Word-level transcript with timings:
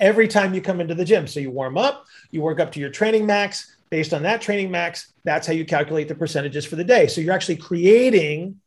every 0.00 0.28
time 0.28 0.54
you 0.54 0.60
come 0.60 0.80
into 0.80 0.94
the 0.94 1.04
gym. 1.04 1.26
So 1.26 1.40
you 1.40 1.50
warm 1.50 1.78
up, 1.78 2.06
you 2.30 2.42
work 2.42 2.60
up 2.60 2.72
to 2.72 2.80
your 2.80 2.90
training 2.90 3.26
max. 3.26 3.72
Based 3.88 4.12
on 4.12 4.24
that 4.24 4.40
training 4.40 4.72
max, 4.72 5.12
that's 5.22 5.46
how 5.46 5.52
you 5.52 5.64
calculate 5.64 6.08
the 6.08 6.14
percentages 6.14 6.64
for 6.64 6.74
the 6.74 6.82
day. 6.82 7.06
So 7.06 7.20
you're 7.20 7.32
actually 7.32 7.56
creating 7.56 8.60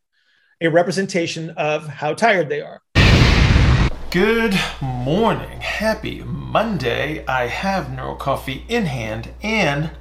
a 0.61 0.69
representation 0.69 1.49
of 1.51 1.87
how 1.87 2.13
tired 2.13 2.47
they 2.47 2.61
are. 2.61 2.81
Good 4.11 4.57
morning. 4.81 5.59
Happy 5.59 6.23
Monday. 6.23 7.25
I 7.27 7.47
have 7.47 7.91
Neuro 7.91 8.15
Coffee 8.15 8.65
in 8.69 8.85
hand 8.85 9.29
and 9.43 9.91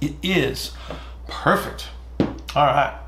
it 0.00 0.14
is 0.22 0.72
perfect. 1.28 1.88
All 2.56 2.66
right. 2.66 2.98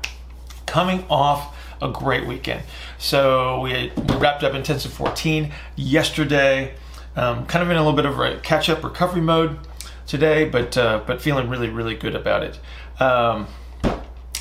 Coming 0.67 1.05
off 1.09 1.56
a 1.81 1.89
great 1.89 2.25
weekend. 2.25 2.63
So 2.97 3.61
we, 3.61 3.91
wrapped 4.17 4.43
up 4.43 4.53
intensive 4.53 4.91
14 4.93 5.51
yesterday, 5.75 6.73
um, 7.15 7.45
kind 7.45 7.63
of 7.63 7.69
in 7.69 7.77
a 7.77 7.79
little 7.79 7.95
bit 7.95 8.05
of 8.05 8.19
a 8.19 8.39
catch 8.39 8.69
up 8.69 8.83
recovery 8.83 9.21
mode 9.21 9.59
today, 10.05 10.47
but 10.47 10.77
uh, 10.77 11.01
but 11.05 11.21
feeling 11.21 11.49
really 11.49 11.69
really 11.69 11.95
good 11.95 12.15
about 12.15 12.43
it. 12.43 12.59
Um, 13.01 13.47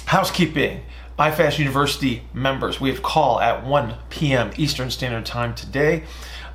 housekeeping. 0.07 0.83
IFAST 1.19 1.59
University 1.59 2.25
members, 2.35 2.79
we 2.79 2.91
have 2.91 3.03
call 3.03 3.41
at 3.41 3.65
1 3.65 3.95
p.m. 4.11 4.51
Eastern 4.59 4.91
Standard 4.91 5.25
Time 5.25 5.55
today. 5.55 6.05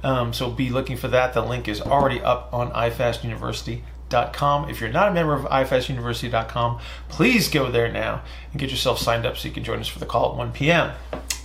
Um, 0.04 0.34
so 0.34 0.52
be 0.52 0.70
looking 0.70 0.98
for 0.98 1.08
that. 1.08 1.34
The 1.34 1.41
link 1.41 1.68
is 1.68 1.82
already 1.82 2.22
up 2.22 2.54
on 2.54 2.72
ifastuniversity.com. 2.72 3.82
If 4.14 4.82
you're 4.82 4.90
not 4.90 5.10
a 5.10 5.14
member 5.14 5.34
of 5.34 5.44
ifastuniversity.com, 5.46 6.80
please 7.10 7.50
go 7.50 7.72
there 7.72 7.92
now 7.92 8.24
and 8.52 8.60
get 8.60 8.70
yourself 8.70 9.00
signed 9.00 9.26
up 9.26 9.38
so 9.38 9.48
you 9.48 9.54
can 9.54 9.64
join 9.64 9.80
us 9.80 9.88
for 9.88 10.00
the 10.00 10.06
call 10.06 10.32
at 10.32 10.38
1 10.38 10.52
p.m. 10.52 10.94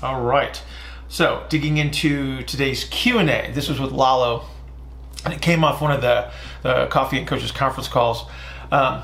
All 0.03 0.23
right. 0.23 0.61
So 1.09 1.45
digging 1.49 1.77
into 1.77 2.43
today's 2.43 2.85
Q&A. 2.85 3.51
This 3.53 3.69
was 3.69 3.79
with 3.79 3.93
Lalo, 3.93 4.45
and 5.25 5.33
it 5.33 5.41
came 5.41 5.65
off 5.65 5.81
one 5.81 5.93
of 5.93 6.01
the, 6.01 6.31
the 6.63 6.87
Coffee 6.87 7.19
and 7.19 7.27
Coaches 7.27 7.53
conference 7.53 7.89
calls. 7.89 8.25
Um, 8.73 9.03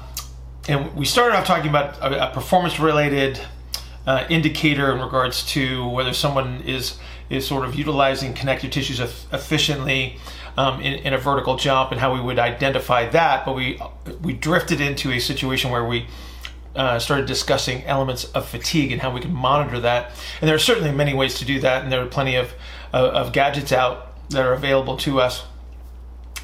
and 0.69 0.95
we 0.95 1.05
started 1.05 1.36
off 1.36 1.47
talking 1.47 1.70
about 1.70 1.98
a, 1.98 2.31
a 2.31 2.34
performance-related 2.34 3.41
uh, 4.06 4.27
indicator 4.29 4.92
in 4.92 5.01
regards 5.01 5.45
to 5.53 5.89
whether 5.89 6.12
someone 6.12 6.62
is 6.62 6.98
is 7.31 7.47
sort 7.47 7.64
of 7.64 7.75
utilizing 7.75 8.34
connective 8.34 8.70
tissues 8.70 9.01
efficiently 9.01 10.19
um, 10.56 10.81
in, 10.81 10.95
in, 10.95 11.14
a 11.14 11.19
vertical 11.19 11.56
jump 11.56 11.92
and 11.92 12.00
how 12.00 12.14
we 12.14 12.20
would 12.20 12.39
identify 12.39 13.08
that. 13.11 13.45
But 13.45 13.55
we 13.55 13.81
we 14.22 14.33
drifted 14.33 14.81
into 14.81 15.11
a 15.12 15.19
situation 15.19 15.70
where 15.70 15.84
we 15.84 16.06
uh, 16.77 16.98
started 16.98 17.27
discussing 17.27 17.84
elements 17.84 18.25
of 18.33 18.48
fatigue 18.48 18.92
and 18.92 19.00
how 19.00 19.12
we 19.12 19.20
can 19.20 19.33
monitor 19.33 19.80
that. 19.80 20.12
And 20.41 20.48
there 20.48 20.55
are 20.55 20.61
certainly 20.61 20.92
many 20.92 21.14
ways 21.14 21.39
to 21.39 21.45
do 21.45 21.61
that, 21.61 21.83
and 21.83 21.92
there 21.92 22.03
are 22.03 22.06
plenty 22.06 22.36
of 22.36 22.53
uh, 22.92 23.11
of 23.11 23.33
gadgets 23.33 23.73
out 23.73 24.08
that 24.30 24.45
are 24.45 24.53
available 24.53 24.97
to 24.98 25.20
us 25.20 25.45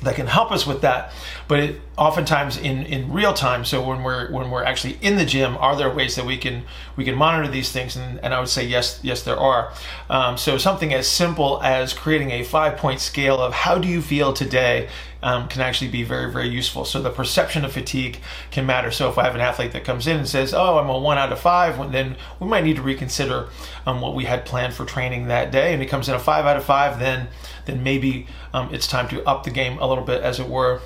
that 0.03 0.15
can 0.15 0.27
help 0.27 0.51
us 0.53 0.67
with 0.67 0.81
that 0.83 1.13
but 1.49 1.61
it, 1.61 1.81
oftentimes 1.97 2.57
in, 2.57 2.85
in 2.87 3.13
real 3.13 3.33
time 3.33 3.65
so 3.65 3.87
when 3.87 4.03
we're 4.03 4.31
when 4.31 4.51
we're 4.51 4.65
actually 4.65 4.97
in 5.01 5.17
the 5.17 5.25
gym 5.25 5.57
are 5.59 5.77
there 5.77 5.93
ways 5.93 6.15
that 6.17 6.25
we 6.25 6.37
can 6.37 6.63
we 6.97 7.05
can 7.05 7.15
monitor 7.15 7.49
these 7.51 7.73
things? 7.73 7.97
And, 7.97 8.21
and 8.23 8.33
i 8.33 8.41
would 8.41 8.49
say 8.49 8.67
yes 8.67 9.01
yes 9.03 9.23
there 9.23 9.37
are. 9.39 9.73
Um, 10.11 10.37
so 10.37 10.59
something 10.59 10.93
as 10.93 11.09
simple 11.09 11.61
as 11.63 11.93
creating 11.93 12.31
a 12.31 12.45
five 12.45 12.77
point 12.77 13.01
scale 13.01 13.39
of 13.41 13.53
how 13.53 13.79
do 13.79 13.89
you 13.89 14.01
feel 14.01 14.33
today 14.33 14.89
um, 15.22 15.48
can 15.48 15.61
actually 15.62 15.91
be 15.91 16.02
very 16.02 16.30
very 16.33 16.48
useful. 16.48 16.84
So 16.84 17.00
the 17.00 17.11
perception 17.11 17.64
of 17.64 17.72
fatigue 17.72 18.19
can 18.50 18.66
matter. 18.66 18.91
So 18.91 19.08
if 19.08 19.19
i 19.19 19.24
have 19.24 19.34
an 19.34 19.41
athlete 19.41 19.72
that 19.72 19.84
comes 19.84 20.06
in 20.06 20.16
and 20.16 20.28
says 20.28 20.55
oh 20.55 20.78
i'm 20.78 20.88
a 20.88 20.98
one 20.98 21.19
out 21.19 21.33
of 21.33 21.41
five 21.41 21.78
then 21.92 22.16
we 22.41 22.48
might 22.48 22.64
need 22.64 22.77
to 22.77 22.83
reconsider 22.83 23.48
um, 23.86 24.00
what 24.00 24.14
we 24.14 24.24
had 24.24 24.44
planned 24.44 24.74
for 24.74 24.84
training 24.84 25.28
that 25.28 25.50
day. 25.50 25.72
And 25.72 25.83
it 25.83 25.86
comes 25.86 26.08
in 26.08 26.14
a 26.14 26.19
five 26.19 26.44
out 26.44 26.56
of 26.56 26.64
five 26.64 26.98
then 26.98 27.28
then 27.69 27.83
maybe 27.83 28.27
um, 28.52 28.72
it's 28.72 28.86
time 28.86 29.08
to 29.08 29.22
up 29.24 29.44
the 29.44 29.50
game 29.50 29.78
a 29.78 29.86
little 29.86 30.05
bit, 30.05 30.22
as 30.22 30.41
it 30.41 30.48
were. 30.48 30.80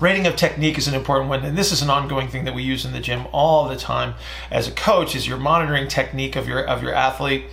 Rating 0.00 0.26
of 0.26 0.34
technique 0.34 0.78
is 0.78 0.88
an 0.88 0.94
important 0.94 1.28
one, 1.28 1.44
and 1.44 1.58
this 1.58 1.72
is 1.72 1.82
an 1.82 1.90
ongoing 1.90 2.28
thing 2.28 2.44
that 2.46 2.54
we 2.54 2.62
use 2.62 2.86
in 2.86 2.92
the 2.92 3.00
gym 3.00 3.26
all 3.32 3.68
the 3.68 3.76
time. 3.76 4.14
As 4.50 4.66
a 4.66 4.72
coach, 4.72 5.14
is 5.14 5.28
you're 5.28 5.36
monitoring 5.36 5.88
technique 5.88 6.36
of 6.36 6.48
your 6.48 6.66
of 6.66 6.82
your 6.82 6.94
athlete, 6.94 7.44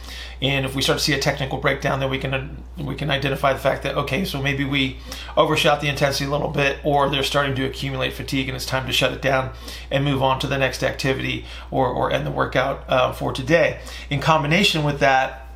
and 0.41 0.66
if 0.66 0.74
we 0.74 0.81
start 0.81 1.00
to 1.00 1.03
see 1.03 1.12
a 1.12 1.19
technical 1.19 1.57
breakdown, 1.57 2.00
then 2.00 2.09
we 2.09 2.18
can 2.18 2.63
we 2.78 2.96
can 2.96 3.12
identify 3.12 3.52
the 3.52 3.59
fact 3.59 3.84
that 3.84 3.97
okay, 3.97 4.24
so 4.24 4.41
maybe 4.41 4.63
we 4.63 4.96
overshot 5.36 5.81
the 5.81 5.90
intensity 5.90 6.24
a 6.24 6.30
little 6.30 6.47
bit, 6.47 6.80
or 6.86 7.09
they're 7.09 7.22
starting 7.22 7.53
to 7.56 7.66
accumulate 7.66 8.13
fatigue, 8.13 8.47
and 8.47 8.56
it's 8.56 8.66
time 8.66 8.88
to 8.88 8.94
shut 8.94 9.12
it 9.12 9.22
down 9.22 9.52
and 9.91 10.06
move 10.06 10.24
on 10.24 10.40
to 10.40 10.47
the 10.47 10.57
next 10.57 10.84
activity 10.84 11.44
or 11.69 11.90
or 11.90 12.13
end 12.13 12.25
the 12.25 12.31
workout 12.31 12.86
uh, 12.88 13.12
for 13.12 13.34
today. 13.34 13.81
In 14.09 14.22
combination 14.22 14.86
with 14.86 15.02
that, 15.02 15.50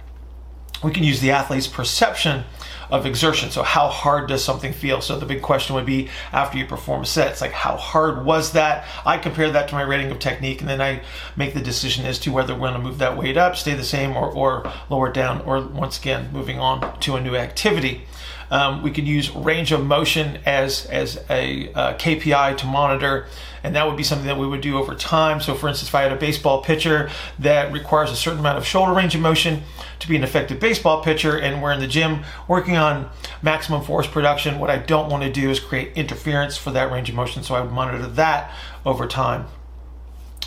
we 0.83 0.91
can 0.91 1.05
use 1.05 1.21
the 1.21 1.31
athlete's 1.31 1.67
perception 1.67 2.43
of 2.91 3.05
exertion. 3.05 3.49
So 3.49 3.63
how 3.63 3.87
hard 3.87 4.27
does 4.27 4.43
something 4.43 4.73
feel? 4.73 5.01
So 5.01 5.17
the 5.17 5.25
big 5.25 5.41
question 5.41 5.75
would 5.75 5.85
be 5.85 6.09
after 6.31 6.57
you 6.57 6.65
perform 6.65 7.01
a 7.01 7.05
set, 7.05 7.31
it's 7.31 7.41
like 7.41 7.53
how 7.53 7.77
hard 7.77 8.25
was 8.25 8.51
that? 8.51 8.85
I 9.05 9.17
compare 9.17 9.49
that 9.51 9.69
to 9.69 9.75
my 9.75 9.81
rating 9.81 10.11
of 10.11 10.19
technique 10.19 10.61
and 10.61 10.69
then 10.69 10.81
I 10.81 11.01
make 11.35 11.53
the 11.53 11.61
decision 11.61 12.05
as 12.05 12.19
to 12.19 12.31
whether 12.31 12.53
we're 12.53 12.69
going 12.69 12.73
to 12.73 12.79
move 12.79 12.97
that 12.99 13.17
weight 13.17 13.37
up, 13.37 13.55
stay 13.55 13.73
the 13.73 13.83
same, 13.83 14.15
or, 14.15 14.29
or 14.29 14.71
lower 14.89 15.11
down, 15.11 15.41
or 15.41 15.61
once 15.61 15.97
again 15.97 16.29
moving 16.33 16.59
on 16.59 16.99
to 16.99 17.15
a 17.15 17.21
new 17.21 17.35
activity. 17.35 18.03
Um, 18.51 18.83
we 18.83 18.91
could 18.91 19.07
use 19.07 19.31
range 19.31 19.71
of 19.71 19.83
motion 19.83 20.39
as 20.45 20.85
as 20.87 21.23
a 21.29 21.71
uh, 21.73 21.93
KPI 21.93 22.57
to 22.57 22.65
monitor, 22.67 23.25
and 23.63 23.73
that 23.75 23.87
would 23.87 23.95
be 23.95 24.03
something 24.03 24.27
that 24.27 24.37
we 24.37 24.45
would 24.45 24.59
do 24.59 24.77
over 24.77 24.93
time. 24.93 25.39
So, 25.39 25.55
for 25.55 25.69
instance, 25.69 25.87
if 25.87 25.95
I 25.95 26.01
had 26.01 26.11
a 26.11 26.17
baseball 26.17 26.61
pitcher 26.61 27.09
that 27.39 27.71
requires 27.71 28.11
a 28.11 28.15
certain 28.15 28.39
amount 28.39 28.57
of 28.57 28.67
shoulder 28.67 28.93
range 28.93 29.15
of 29.15 29.21
motion 29.21 29.63
to 29.99 30.07
be 30.07 30.17
an 30.17 30.23
effective 30.23 30.59
baseball 30.59 31.01
pitcher, 31.01 31.39
and 31.39 31.63
we're 31.63 31.71
in 31.71 31.79
the 31.79 31.87
gym 31.87 32.23
working 32.49 32.75
on 32.75 33.09
maximum 33.41 33.81
force 33.83 34.05
production, 34.05 34.59
what 34.59 34.69
I 34.69 34.77
don't 34.77 35.09
want 35.09 35.23
to 35.23 35.31
do 35.31 35.49
is 35.49 35.61
create 35.61 35.93
interference 35.95 36.57
for 36.57 36.71
that 36.71 36.91
range 36.91 37.07
of 37.07 37.15
motion. 37.15 37.43
So, 37.43 37.55
I 37.55 37.61
would 37.61 37.71
monitor 37.71 38.05
that 38.05 38.51
over 38.85 39.07
time. 39.07 39.45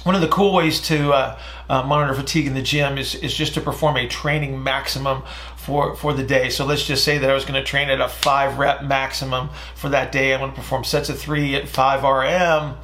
One 0.05 0.15
of 0.15 0.21
the 0.21 0.29
cool 0.29 0.53
ways 0.53 0.83
to 0.83 1.13
uh, 1.15 1.39
uh, 1.71 1.83
monitor 1.83 2.13
fatigue 2.13 2.47
in 2.47 2.53
the 2.53 2.61
gym 2.61 2.99
is, 2.99 3.15
is 3.15 3.35
just 3.35 3.55
to 3.55 3.63
perform 3.63 3.97
a 3.97 4.07
training 4.07 4.63
maximum 4.63 5.23
for, 5.65 5.97
for 5.97 6.13
the 6.13 6.23
day. 6.23 6.51
So 6.51 6.65
let's 6.65 6.85
just 6.85 7.05
say 7.05 7.19
that 7.19 7.31
I 7.31 7.35
was 7.35 7.45
going 7.45 7.55
to 7.55 7.65
train 7.65 7.89
at 7.89 8.01
a 8.01 8.09
five 8.09 8.59
rep 8.59 8.83
maximum 8.83 9.49
for 9.75 9.89
that 9.89 10.13
day. 10.13 10.35
I'm 10.35 10.41
going 10.41 10.51
to 10.51 10.57
perform 10.57 10.85
sets 10.85 11.09
of 11.09 11.19
three 11.19 11.55
at 11.55 11.69
5 11.69 12.05
RM 12.05 12.77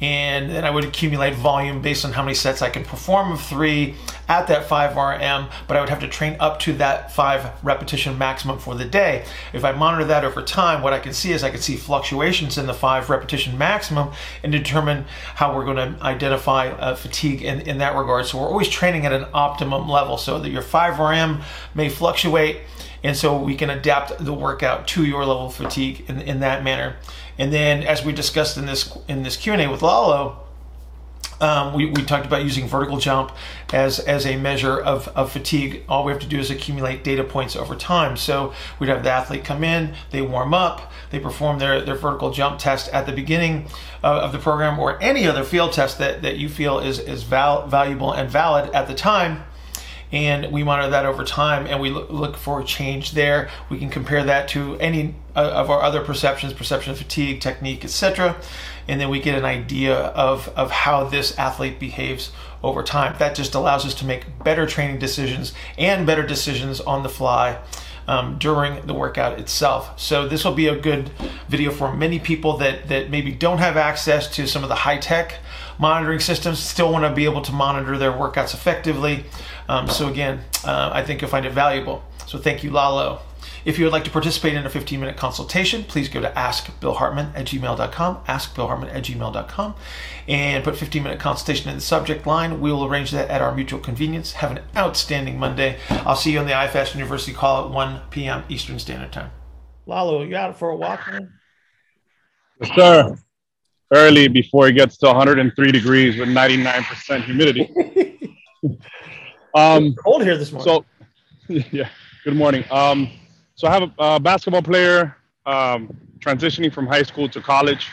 and 0.00 0.50
then 0.50 0.64
I 0.64 0.70
would 0.70 0.84
accumulate 0.84 1.34
volume 1.34 1.80
based 1.80 2.04
on 2.04 2.12
how 2.12 2.22
many 2.22 2.34
sets 2.34 2.60
I 2.60 2.68
can 2.68 2.84
perform 2.84 3.32
of 3.32 3.40
three 3.40 3.94
at 4.28 4.48
that 4.48 4.68
5 4.68 4.90
RM, 4.96 5.48
but 5.66 5.76
I 5.76 5.80
would 5.80 5.88
have 5.88 6.00
to 6.00 6.08
train 6.08 6.36
up 6.40 6.58
to 6.60 6.72
that 6.74 7.12
five 7.12 7.52
repetition 7.64 8.18
maximum 8.18 8.58
for 8.58 8.74
the 8.74 8.84
day. 8.84 9.24
If 9.52 9.64
I 9.64 9.72
monitor 9.72 10.04
that 10.06 10.24
over 10.24 10.42
time, 10.42 10.82
what 10.82 10.92
I 10.92 10.98
can 10.98 11.12
see 11.12 11.32
is 11.32 11.42
I 11.42 11.50
can 11.50 11.60
see 11.60 11.76
fluctuations 11.76 12.58
in 12.58 12.66
the 12.66 12.74
five 12.74 13.08
repetition 13.08 13.56
maximum 13.56 14.10
and 14.42 14.52
determine 14.52 15.04
how 15.34 15.54
we're 15.54 15.64
going 15.64 15.76
to 15.94 16.02
identify 16.02 16.68
uh, 16.68 16.94
fatigue 16.96 17.42
in, 17.42 17.60
in 17.62 17.78
that 17.78 17.96
regard. 17.96 18.26
So 18.26 18.38
we're 18.38 18.48
always 18.48 18.68
training 18.68 19.06
at 19.06 19.12
an 19.12 19.26
optimum 19.32 19.88
level 19.88 20.18
so 20.18 20.38
that 20.40 20.50
your 20.50 20.62
5 20.62 20.98
RM 20.98 21.42
may 21.74 21.88
fluctuate 21.88 22.58
and 23.06 23.16
so 23.16 23.40
we 23.40 23.54
can 23.54 23.70
adapt 23.70 24.18
the 24.18 24.32
workout 24.32 24.88
to 24.88 25.04
your 25.04 25.24
level 25.24 25.46
of 25.46 25.54
fatigue 25.54 26.04
in, 26.08 26.20
in 26.20 26.40
that 26.40 26.64
manner. 26.64 26.96
And 27.38 27.52
then, 27.52 27.84
as 27.84 28.04
we 28.04 28.12
discussed 28.12 28.56
in 28.56 28.66
this 28.66 28.98
in 29.06 29.22
this 29.22 29.36
Q 29.36 29.52
and 29.52 29.62
A 29.62 29.70
with 29.70 29.80
Lalo, 29.80 30.40
um, 31.40 31.72
we, 31.72 31.86
we 31.86 32.02
talked 32.02 32.26
about 32.26 32.42
using 32.42 32.66
vertical 32.66 32.98
jump 32.98 33.30
as 33.72 34.00
as 34.00 34.26
a 34.26 34.36
measure 34.36 34.76
of, 34.76 35.06
of 35.08 35.30
fatigue. 35.30 35.84
All 35.88 36.04
we 36.04 36.10
have 36.10 36.20
to 36.22 36.26
do 36.26 36.40
is 36.40 36.50
accumulate 36.50 37.04
data 37.04 37.22
points 37.22 37.54
over 37.54 37.76
time. 37.76 38.16
So 38.16 38.52
we'd 38.80 38.88
have 38.88 39.04
the 39.04 39.12
athlete 39.12 39.44
come 39.44 39.62
in, 39.62 39.94
they 40.10 40.22
warm 40.22 40.52
up, 40.52 40.90
they 41.10 41.20
perform 41.20 41.60
their, 41.60 41.80
their 41.82 41.94
vertical 41.94 42.32
jump 42.32 42.58
test 42.58 42.88
at 42.92 43.06
the 43.06 43.12
beginning 43.12 43.66
of, 44.02 44.16
of 44.24 44.32
the 44.32 44.38
program 44.38 44.80
or 44.80 45.00
any 45.00 45.28
other 45.28 45.44
field 45.44 45.72
test 45.74 45.98
that, 45.98 46.22
that 46.22 46.38
you 46.38 46.48
feel 46.48 46.80
is, 46.80 46.98
is 46.98 47.22
val- 47.22 47.68
valuable 47.68 48.10
and 48.10 48.28
valid 48.28 48.68
at 48.74 48.88
the 48.88 48.94
time 48.94 49.44
and 50.12 50.52
we 50.52 50.62
monitor 50.62 50.90
that 50.90 51.04
over 51.04 51.24
time 51.24 51.66
and 51.66 51.80
we 51.80 51.90
look 51.90 52.36
for 52.36 52.60
a 52.60 52.64
change 52.64 53.12
there 53.12 53.48
we 53.68 53.78
can 53.78 53.90
compare 53.90 54.24
that 54.24 54.48
to 54.48 54.76
any 54.76 55.14
uh, 55.34 55.40
of 55.40 55.70
our 55.70 55.82
other 55.82 56.00
perceptions 56.00 56.52
perception 56.52 56.94
fatigue 56.94 57.40
technique 57.40 57.84
etc 57.84 58.36
and 58.88 59.00
then 59.00 59.08
we 59.08 59.20
get 59.20 59.36
an 59.36 59.44
idea 59.44 59.94
of, 59.94 60.48
of 60.50 60.70
how 60.70 61.04
this 61.04 61.36
athlete 61.38 61.78
behaves 61.78 62.30
over 62.62 62.82
time 62.82 63.14
that 63.18 63.34
just 63.34 63.54
allows 63.54 63.84
us 63.84 63.94
to 63.94 64.04
make 64.04 64.24
better 64.44 64.66
training 64.66 64.98
decisions 64.98 65.52
and 65.76 66.06
better 66.06 66.24
decisions 66.24 66.80
on 66.80 67.02
the 67.02 67.08
fly 67.08 67.58
um, 68.08 68.38
during 68.38 68.86
the 68.86 68.94
workout 68.94 69.38
itself. 69.38 69.98
So 69.98 70.28
this 70.28 70.44
will 70.44 70.54
be 70.54 70.68
a 70.68 70.76
good 70.76 71.10
video 71.48 71.70
for 71.70 71.94
many 71.94 72.18
people 72.18 72.56
that, 72.58 72.88
that 72.88 73.10
maybe 73.10 73.32
don't 73.32 73.58
have 73.58 73.76
access 73.76 74.28
to 74.36 74.46
some 74.46 74.62
of 74.62 74.68
the 74.68 74.76
high 74.76 74.98
tech 74.98 75.40
monitoring 75.78 76.20
systems, 76.20 76.58
still 76.58 76.90
want 76.90 77.04
to 77.04 77.12
be 77.12 77.24
able 77.24 77.42
to 77.42 77.52
monitor 77.52 77.98
their 77.98 78.12
workouts 78.12 78.54
effectively. 78.54 79.24
Um, 79.68 79.88
so 79.88 80.08
again, 80.08 80.40
uh, 80.64 80.90
I 80.92 81.02
think 81.02 81.20
you'll 81.20 81.30
find 81.30 81.46
it 81.46 81.52
valuable. 81.52 82.04
So 82.26 82.38
thank 82.38 82.62
you, 82.64 82.70
Lalo. 82.70 83.20
If 83.64 83.80
you 83.80 83.84
would 83.84 83.92
like 83.92 84.04
to 84.04 84.10
participate 84.10 84.54
in 84.54 84.64
a 84.64 84.70
15 84.70 85.00
minute 85.00 85.16
consultation, 85.16 85.82
please 85.82 86.08
go 86.08 86.20
to 86.20 86.30
askbillhartman 86.30 87.34
at 87.34 87.46
gmail.com, 87.46 88.16
askbillhartman 88.24 88.94
at 88.94 89.02
gmail.com, 89.02 89.74
and 90.28 90.62
put 90.62 90.76
15 90.76 91.02
minute 91.02 91.18
consultation 91.18 91.68
in 91.68 91.74
the 91.74 91.80
subject 91.80 92.26
line. 92.28 92.60
We 92.60 92.70
will 92.70 92.84
arrange 92.84 93.10
that 93.10 93.28
at 93.28 93.42
our 93.42 93.52
mutual 93.52 93.80
convenience. 93.80 94.34
Have 94.34 94.52
an 94.52 94.60
outstanding 94.76 95.38
Monday. 95.38 95.78
I'll 95.90 96.14
see 96.14 96.32
you 96.32 96.38
on 96.38 96.46
the 96.46 96.52
IFAST 96.52 96.94
University 96.94 97.32
call 97.32 97.66
at 97.66 97.72
1 97.72 98.02
p.m. 98.10 98.44
Eastern 98.48 98.78
Standard 98.78 99.12
Time. 99.12 99.32
Lalo, 99.84 100.22
you 100.22 100.36
out 100.36 100.56
for 100.56 100.70
a 100.70 100.76
walk, 100.76 101.00
man? 101.10 101.32
Yes, 102.60 102.70
sir. 102.76 103.16
Early 103.92 104.28
before 104.28 104.68
it 104.68 104.74
gets 104.74 104.96
to 104.98 105.06
103 105.06 105.72
degrees 105.72 106.16
with 106.16 106.28
99% 106.28 107.24
humidity. 107.24 107.68
um, 109.56 109.94
cold 109.94 110.22
here 110.22 110.36
this 110.36 110.52
morning. 110.52 110.84
So, 111.48 111.64
yeah. 111.72 111.88
Good 112.24 112.36
morning. 112.36 112.64
Um, 112.70 113.10
so 113.54 113.68
I 113.68 113.72
have 113.72 113.82
a, 113.84 113.92
a 113.98 114.20
basketball 114.20 114.62
player 114.62 115.16
um, 115.46 115.96
transitioning 116.18 116.72
from 116.72 116.86
high 116.86 117.02
school 117.02 117.28
to 117.28 117.40
college, 117.40 117.88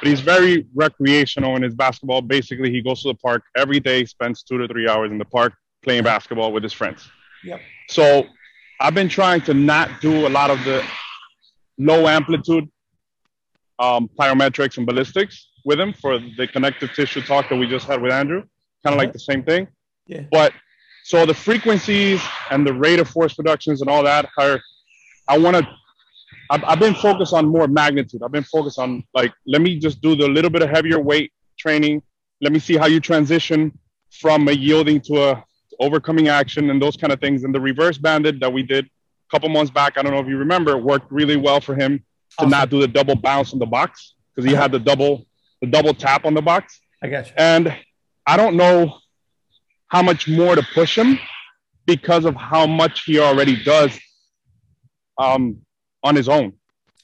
but 0.00 0.08
he's 0.08 0.20
very 0.20 0.66
recreational 0.74 1.54
in 1.56 1.62
his 1.62 1.74
basketball. 1.74 2.22
Basically, 2.22 2.70
he 2.70 2.82
goes 2.82 3.02
to 3.02 3.08
the 3.08 3.14
park 3.14 3.42
every 3.56 3.78
day, 3.78 4.04
spends 4.04 4.42
two 4.42 4.58
to 4.58 4.66
three 4.66 4.88
hours 4.88 5.10
in 5.10 5.18
the 5.18 5.24
park 5.24 5.52
playing 5.82 6.02
basketball 6.02 6.52
with 6.52 6.62
his 6.62 6.72
friends. 6.72 7.08
Yep. 7.44 7.60
So 7.88 8.24
I've 8.80 8.94
been 8.94 9.08
trying 9.08 9.42
to 9.42 9.54
not 9.54 10.00
do 10.00 10.26
a 10.26 10.30
lot 10.30 10.50
of 10.50 10.62
the 10.64 10.84
low 11.78 12.08
amplitude 12.08 12.68
um, 13.78 14.10
plyometrics 14.18 14.78
and 14.78 14.86
ballistics 14.86 15.48
with 15.64 15.78
him 15.78 15.92
for 15.92 16.18
the 16.18 16.48
connective 16.48 16.92
tissue 16.94 17.22
talk 17.22 17.48
that 17.48 17.56
we 17.56 17.68
just 17.68 17.86
had 17.86 18.02
with 18.02 18.12
Andrew. 18.12 18.42
Kind 18.82 18.94
of 18.94 18.98
like 18.98 19.12
the 19.12 19.18
same 19.18 19.42
thing. 19.44 19.68
Yeah. 20.06 20.22
But 20.30 20.52
so 21.08 21.24
the 21.24 21.32
frequencies 21.32 22.20
and 22.50 22.66
the 22.66 22.74
rate 22.74 23.00
of 23.00 23.08
force 23.08 23.32
productions 23.32 23.80
and 23.80 23.88
all 23.88 24.02
that 24.02 24.28
are, 24.36 24.60
I 25.26 25.38
want 25.38 25.56
to, 25.56 25.66
I've, 26.50 26.62
I've 26.64 26.78
been 26.78 26.94
focused 26.94 27.32
on 27.32 27.48
more 27.48 27.66
magnitude. 27.66 28.20
I've 28.22 28.30
been 28.30 28.44
focused 28.44 28.78
on 28.78 29.02
like, 29.14 29.32
let 29.46 29.62
me 29.62 29.78
just 29.78 30.02
do 30.02 30.14
the 30.14 30.28
little 30.28 30.50
bit 30.50 30.60
of 30.60 30.68
heavier 30.68 31.00
weight 31.00 31.32
training. 31.58 32.02
Let 32.42 32.52
me 32.52 32.58
see 32.58 32.76
how 32.76 32.88
you 32.88 33.00
transition 33.00 33.78
from 34.10 34.48
a 34.48 34.52
yielding 34.52 35.00
to 35.06 35.30
a 35.30 35.44
overcoming 35.80 36.28
action 36.28 36.68
and 36.68 36.82
those 36.82 36.98
kind 36.98 37.10
of 37.10 37.20
things. 37.20 37.42
And 37.42 37.54
the 37.54 37.60
reverse 37.60 37.96
banded 37.96 38.40
that 38.40 38.52
we 38.52 38.62
did 38.62 38.84
a 38.84 39.30
couple 39.30 39.48
months 39.48 39.70
back, 39.70 39.96
I 39.96 40.02
don't 40.02 40.12
know 40.12 40.20
if 40.20 40.28
you 40.28 40.36
remember, 40.36 40.76
worked 40.76 41.10
really 41.10 41.36
well 41.36 41.62
for 41.62 41.74
him 41.74 42.00
to 42.00 42.04
Awesome. 42.40 42.50
not 42.50 42.68
do 42.68 42.80
the 42.82 42.88
double 42.88 43.16
bounce 43.16 43.54
on 43.54 43.58
the 43.58 43.66
box 43.66 44.12
because 44.36 44.46
he 44.46 44.54
uh-huh. 44.54 44.64
had 44.64 44.72
the 44.72 44.78
double 44.78 45.26
the 45.62 45.68
double 45.68 45.94
tap 45.94 46.26
on 46.26 46.34
the 46.34 46.42
box. 46.42 46.78
I 47.02 47.08
got 47.08 47.28
you. 47.28 47.32
And 47.38 47.74
I 48.26 48.36
don't 48.36 48.56
know 48.56 48.98
how 49.88 50.02
much 50.02 50.28
more 50.28 50.54
to 50.54 50.62
push 50.74 50.96
him 50.96 51.18
because 51.86 52.24
of 52.24 52.34
how 52.36 52.66
much 52.66 53.04
he 53.04 53.18
already 53.18 53.62
does 53.64 53.98
um, 55.18 55.58
on 56.04 56.14
his 56.14 56.28
own, 56.28 56.52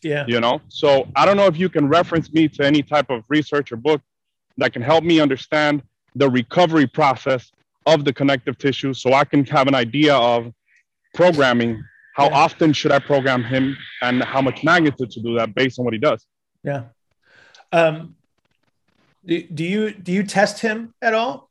Yeah. 0.02 0.24
you 0.28 0.40
know? 0.40 0.60
So 0.68 1.08
I 1.16 1.24
don't 1.26 1.36
know 1.36 1.46
if 1.46 1.58
you 1.58 1.68
can 1.68 1.88
reference 1.88 2.32
me 2.32 2.48
to 2.48 2.64
any 2.64 2.82
type 2.82 3.10
of 3.10 3.24
research 3.28 3.72
or 3.72 3.76
book 3.76 4.02
that 4.58 4.72
can 4.72 4.82
help 4.82 5.02
me 5.02 5.20
understand 5.20 5.82
the 6.14 6.28
recovery 6.30 6.86
process 6.86 7.50
of 7.86 8.04
the 8.04 8.12
connective 8.12 8.56
tissue 8.58 8.94
so 8.94 9.12
I 9.14 9.24
can 9.24 9.44
have 9.46 9.66
an 9.66 9.74
idea 9.74 10.14
of 10.14 10.52
programming. 11.14 11.82
How 12.14 12.26
Yeah. 12.26 12.36
often 12.44 12.72
should 12.72 12.92
I 12.92 13.00
program 13.00 13.42
him 13.42 13.76
and 14.02 14.22
how 14.22 14.40
much 14.40 14.62
magnitude 14.62 15.10
to 15.10 15.20
do 15.20 15.34
that 15.38 15.54
based 15.54 15.78
on 15.78 15.84
what 15.84 15.94
he 15.94 15.98
does? 15.98 16.24
Yeah. 16.62 16.84
Um, 17.72 18.14
do, 19.26 19.42
do 19.42 19.64
you 19.64 19.92
do 19.92 20.12
you 20.12 20.22
test 20.22 20.60
him 20.60 20.94
at 21.02 21.12
all? 21.14 21.50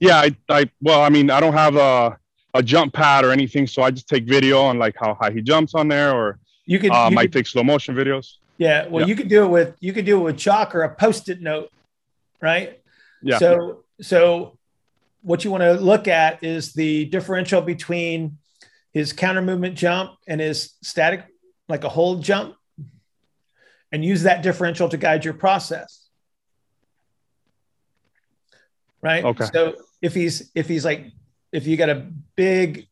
Yeah, 0.00 0.16
I, 0.16 0.36
I 0.48 0.70
well, 0.80 1.02
I 1.02 1.10
mean, 1.10 1.30
I 1.30 1.40
don't 1.40 1.52
have 1.52 1.76
a, 1.76 2.18
a 2.54 2.62
jump 2.62 2.94
pad 2.94 3.24
or 3.24 3.30
anything, 3.32 3.66
so 3.66 3.82
I 3.82 3.90
just 3.90 4.08
take 4.08 4.24
video 4.24 4.60
on 4.62 4.78
like 4.78 4.96
how 4.98 5.14
high 5.14 5.30
he 5.30 5.42
jumps 5.42 5.74
on 5.74 5.88
there, 5.88 6.12
or 6.14 6.38
You 6.64 6.78
could, 6.78 6.90
um, 6.90 7.12
you 7.12 7.18
I 7.18 7.22
could- 7.24 7.32
take 7.34 7.46
slow 7.46 7.62
motion 7.62 7.94
videos. 7.94 8.36
yeah. 8.58 8.86
Well, 8.88 9.02
yeah. 9.02 9.06
you 9.08 9.14
could 9.16 9.28
do 9.28 9.44
it 9.44 9.48
with 9.48 9.76
you 9.80 9.92
could 9.92 10.06
do 10.06 10.18
it 10.18 10.22
with 10.22 10.38
chalk 10.38 10.74
or 10.74 10.82
a 10.82 10.94
post-it 10.94 11.40
note, 11.40 11.70
right? 12.40 12.80
Yeah. 13.22 13.38
So 13.38 13.84
so 14.00 14.56
what 15.22 15.44
you 15.44 15.50
want 15.50 15.62
to 15.62 15.74
look 15.74 16.08
at 16.08 16.42
is 16.42 16.72
the 16.72 17.04
differential 17.04 17.60
between 17.60 18.38
his 18.92 19.12
counter 19.12 19.42
movement 19.42 19.76
jump 19.76 20.12
and 20.26 20.40
his 20.40 20.72
static, 20.82 21.26
like 21.68 21.84
a 21.84 21.90
hold 21.90 22.24
jump, 22.24 22.56
and 23.92 24.02
use 24.02 24.22
that 24.22 24.42
differential 24.42 24.88
to 24.88 24.96
guide 24.96 25.26
your 25.26 25.34
process. 25.34 26.08
Right. 29.02 29.24
Okay. 29.24 29.44
So 29.52 29.74
if 30.02 30.14
he's 30.14 30.50
if 30.54 30.68
he's 30.68 30.84
like 30.84 31.06
if 31.52 31.66
you 31.66 31.76
got 31.76 31.88
a 31.90 32.06
big 32.36 32.86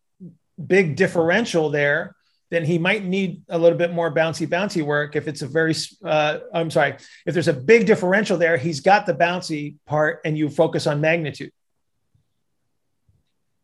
big 0.64 0.96
differential 0.96 1.70
there, 1.70 2.14
then 2.50 2.64
he 2.64 2.78
might 2.78 3.04
need 3.04 3.42
a 3.48 3.58
little 3.58 3.78
bit 3.78 3.92
more 3.92 4.12
bouncy 4.12 4.46
bouncy 4.46 4.82
work. 4.82 5.16
If 5.16 5.28
it's 5.28 5.42
a 5.42 5.46
very 5.46 5.74
uh, 6.04 6.38
I'm 6.52 6.70
sorry, 6.70 6.96
if 7.26 7.34
there's 7.34 7.48
a 7.48 7.52
big 7.52 7.86
differential 7.86 8.36
there, 8.38 8.56
he's 8.56 8.80
got 8.80 9.06
the 9.06 9.14
bouncy 9.14 9.76
part, 9.86 10.20
and 10.24 10.36
you 10.36 10.48
focus 10.48 10.86
on 10.86 11.00
magnitude. 11.00 11.52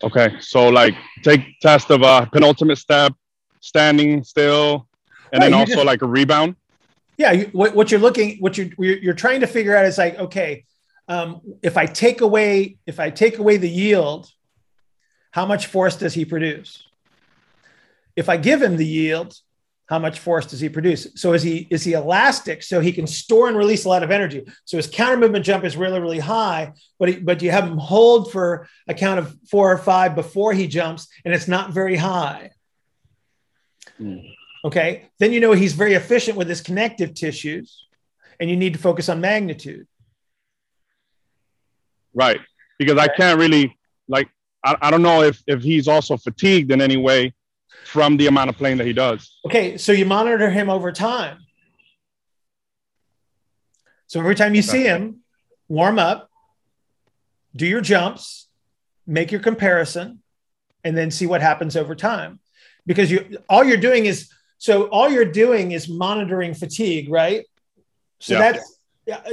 Okay, 0.02 0.34
so 0.40 0.68
like 0.68 0.94
take 1.22 1.58
test 1.60 1.90
of 1.90 2.02
a 2.02 2.28
penultimate 2.30 2.78
step, 2.78 3.12
standing 3.60 4.22
still, 4.22 4.86
and 5.32 5.40
Right, 5.40 5.50
then 5.50 5.54
also 5.54 5.74
just- 5.76 5.86
like 5.86 6.02
a 6.02 6.06
rebound. 6.06 6.56
Yeah, 7.16 7.30
you, 7.30 7.44
what, 7.52 7.76
what 7.76 7.92
you're 7.92 8.00
looking, 8.00 8.38
what 8.38 8.58
you're 8.58 8.70
you're 8.76 8.98
you're 8.98 9.14
trying 9.14 9.40
to 9.40 9.46
figure 9.46 9.76
out 9.76 9.84
is 9.84 9.98
like, 9.98 10.18
okay, 10.18 10.64
um, 11.08 11.40
if 11.62 11.76
I 11.76 11.86
take 11.86 12.20
away 12.20 12.78
if 12.86 12.98
I 12.98 13.10
take 13.10 13.38
away 13.38 13.56
the 13.56 13.68
yield, 13.68 14.30
how 15.30 15.46
much 15.46 15.66
force 15.66 15.96
does 15.96 16.14
he 16.14 16.24
produce? 16.24 16.84
If 18.16 18.28
I 18.28 18.36
give 18.36 18.62
him 18.62 18.76
the 18.76 18.86
yield, 18.86 19.36
how 19.86 19.98
much 19.98 20.18
force 20.18 20.46
does 20.46 20.60
he 20.60 20.68
produce? 20.68 21.08
So 21.16 21.34
is 21.34 21.42
he 21.42 21.66
is 21.70 21.84
he 21.84 21.92
elastic 21.92 22.62
so 22.62 22.80
he 22.80 22.92
can 22.92 23.06
store 23.06 23.48
and 23.48 23.56
release 23.56 23.84
a 23.84 23.88
lot 23.88 24.02
of 24.02 24.10
energy? 24.10 24.46
So 24.64 24.78
his 24.78 24.86
counter 24.86 25.18
movement 25.18 25.44
jump 25.44 25.64
is 25.64 25.76
really 25.76 26.00
really 26.00 26.20
high, 26.20 26.72
but 26.98 27.08
he, 27.10 27.16
but 27.16 27.42
you 27.42 27.50
have 27.50 27.64
him 27.64 27.76
hold 27.76 28.32
for 28.32 28.66
a 28.88 28.94
count 28.94 29.18
of 29.18 29.36
four 29.50 29.70
or 29.70 29.78
five 29.78 30.14
before 30.14 30.54
he 30.54 30.66
jumps, 30.66 31.08
and 31.24 31.34
it's 31.34 31.48
not 31.48 31.72
very 31.72 31.96
high. 31.96 32.52
Okay, 34.64 35.10
then 35.18 35.32
you 35.32 35.40
know 35.40 35.52
he's 35.52 35.74
very 35.74 35.92
efficient 35.92 36.38
with 36.38 36.48
his 36.48 36.62
connective 36.62 37.12
tissues, 37.12 37.86
and 38.40 38.48
you 38.48 38.56
need 38.56 38.72
to 38.72 38.78
focus 38.78 39.10
on 39.10 39.20
magnitude. 39.20 39.86
Right, 42.14 42.40
because 42.78 42.98
I 42.98 43.08
can't 43.08 43.38
really 43.38 43.76
like 44.08 44.28
I, 44.64 44.76
I 44.80 44.90
don't 44.90 45.02
know 45.02 45.22
if 45.22 45.42
if 45.46 45.62
he's 45.62 45.88
also 45.88 46.16
fatigued 46.16 46.70
in 46.70 46.80
any 46.80 46.96
way 46.96 47.34
from 47.84 48.16
the 48.16 48.26
amount 48.26 48.50
of 48.50 48.56
playing 48.56 48.78
that 48.78 48.86
he 48.86 48.92
does. 48.92 49.38
Okay, 49.46 49.76
so 49.76 49.92
you 49.92 50.06
monitor 50.06 50.50
him 50.50 50.70
over 50.70 50.92
time. 50.92 51.38
So 54.06 54.20
every 54.20 54.34
time 54.34 54.54
you 54.54 54.62
see 54.62 54.84
him, 54.84 55.20
warm 55.68 55.98
up, 55.98 56.30
do 57.56 57.66
your 57.66 57.80
jumps, 57.80 58.48
make 59.06 59.32
your 59.32 59.40
comparison, 59.40 60.22
and 60.84 60.96
then 60.96 61.10
see 61.10 61.26
what 61.26 61.40
happens 61.40 61.76
over 61.76 61.94
time. 61.94 62.38
Because 62.86 63.10
you 63.10 63.38
all 63.48 63.64
you're 63.64 63.76
doing 63.76 64.06
is 64.06 64.30
so 64.58 64.84
all 64.84 65.10
you're 65.10 65.24
doing 65.24 65.72
is 65.72 65.88
monitoring 65.88 66.54
fatigue, 66.54 67.10
right? 67.10 67.44
So 68.20 68.34
Yeah. 68.34 68.52
that's 68.52 68.78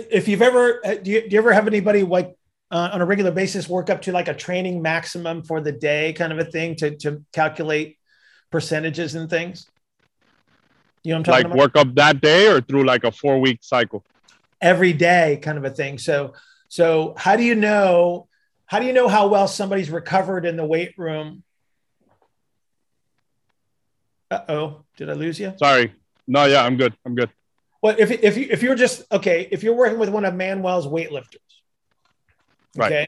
if 0.10 0.28
you've 0.28 0.42
ever 0.42 0.82
do 1.04 1.12
you, 1.12 1.22
do 1.22 1.30
you 1.30 1.38
ever 1.38 1.54
have 1.54 1.68
anybody 1.68 2.04
like 2.04 2.36
uh, 2.72 2.90
on 2.94 3.02
a 3.02 3.06
regular 3.06 3.32
basis 3.32 3.68
work 3.70 3.90
up 3.90 4.02
to 4.04 4.12
like 4.12 4.28
a 4.28 4.34
training 4.34 4.82
maximum 4.82 5.44
for 5.44 5.62
the 5.62 5.72
day 5.72 6.14
kind 6.14 6.32
of 6.34 6.40
a 6.40 6.46
thing 6.46 6.76
to 6.78 6.96
to 6.98 7.24
calculate 7.34 7.98
percentages 8.52 9.16
and 9.16 9.30
things? 9.30 9.68
You 11.04 11.12
know 11.14 11.20
what 11.20 11.20
I'm 11.20 11.24
talking 11.24 11.44
Like 11.44 11.46
about? 11.54 11.58
work 11.58 11.76
up 11.78 11.96
that 11.96 12.22
day 12.22 12.48
or 12.48 12.62
through 12.62 12.86
like 12.86 13.04
a 13.04 13.12
four 13.12 13.40
week 13.40 13.60
cycle. 13.62 14.04
every 14.62 14.94
day 14.94 15.40
kind 15.42 15.58
of 15.58 15.66
a 15.66 15.72
thing 15.72 15.98
so 15.98 16.34
so 16.70 17.16
how 17.18 17.36
do 17.36 17.44
you 17.44 17.56
know 17.56 18.28
how 18.68 18.78
do 18.80 18.86
you 18.86 18.94
know 18.94 19.08
how 19.08 19.28
well 19.28 19.48
somebody's 19.48 19.90
recovered 19.90 20.46
in 20.46 20.56
the 20.56 20.66
weight 20.66 20.94
room 20.98 21.44
uh-oh 24.30 24.84
did 24.98 25.10
i 25.10 25.14
lose 25.14 25.40
you 25.40 25.54
Sorry, 25.58 25.94
no, 26.28 26.46
yeah, 26.46 26.64
I'm 26.64 26.78
good. 26.78 26.94
I'm 27.06 27.16
good. 27.16 27.30
well 27.82 27.96
if, 27.98 28.12
if 28.12 28.38
you 28.38 28.48
if 28.50 28.62
you're 28.64 28.76
just 28.76 29.02
okay 29.12 29.48
if 29.52 29.64
you're 29.64 29.76
working 29.76 29.98
with 30.00 30.10
one 30.10 30.26
of 30.26 30.34
manuel's 30.36 30.88
weightlifters 30.88 31.38
Right. 32.76 32.92
okay. 32.92 33.08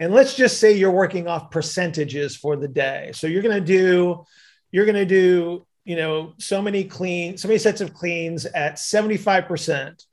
And 0.00 0.12
let's 0.12 0.34
just 0.34 0.58
say 0.58 0.72
you're 0.72 0.90
working 0.90 1.28
off 1.28 1.50
percentages 1.50 2.36
for 2.36 2.56
the 2.56 2.68
day. 2.68 3.12
So 3.14 3.26
you're 3.26 3.42
going 3.42 3.58
to 3.58 3.66
do 3.66 4.24
you're 4.72 4.86
going 4.86 4.96
to 4.96 5.06
do 5.06 5.66
you 5.84 5.96
know 5.96 6.34
so 6.38 6.60
many 6.60 6.84
clean 6.84 7.36
so 7.36 7.46
many 7.46 7.58
sets 7.58 7.80
of 7.80 7.94
cleans 7.94 8.46
at 8.46 8.76
75% 8.76 10.04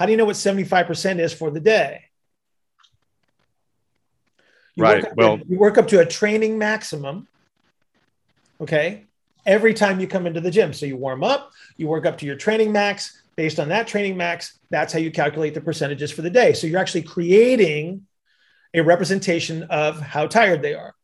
how 0.00 0.06
do 0.06 0.12
you 0.12 0.16
know 0.16 0.24
what 0.24 0.36
75% 0.36 1.18
is 1.18 1.34
for 1.34 1.50
the 1.50 1.60
day? 1.60 2.04
You 4.74 4.82
Right, 4.82 5.04
well- 5.14 5.36
to, 5.36 5.44
you 5.46 5.58
work 5.58 5.76
up 5.76 5.88
to 5.88 6.00
a 6.00 6.06
training 6.06 6.56
maximum. 6.56 7.28
Okay. 8.62 9.04
Every 9.44 9.74
time 9.74 10.00
you 10.00 10.06
come 10.06 10.26
into 10.26 10.40
the 10.40 10.50
gym. 10.50 10.72
So 10.72 10.86
you 10.86 10.96
warm 10.96 11.22
up 11.22 11.52
you 11.76 11.86
work 11.86 12.06
up 12.06 12.16
to 12.18 12.26
your 12.26 12.36
training 12.36 12.72
max. 12.72 13.20
Based 13.36 13.60
on 13.60 13.68
that 13.68 13.86
training 13.86 14.16
max 14.16 14.58
that's 14.70 14.90
how 14.94 14.98
you 14.98 15.10
calculate 15.10 15.52
the 15.52 15.60
percentages 15.60 16.10
for 16.10 16.22
the 16.22 16.30
day. 16.30 16.54
So 16.54 16.66
you're 16.66 16.80
actually 16.80 17.02
creating 17.02 18.06
a 18.74 18.82
representation 18.82 19.64
of 19.64 20.00
how 20.00 20.26
tired 20.26 20.62
they 20.62 20.74
are. 20.74 20.94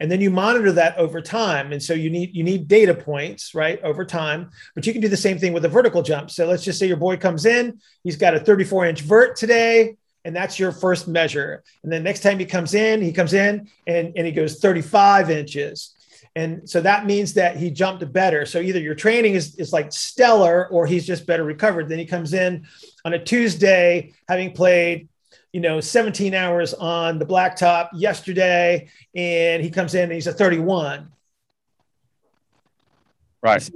And 0.00 0.10
then 0.10 0.20
you 0.20 0.30
monitor 0.30 0.72
that 0.72 0.96
over 0.96 1.20
time. 1.20 1.72
And 1.72 1.82
so 1.82 1.92
you 1.92 2.08
need 2.10 2.34
you 2.34 2.44
need 2.44 2.68
data 2.68 2.94
points 2.94 3.54
right 3.54 3.80
over 3.82 4.04
time 4.04 4.50
but 4.74 4.86
you 4.86 4.92
can 4.92 5.02
do 5.02 5.08
the 5.08 5.16
same 5.16 5.38
thing 5.38 5.52
with 5.52 5.64
a 5.64 5.68
vertical 5.68 6.02
jump. 6.02 6.30
So 6.30 6.46
let's 6.46 6.64
just 6.64 6.78
say 6.78 6.86
your 6.86 6.96
boy 6.96 7.16
comes 7.16 7.46
in 7.46 7.80
he's 8.04 8.16
got 8.16 8.34
a 8.34 8.40
34 8.40 8.86
inch 8.86 9.00
vert 9.00 9.36
today 9.36 9.96
and 10.24 10.34
that's 10.34 10.58
your 10.58 10.72
first 10.72 11.08
measure. 11.08 11.62
And 11.82 11.92
then 11.92 12.02
next 12.02 12.20
time 12.20 12.38
he 12.38 12.46
comes 12.46 12.74
in 12.74 13.02
he 13.02 13.12
comes 13.12 13.32
in 13.32 13.68
and, 13.86 14.12
and 14.16 14.26
he 14.26 14.32
goes 14.32 14.60
35 14.60 15.30
inches. 15.30 15.94
And 16.36 16.70
so 16.70 16.80
that 16.82 17.04
means 17.04 17.34
that 17.34 17.56
he 17.56 17.70
jumped 17.70 18.12
better. 18.12 18.46
So 18.46 18.60
either 18.60 18.78
your 18.78 18.94
training 18.94 19.34
is, 19.34 19.56
is 19.56 19.72
like 19.72 19.92
stellar 19.92 20.68
or 20.68 20.86
he's 20.86 21.04
just 21.04 21.26
better 21.26 21.42
recovered. 21.42 21.88
Then 21.88 21.98
he 21.98 22.06
comes 22.06 22.32
in 22.32 22.64
on 23.04 23.12
a 23.12 23.24
Tuesday, 23.24 24.12
having 24.28 24.52
played, 24.52 25.08
you 25.52 25.60
know, 25.60 25.80
17 25.80 26.34
hours 26.34 26.74
on 26.74 27.18
the 27.18 27.26
blacktop 27.26 27.88
yesterday, 27.94 28.88
and 29.14 29.62
he 29.62 29.70
comes 29.70 29.94
in 29.94 30.04
and 30.04 30.12
he's 30.12 30.26
a 30.26 30.32
31. 30.32 31.10
Right. 33.42 33.68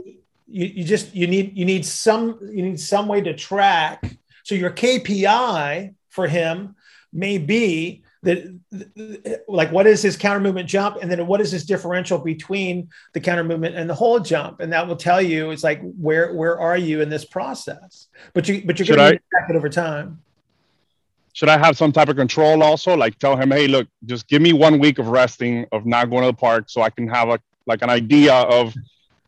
You, 0.48 0.66
you 0.66 0.84
just 0.84 1.14
you 1.14 1.26
need 1.26 1.56
you 1.56 1.64
need 1.64 1.86
some 1.86 2.38
you 2.42 2.62
need 2.62 2.80
some 2.80 3.08
way 3.08 3.20
to 3.22 3.34
track. 3.34 4.16
So 4.42 4.54
your 4.54 4.70
KPI 4.70 5.94
for 6.10 6.26
him 6.26 6.76
may 7.12 7.38
be 7.38 8.02
that 8.22 9.42
like 9.48 9.72
what 9.72 9.86
is 9.86 10.00
his 10.00 10.16
counter 10.16 10.40
movement 10.40 10.68
jump 10.68 10.98
and 11.00 11.10
then 11.10 11.26
what 11.26 11.40
is 11.40 11.50
his 11.50 11.64
differential 11.64 12.18
between 12.18 12.88
the 13.14 13.20
counter 13.20 13.42
movement 13.42 13.74
and 13.74 13.90
the 13.90 13.94
whole 13.94 14.20
jump 14.20 14.60
and 14.60 14.72
that 14.72 14.86
will 14.86 14.96
tell 14.96 15.20
you 15.20 15.50
it's 15.50 15.64
like 15.64 15.80
where 15.98 16.32
where 16.34 16.58
are 16.58 16.76
you 16.76 17.00
in 17.00 17.08
this 17.08 17.24
process 17.24 18.06
but 18.32 18.48
you 18.48 18.62
but 18.64 18.78
you're 18.78 18.86
going 18.86 19.12
to 19.12 19.20
track 19.30 19.50
it 19.50 19.56
over 19.56 19.68
time 19.68 20.22
should 21.32 21.48
i 21.48 21.58
have 21.58 21.76
some 21.76 21.92
type 21.92 22.08
of 22.08 22.16
control 22.16 22.62
also 22.62 22.96
like 22.96 23.18
tell 23.18 23.36
him 23.36 23.50
hey 23.50 23.66
look 23.66 23.88
just 24.04 24.26
give 24.28 24.42
me 24.42 24.52
one 24.52 24.78
week 24.78 24.98
of 24.98 25.08
resting 25.08 25.66
of 25.72 25.86
not 25.86 26.10
going 26.10 26.22
to 26.22 26.28
the 26.28 26.32
park 26.32 26.64
so 26.68 26.82
i 26.82 26.90
can 26.90 27.08
have 27.08 27.28
a 27.28 27.38
like 27.66 27.82
an 27.82 27.90
idea 27.90 28.34
of 28.34 28.74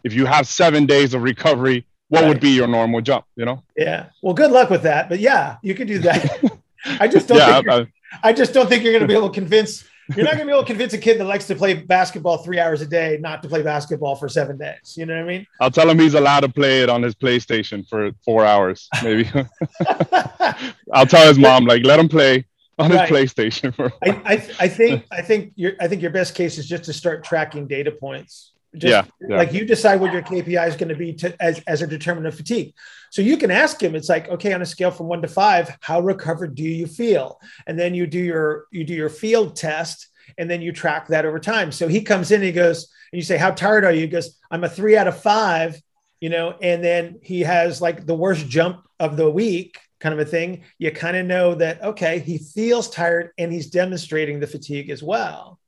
if 0.02 0.12
you 0.12 0.26
have 0.26 0.46
seven 0.46 0.86
days 0.86 1.14
of 1.14 1.22
recovery 1.22 1.86
what 2.08 2.22
right. 2.22 2.28
would 2.28 2.40
be 2.40 2.50
your 2.50 2.66
normal 2.66 3.00
jump 3.00 3.24
you 3.36 3.44
know 3.44 3.62
yeah 3.76 4.06
well 4.22 4.34
good 4.34 4.50
luck 4.50 4.70
with 4.70 4.82
that 4.82 5.08
but 5.08 5.18
yeah 5.20 5.56
you 5.62 5.74
can 5.74 5.86
do 5.86 5.98
that 5.98 6.42
I 7.00 7.08
just 7.08 7.28
don't 7.28 7.38
yeah, 7.38 7.60
think 7.62 7.88
I 8.22 8.32
just 8.32 8.52
don't 8.52 8.68
think 8.68 8.84
you're 8.84 8.92
going 8.92 9.02
to 9.02 9.08
be 9.08 9.14
able 9.14 9.28
to 9.28 9.34
convince. 9.34 9.84
You're 10.14 10.24
not 10.24 10.34
going 10.34 10.46
to 10.46 10.46
be 10.46 10.52
able 10.52 10.62
to 10.62 10.66
convince 10.66 10.92
a 10.92 10.98
kid 10.98 11.18
that 11.18 11.24
likes 11.24 11.46
to 11.46 11.54
play 11.54 11.74
basketball 11.74 12.38
three 12.38 12.58
hours 12.58 12.82
a 12.82 12.86
day 12.86 13.18
not 13.20 13.42
to 13.42 13.48
play 13.48 13.62
basketball 13.62 14.16
for 14.16 14.28
seven 14.28 14.58
days. 14.58 14.94
You 14.96 15.06
know 15.06 15.14
what 15.14 15.24
I 15.24 15.26
mean? 15.26 15.46
I'll 15.60 15.70
tell 15.70 15.88
him 15.88 15.98
he's 15.98 16.14
allowed 16.14 16.40
to 16.40 16.48
play 16.48 16.82
it 16.82 16.90
on 16.90 17.02
his 17.02 17.14
PlayStation 17.14 17.88
for 17.88 18.10
four 18.24 18.44
hours, 18.44 18.88
maybe. 19.02 19.30
I'll 20.92 21.06
tell 21.06 21.26
his 21.26 21.38
mom 21.38 21.64
like 21.64 21.84
let 21.84 21.98
him 21.98 22.08
play 22.08 22.44
on 22.78 22.90
his 22.90 23.00
right. 23.00 23.10
PlayStation. 23.10 23.74
For 23.74 23.92
I, 24.02 24.10
I, 24.24 24.32
I 24.60 24.68
think 24.68 25.04
I 25.10 25.22
think 25.22 25.52
your 25.56 25.72
I 25.80 25.88
think 25.88 26.02
your 26.02 26.10
best 26.10 26.34
case 26.34 26.58
is 26.58 26.66
just 26.66 26.84
to 26.84 26.92
start 26.92 27.24
tracking 27.24 27.66
data 27.66 27.90
points. 27.90 28.52
Just 28.76 28.90
yeah, 28.90 29.28
yeah. 29.28 29.36
like 29.36 29.52
you 29.52 29.64
decide 29.64 30.00
what 30.00 30.12
your 30.12 30.22
KPI 30.22 30.68
is 30.68 30.76
going 30.76 30.88
to 30.88 30.96
be 30.96 31.12
to, 31.14 31.34
as, 31.40 31.60
as 31.66 31.82
a 31.82 31.86
determinant 31.86 32.32
of 32.32 32.36
fatigue. 32.36 32.74
So 33.10 33.22
you 33.22 33.36
can 33.36 33.50
ask 33.50 33.80
him, 33.80 33.94
it's 33.94 34.08
like, 34.08 34.28
okay, 34.28 34.52
on 34.52 34.62
a 34.62 34.66
scale 34.66 34.90
from 34.90 35.06
one 35.06 35.22
to 35.22 35.28
five, 35.28 35.76
how 35.80 36.00
recovered 36.00 36.54
do 36.54 36.64
you 36.64 36.86
feel? 36.86 37.40
And 37.66 37.78
then 37.78 37.94
you 37.94 38.06
do 38.06 38.18
your 38.18 38.66
you 38.72 38.84
do 38.84 38.94
your 38.94 39.08
field 39.08 39.54
test 39.56 40.08
and 40.38 40.50
then 40.50 40.62
you 40.62 40.72
track 40.72 41.08
that 41.08 41.24
over 41.24 41.38
time. 41.38 41.70
So 41.70 41.86
he 41.86 42.02
comes 42.02 42.30
in 42.30 42.36
and 42.36 42.44
he 42.44 42.52
goes, 42.52 42.88
and 43.12 43.18
you 43.18 43.24
say, 43.24 43.36
How 43.36 43.50
tired 43.52 43.84
are 43.84 43.92
you? 43.92 44.02
He 44.02 44.08
goes, 44.08 44.38
I'm 44.50 44.64
a 44.64 44.68
three 44.68 44.96
out 44.96 45.06
of 45.06 45.20
five, 45.20 45.80
you 46.20 46.30
know, 46.30 46.56
and 46.60 46.82
then 46.82 47.20
he 47.22 47.40
has 47.42 47.80
like 47.80 48.06
the 48.06 48.14
worst 48.14 48.48
jump 48.48 48.86
of 48.98 49.16
the 49.16 49.30
week 49.30 49.78
kind 50.00 50.12
of 50.12 50.18
a 50.18 50.28
thing. 50.28 50.64
You 50.78 50.90
kind 50.90 51.16
of 51.16 51.26
know 51.26 51.54
that 51.54 51.82
okay, 51.82 52.18
he 52.18 52.38
feels 52.38 52.90
tired 52.90 53.30
and 53.38 53.52
he's 53.52 53.70
demonstrating 53.70 54.40
the 54.40 54.46
fatigue 54.46 54.90
as 54.90 55.02
well 55.02 55.58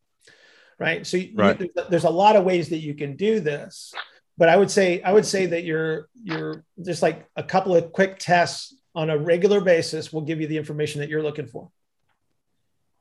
right? 0.78 1.06
So 1.06 1.18
right. 1.34 1.60
You, 1.60 1.70
there's 1.88 2.04
a 2.04 2.10
lot 2.10 2.36
of 2.36 2.44
ways 2.44 2.68
that 2.70 2.78
you 2.78 2.94
can 2.94 3.16
do 3.16 3.40
this, 3.40 3.94
but 4.38 4.48
I 4.48 4.56
would 4.56 4.70
say 4.70 5.02
I 5.02 5.12
would 5.12 5.26
say 5.26 5.46
that 5.46 5.64
you're 5.64 6.08
you're 6.22 6.64
just 6.82 7.02
like 7.02 7.28
a 7.36 7.42
couple 7.42 7.74
of 7.74 7.92
quick 7.92 8.18
tests 8.18 8.74
on 8.94 9.10
a 9.10 9.18
regular 9.18 9.60
basis 9.60 10.12
will 10.12 10.22
give 10.22 10.40
you 10.40 10.46
the 10.46 10.56
information 10.56 11.00
that 11.00 11.10
you're 11.10 11.22
looking 11.22 11.46
for. 11.46 11.70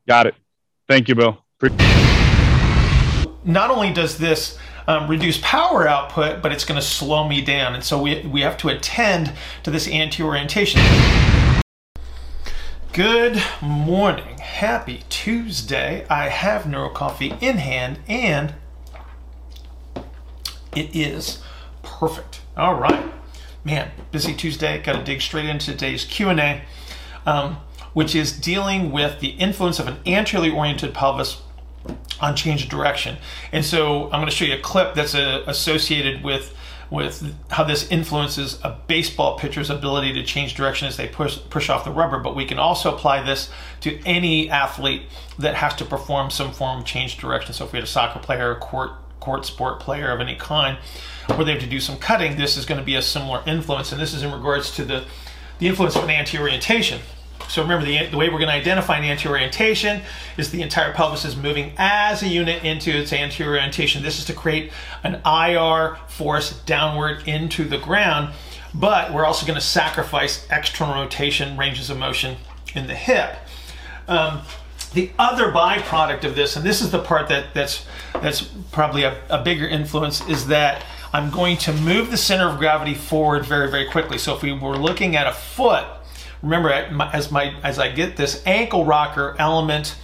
Got 0.06 0.26
it. 0.26 0.34
Thank 0.88 1.08
you, 1.08 1.14
Bill. 1.14 1.42
Not 3.44 3.70
only 3.70 3.92
does 3.92 4.18
this 4.18 4.58
um, 4.86 5.08
reduce 5.08 5.38
power 5.42 5.88
output, 5.88 6.42
but 6.42 6.52
it's 6.52 6.64
going 6.64 6.80
to 6.80 6.86
slow 6.86 7.26
me 7.26 7.40
down. 7.40 7.74
And 7.74 7.82
so 7.82 8.00
we, 8.00 8.20
we 8.26 8.40
have 8.42 8.56
to 8.58 8.68
attend 8.68 9.32
to 9.62 9.70
this 9.70 9.88
anti-orientation. 9.88 10.80
Good 12.96 13.42
morning. 13.60 14.38
Happy 14.38 15.02
Tuesday. 15.10 16.06
I 16.08 16.30
have 16.30 16.66
Neuro 16.66 16.88
Coffee 16.88 17.34
in 17.42 17.58
hand 17.58 17.98
and 18.08 18.54
it 20.74 20.96
is 20.96 21.42
perfect. 21.82 22.40
All 22.56 22.76
right. 22.80 23.12
Man, 23.66 23.90
busy 24.12 24.32
Tuesday. 24.32 24.82
Got 24.82 24.94
to 24.94 25.04
dig 25.04 25.20
straight 25.20 25.44
into 25.44 25.72
today's 25.72 26.06
Q&A, 26.06 26.62
um, 27.26 27.58
which 27.92 28.14
is 28.14 28.32
dealing 28.32 28.90
with 28.90 29.20
the 29.20 29.32
influence 29.32 29.78
of 29.78 29.88
an 29.88 29.98
anteriorly 30.06 30.50
oriented 30.50 30.94
pelvis 30.94 31.42
on 32.18 32.34
change 32.34 32.64
of 32.64 32.70
direction. 32.70 33.18
And 33.52 33.62
so 33.62 34.04
I'm 34.04 34.20
going 34.20 34.24
to 34.24 34.30
show 34.30 34.46
you 34.46 34.54
a 34.54 34.60
clip 34.60 34.94
that's 34.94 35.14
uh, 35.14 35.44
associated 35.46 36.24
with 36.24 36.56
with 36.90 37.34
how 37.50 37.64
this 37.64 37.90
influences 37.90 38.58
a 38.62 38.78
baseball 38.86 39.38
pitcher's 39.38 39.70
ability 39.70 40.12
to 40.14 40.22
change 40.22 40.54
direction 40.54 40.86
as 40.86 40.96
they 40.96 41.08
push 41.08 41.38
push 41.50 41.68
off 41.68 41.84
the 41.84 41.90
rubber. 41.90 42.18
But 42.18 42.36
we 42.36 42.44
can 42.44 42.58
also 42.58 42.94
apply 42.94 43.22
this 43.22 43.50
to 43.80 43.98
any 44.04 44.50
athlete 44.50 45.02
that 45.38 45.56
has 45.56 45.74
to 45.76 45.84
perform 45.84 46.30
some 46.30 46.52
form 46.52 46.80
of 46.80 46.84
change 46.84 47.16
direction. 47.18 47.52
So 47.52 47.64
if 47.64 47.72
we 47.72 47.78
had 47.78 47.84
a 47.84 47.90
soccer 47.90 48.20
player, 48.20 48.52
a 48.52 48.56
court 48.56 48.92
court 49.20 49.44
sport 49.44 49.80
player 49.80 50.10
of 50.10 50.20
any 50.20 50.36
kind, 50.36 50.78
where 51.34 51.44
they 51.44 51.52
have 51.52 51.60
to 51.62 51.66
do 51.68 51.80
some 51.80 51.98
cutting, 51.98 52.36
this 52.36 52.56
is 52.56 52.64
going 52.64 52.78
to 52.78 52.84
be 52.84 52.94
a 52.94 53.02
similar 53.02 53.42
influence. 53.46 53.90
And 53.90 54.00
this 54.00 54.14
is 54.14 54.22
in 54.22 54.32
regards 54.32 54.74
to 54.76 54.84
the 54.84 55.04
the 55.58 55.66
influence 55.66 55.96
of 55.96 56.04
an 56.04 56.10
anti-orientation. 56.10 57.00
So 57.48 57.62
remember, 57.62 57.86
the, 57.86 58.06
the 58.06 58.16
way 58.16 58.28
we're 58.28 58.38
going 58.38 58.48
to 58.48 58.54
identify 58.54 58.98
an 58.98 59.04
anti-orientation 59.04 60.02
is 60.36 60.50
the 60.50 60.62
entire 60.62 60.92
pelvis 60.92 61.24
is 61.24 61.36
moving 61.36 61.72
as 61.78 62.22
a 62.22 62.28
unit 62.28 62.64
into 62.64 62.90
its 62.90 63.12
anterior 63.12 63.52
orientation. 63.52 64.02
This 64.02 64.18
is 64.18 64.24
to 64.26 64.34
create 64.34 64.72
an 65.04 65.20
IR 65.24 65.96
force 66.08 66.60
downward 66.62 67.26
into 67.26 67.64
the 67.64 67.78
ground, 67.78 68.34
but 68.74 69.12
we're 69.12 69.24
also 69.24 69.46
going 69.46 69.58
to 69.58 69.64
sacrifice 69.64 70.46
external 70.50 70.94
rotation 70.94 71.56
ranges 71.56 71.88
of 71.88 71.98
motion 71.98 72.36
in 72.74 72.86
the 72.86 72.94
hip. 72.94 73.36
Um, 74.08 74.42
the 74.92 75.10
other 75.18 75.52
byproduct 75.52 76.24
of 76.24 76.34
this, 76.34 76.56
and 76.56 76.64
this 76.64 76.80
is 76.80 76.90
the 76.90 76.98
part 76.98 77.28
that, 77.28 77.54
that's, 77.54 77.86
that's 78.14 78.42
probably 78.72 79.04
a, 79.04 79.20
a 79.28 79.42
bigger 79.42 79.66
influence, 79.66 80.26
is 80.28 80.46
that 80.48 80.84
I'm 81.12 81.30
going 81.30 81.56
to 81.58 81.72
move 81.72 82.10
the 82.10 82.16
center 82.16 82.48
of 82.48 82.58
gravity 82.58 82.94
forward 82.94 83.46
very, 83.46 83.70
very 83.70 83.86
quickly. 83.86 84.18
So 84.18 84.34
if 84.34 84.42
we 84.42 84.52
were 84.52 84.76
looking 84.76 85.16
at 85.16 85.26
a 85.26 85.32
foot, 85.32 85.86
remember 86.42 86.70
as 86.70 87.30
my 87.30 87.54
as 87.62 87.78
I 87.78 87.90
get 87.90 88.16
this 88.16 88.42
ankle 88.46 88.84
rocker 88.84 89.36
element 89.38 89.96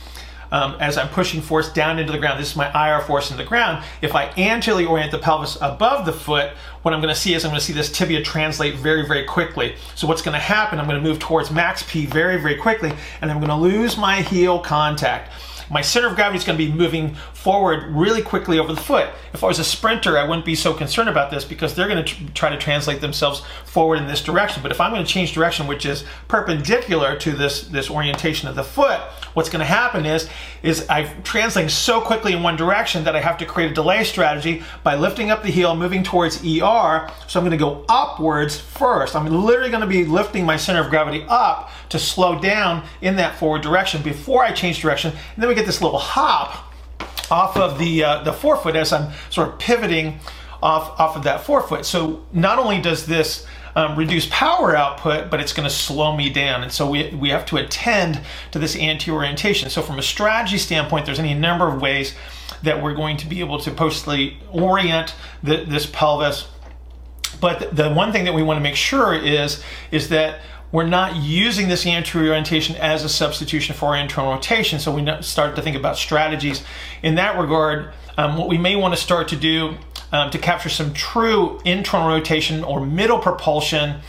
um, 0.52 0.76
as 0.80 0.98
I'm 0.98 1.08
pushing 1.08 1.40
force 1.40 1.72
down 1.72 1.98
into 1.98 2.12
the 2.12 2.18
ground. 2.18 2.38
This 2.38 2.50
is 2.50 2.56
my 2.56 2.68
IR 2.88 3.00
force 3.00 3.30
into 3.30 3.42
the 3.42 3.48
ground. 3.48 3.82
If 4.02 4.14
I 4.14 4.26
anteriorly 4.36 4.84
orient 4.84 5.10
the 5.10 5.18
pelvis 5.18 5.56
above 5.60 6.04
the 6.04 6.12
foot, 6.12 6.50
what 6.82 6.92
I'm 6.92 7.00
going 7.00 7.12
to 7.12 7.18
see 7.18 7.32
is 7.34 7.44
I'm 7.44 7.50
going 7.50 7.58
to 7.58 7.64
see 7.64 7.72
this 7.72 7.90
tibia 7.90 8.22
translate 8.22 8.74
very, 8.74 9.06
very 9.06 9.24
quickly. 9.24 9.76
So 9.94 10.06
what's 10.06 10.20
going 10.20 10.34
to 10.34 10.40
happen, 10.40 10.78
I'm 10.78 10.86
going 10.86 11.02
to 11.02 11.08
move 11.08 11.18
towards 11.18 11.50
max 11.50 11.82
P 11.88 12.04
very, 12.04 12.36
very 12.36 12.56
quickly, 12.56 12.92
and 13.22 13.30
I'm 13.30 13.38
going 13.38 13.48
to 13.48 13.56
lose 13.56 13.96
my 13.96 14.20
heel 14.20 14.60
contact 14.60 15.32
my 15.72 15.80
center 15.80 16.06
of 16.08 16.14
gravity 16.14 16.38
is 16.38 16.44
going 16.44 16.58
to 16.58 16.64
be 16.64 16.70
moving 16.70 17.16
forward 17.42 17.84
really 17.88 18.22
quickly 18.22 18.60
over 18.60 18.72
the 18.72 18.80
foot. 18.80 19.08
If 19.34 19.42
I 19.42 19.48
was 19.48 19.58
a 19.58 19.64
sprinter, 19.64 20.16
I 20.16 20.22
wouldn't 20.22 20.46
be 20.46 20.54
so 20.54 20.72
concerned 20.72 21.08
about 21.08 21.32
this 21.32 21.44
because 21.44 21.74
they're 21.74 21.88
going 21.88 22.04
to 22.04 22.32
try 22.34 22.50
to 22.50 22.56
translate 22.56 23.00
themselves 23.00 23.42
forward 23.64 23.98
in 23.98 24.06
this 24.06 24.22
direction. 24.22 24.62
But 24.62 24.70
if 24.70 24.80
I'm 24.80 24.92
going 24.92 25.04
to 25.04 25.10
change 25.10 25.32
direction, 25.32 25.66
which 25.66 25.84
is 25.84 26.04
perpendicular 26.28 27.16
to 27.16 27.32
this, 27.32 27.62
this 27.62 27.90
orientation 27.90 28.48
of 28.48 28.54
the 28.54 28.62
foot, 28.62 29.00
what's 29.34 29.48
going 29.48 29.58
to 29.58 29.66
happen 29.66 30.06
is, 30.06 30.28
is 30.62 30.86
I'm 30.88 31.24
translating 31.24 31.68
so 31.68 32.00
quickly 32.00 32.32
in 32.32 32.44
one 32.44 32.56
direction 32.56 33.02
that 33.04 33.16
I 33.16 33.20
have 33.20 33.38
to 33.38 33.46
create 33.46 33.72
a 33.72 33.74
delay 33.74 34.04
strategy 34.04 34.62
by 34.84 34.94
lifting 34.94 35.32
up 35.32 35.42
the 35.42 35.50
heel, 35.50 35.74
moving 35.74 36.04
towards 36.04 36.44
ER. 36.44 37.10
So 37.26 37.40
I'm 37.40 37.44
going 37.44 37.50
to 37.50 37.56
go 37.56 37.84
upwards 37.88 38.56
first. 38.60 39.16
I'm 39.16 39.26
literally 39.26 39.70
going 39.70 39.80
to 39.80 39.88
be 39.88 40.04
lifting 40.04 40.46
my 40.46 40.56
center 40.56 40.80
of 40.80 40.90
gravity 40.90 41.24
up 41.28 41.72
to 41.88 41.98
slow 41.98 42.38
down 42.38 42.84
in 43.00 43.16
that 43.16 43.36
forward 43.36 43.62
direction 43.62 44.00
before 44.00 44.44
I 44.44 44.52
change 44.52 44.80
direction. 44.80 45.10
And 45.10 45.42
then 45.42 45.48
we 45.48 45.56
get 45.56 45.66
this 45.66 45.82
little 45.82 45.98
hop 45.98 46.71
off 47.32 47.56
of 47.56 47.78
the, 47.78 48.04
uh, 48.04 48.22
the 48.22 48.32
forefoot 48.32 48.76
as 48.76 48.92
I'm 48.92 49.10
sort 49.30 49.48
of 49.48 49.58
pivoting 49.58 50.20
off, 50.62 51.00
off 51.00 51.16
of 51.16 51.24
that 51.24 51.40
forefoot. 51.40 51.86
So 51.86 52.24
not 52.30 52.58
only 52.58 52.80
does 52.80 53.06
this 53.06 53.46
um, 53.74 53.96
reduce 53.96 54.26
power 54.30 54.76
output, 54.76 55.30
but 55.30 55.40
it's 55.40 55.54
going 55.54 55.66
to 55.66 55.74
slow 55.74 56.14
me 56.14 56.28
down. 56.28 56.62
And 56.62 56.70
so 56.70 56.88
we, 56.88 57.08
we 57.14 57.30
have 57.30 57.46
to 57.46 57.56
attend 57.56 58.20
to 58.50 58.58
this 58.58 58.76
anti-orientation. 58.76 59.70
So 59.70 59.80
from 59.80 59.98
a 59.98 60.02
strategy 60.02 60.58
standpoint, 60.58 61.06
there's 61.06 61.18
any 61.18 61.32
number 61.32 61.66
of 61.66 61.80
ways 61.80 62.14
that 62.64 62.82
we're 62.82 62.94
going 62.94 63.16
to 63.16 63.26
be 63.26 63.40
able 63.40 63.58
to 63.60 63.70
posteriorly 63.70 64.36
orient 64.50 65.14
the, 65.42 65.64
this 65.64 65.86
pelvis. 65.86 66.48
But 67.40 67.74
the 67.74 67.92
one 67.92 68.12
thing 68.12 68.26
that 68.26 68.34
we 68.34 68.42
want 68.42 68.58
to 68.58 68.62
make 68.62 68.76
sure 68.76 69.14
is, 69.14 69.62
is 69.90 70.10
that 70.10 70.42
we're 70.72 70.86
not 70.86 71.16
using 71.16 71.68
this 71.68 71.86
anterior 71.86 72.30
orientation 72.30 72.74
as 72.76 73.04
a 73.04 73.08
substitution 73.08 73.74
for 73.74 73.94
internal 73.94 74.32
rotation. 74.32 74.78
So 74.78 74.90
we 74.90 75.06
start 75.22 75.54
to 75.56 75.62
think 75.62 75.76
about 75.76 75.96
strategies 75.96 76.64
in 77.02 77.16
that 77.16 77.38
regard. 77.38 77.92
Um, 78.16 78.38
what 78.38 78.48
we 78.48 78.58
may 78.58 78.74
want 78.74 78.94
to 78.94 79.00
start 79.00 79.28
to 79.28 79.36
do 79.36 79.76
um, 80.12 80.30
to 80.30 80.38
capture 80.38 80.70
some 80.70 80.92
true 80.94 81.60
internal 81.64 82.08
rotation 82.08 82.64
or 82.64 82.84
middle 82.84 83.18
propulsion 83.18 84.00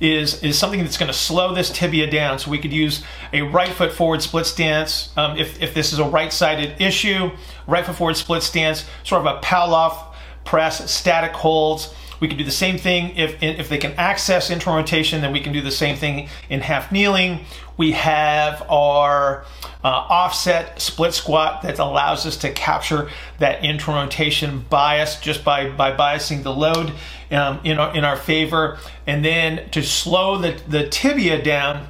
is, 0.00 0.42
is 0.42 0.58
something 0.58 0.80
that's 0.80 0.96
going 0.96 1.10
to 1.10 1.16
slow 1.16 1.54
this 1.54 1.70
tibia 1.70 2.10
down. 2.10 2.38
So 2.38 2.50
we 2.50 2.58
could 2.58 2.72
use 2.72 3.02
a 3.32 3.42
right 3.42 3.70
foot 3.70 3.92
forward 3.92 4.22
split 4.22 4.46
stance. 4.46 5.10
Um, 5.16 5.38
if, 5.38 5.60
if 5.62 5.74
this 5.74 5.92
is 5.92 5.98
a 5.98 6.04
right-sided 6.04 6.80
issue, 6.80 7.30
right 7.66 7.84
foot 7.84 7.96
forward 7.96 8.16
split 8.16 8.42
stance, 8.42 8.84
sort 9.04 9.26
of 9.26 9.36
a 9.36 9.40
Pallof 9.40 10.14
press, 10.44 10.90
static 10.90 11.32
holds. 11.32 11.94
We 12.20 12.28
can 12.28 12.36
do 12.36 12.44
the 12.44 12.50
same 12.50 12.78
thing 12.78 13.16
if, 13.16 13.42
if 13.42 13.68
they 13.68 13.78
can 13.78 13.92
access 13.92 14.50
internal 14.50 14.78
rotation, 14.78 15.22
then 15.22 15.32
we 15.32 15.40
can 15.40 15.52
do 15.52 15.62
the 15.62 15.70
same 15.70 15.96
thing 15.96 16.28
in 16.48 16.60
half 16.60 16.92
kneeling. 16.92 17.40
We 17.76 17.92
have 17.92 18.62
our 18.68 19.46
uh, 19.82 19.88
offset 19.88 20.80
split 20.80 21.14
squat 21.14 21.62
that 21.62 21.78
allows 21.78 22.26
us 22.26 22.36
to 22.38 22.52
capture 22.52 23.08
that 23.38 23.64
internal 23.64 24.02
rotation 24.02 24.66
bias 24.68 25.18
just 25.18 25.42
by, 25.44 25.70
by 25.70 25.96
biasing 25.96 26.42
the 26.42 26.52
load 26.52 26.92
um, 27.30 27.60
in, 27.64 27.78
our, 27.78 27.96
in 27.96 28.04
our 28.04 28.16
favor. 28.16 28.78
And 29.06 29.24
then 29.24 29.70
to 29.70 29.82
slow 29.82 30.36
the, 30.36 30.60
the 30.68 30.88
tibia 30.88 31.42
down, 31.42 31.88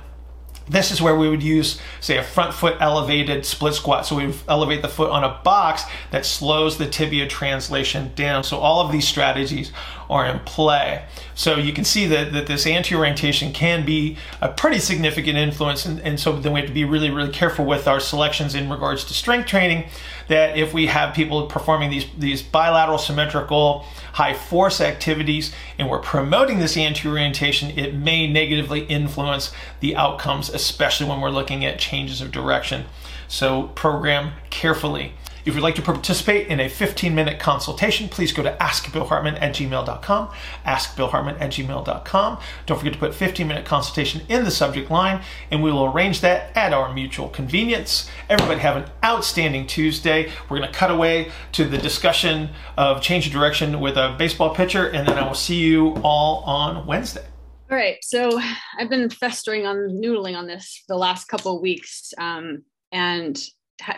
this 0.69 0.93
is 0.93 1.03
where 1.03 1.17
we 1.17 1.29
would 1.29 1.43
use, 1.43 1.81
say, 2.01 2.17
a 2.17 2.23
front 2.23 2.55
foot 2.55 2.77
elevated 2.79 3.45
split 3.45 3.75
squat. 3.75 4.07
So 4.07 4.15
we 4.15 4.33
elevate 4.49 4.83
the 4.83 4.89
foot 4.89 5.11
on 5.11 5.25
a 5.25 5.41
box 5.43 5.83
that 6.13 6.25
slows 6.25 6.79
the 6.79 6.87
tibia 6.87 7.27
translation 7.27 8.13
down. 8.15 8.45
So 8.45 8.59
all 8.59 8.87
of 8.87 8.93
these 8.93 9.09
strategies 9.09 9.73
are 10.11 10.27
in 10.27 10.41
play. 10.41 11.05
So 11.35 11.57
you 11.57 11.73
can 11.73 11.85
see 11.85 12.07
that, 12.07 12.33
that 12.33 12.47
this 12.47 12.67
anti-orientation 12.67 13.53
can 13.53 13.87
be 13.87 14.19
a 14.41 14.49
pretty 14.49 14.79
significant 14.79 15.39
influence. 15.39 15.87
And, 15.87 16.01
and 16.01 16.19
so 16.19 16.39
then 16.39 16.53
we 16.53 16.61
have 16.61 16.69
to 16.69 16.75
be 16.75 16.85
really, 16.85 17.11
really 17.11 17.31
careful 17.31 17.65
with 17.65 17.87
our 17.89 18.01
selections 18.01 18.55
in 18.55 18.69
regards 18.69 19.05
to 19.05 19.15
strength 19.15 19.47
training 19.47 19.89
that 20.29 20.57
if 20.57 20.75
we 20.75 20.87
have 20.87 21.15
people 21.15 21.47
performing 21.47 21.91
these, 21.91 22.07
these 22.19 22.43
bilateral 22.43 22.99
symmetrical 22.99 23.87
high 24.13 24.35
force 24.35 24.81
activities 24.81 25.53
and 25.79 25.89
we're 25.89 26.01
promoting 26.01 26.59
this 26.59 26.77
anti-orientation, 26.77 27.79
it 27.79 27.95
may 27.95 28.31
negatively 28.31 28.81
influence 28.87 29.53
the 29.79 29.97
outcomes, 29.97 30.51
especially 30.51 31.09
when 31.09 31.21
we're 31.21 31.31
looking 31.31 31.65
at 31.65 31.79
changes 31.79 32.21
of 32.21 32.33
direction. 32.33 32.85
So 33.29 33.69
program 33.69 34.33
carefully. 34.51 35.15
If 35.45 35.55
you'd 35.55 35.63
like 35.63 35.75
to 35.77 35.83
participate 35.83 36.49
in 36.49 36.61
a 36.61 36.69
15 36.69 37.15
minute 37.15 37.39
consultation, 37.39 38.09
please 38.09 38.33
go 38.33 38.43
to 38.43 38.57
askbillhartman 38.61 39.41
at 39.41 39.55
gmail.com. 39.55 40.31
Askbillhartman 40.65 41.41
at 41.41 41.51
gmail.com. 41.51 42.39
Don't 42.67 42.79
forget 42.79 42.93
to 42.93 42.99
put 42.99 43.15
15 43.15 43.49
minute 43.49 43.65
consultation 43.65 44.23
in 44.29 44.45
the 44.45 44.51
subject 44.51 44.91
line, 44.91 45.23
and 45.51 45.63
we 45.63 45.73
will 45.73 45.87
arrange 45.87 46.21
that 46.21 46.57
at 46.57 46.73
our 46.73 46.93
mutual 46.93 47.29
convenience. 47.29 48.11
Everybody 48.29 48.61
have 48.61 48.77
an 48.77 48.91
outstanding 49.05 49.67
Tuesday. 49.67 50.31
We're 50.49 50.59
going 50.59 50.71
to 50.71 50.79
cut 50.79 50.91
away 50.91 51.31
to 51.53 51.65
the 51.65 51.79
discussion 51.79 52.51
of 52.77 53.01
change 53.03 53.27
of 53.27 53.33
direction 53.33 53.81
with 53.81 53.97
a 53.97 54.15
baseball 54.19 54.55
pitcher, 54.55 54.89
and 54.89 55.07
then 55.07 55.19
I 55.19 55.27
will 55.27 55.35
see 55.35 55.61
you 55.61 55.95
all 56.03 56.43
on 56.45 56.87
Wednesday. 56.87 57.25
All 57.71 57.77
right. 57.77 57.99
So 58.03 58.41
I've 58.79 58.91
been 58.91 59.09
festering 59.11 59.65
on 59.65 59.77
noodling 60.03 60.37
on 60.37 60.47
this 60.47 60.83
the 60.89 60.97
last 60.97 61.29
couple 61.29 61.55
of 61.55 61.63
weeks. 61.63 62.13
Um, 62.19 62.65
and 62.91 63.41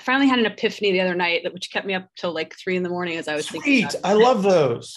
finally 0.00 0.28
had 0.28 0.38
an 0.38 0.46
epiphany 0.46 0.92
the 0.92 1.00
other 1.00 1.14
night 1.14 1.42
that 1.44 1.52
which 1.52 1.70
kept 1.72 1.86
me 1.86 1.94
up 1.94 2.08
till 2.16 2.32
like 2.32 2.54
three 2.56 2.76
in 2.76 2.82
the 2.82 2.88
morning 2.88 3.16
as 3.16 3.28
I 3.28 3.34
was 3.34 3.46
Sweet. 3.46 3.62
thinking. 3.62 4.00
I 4.04 4.14
love 4.14 4.42
those. 4.42 4.94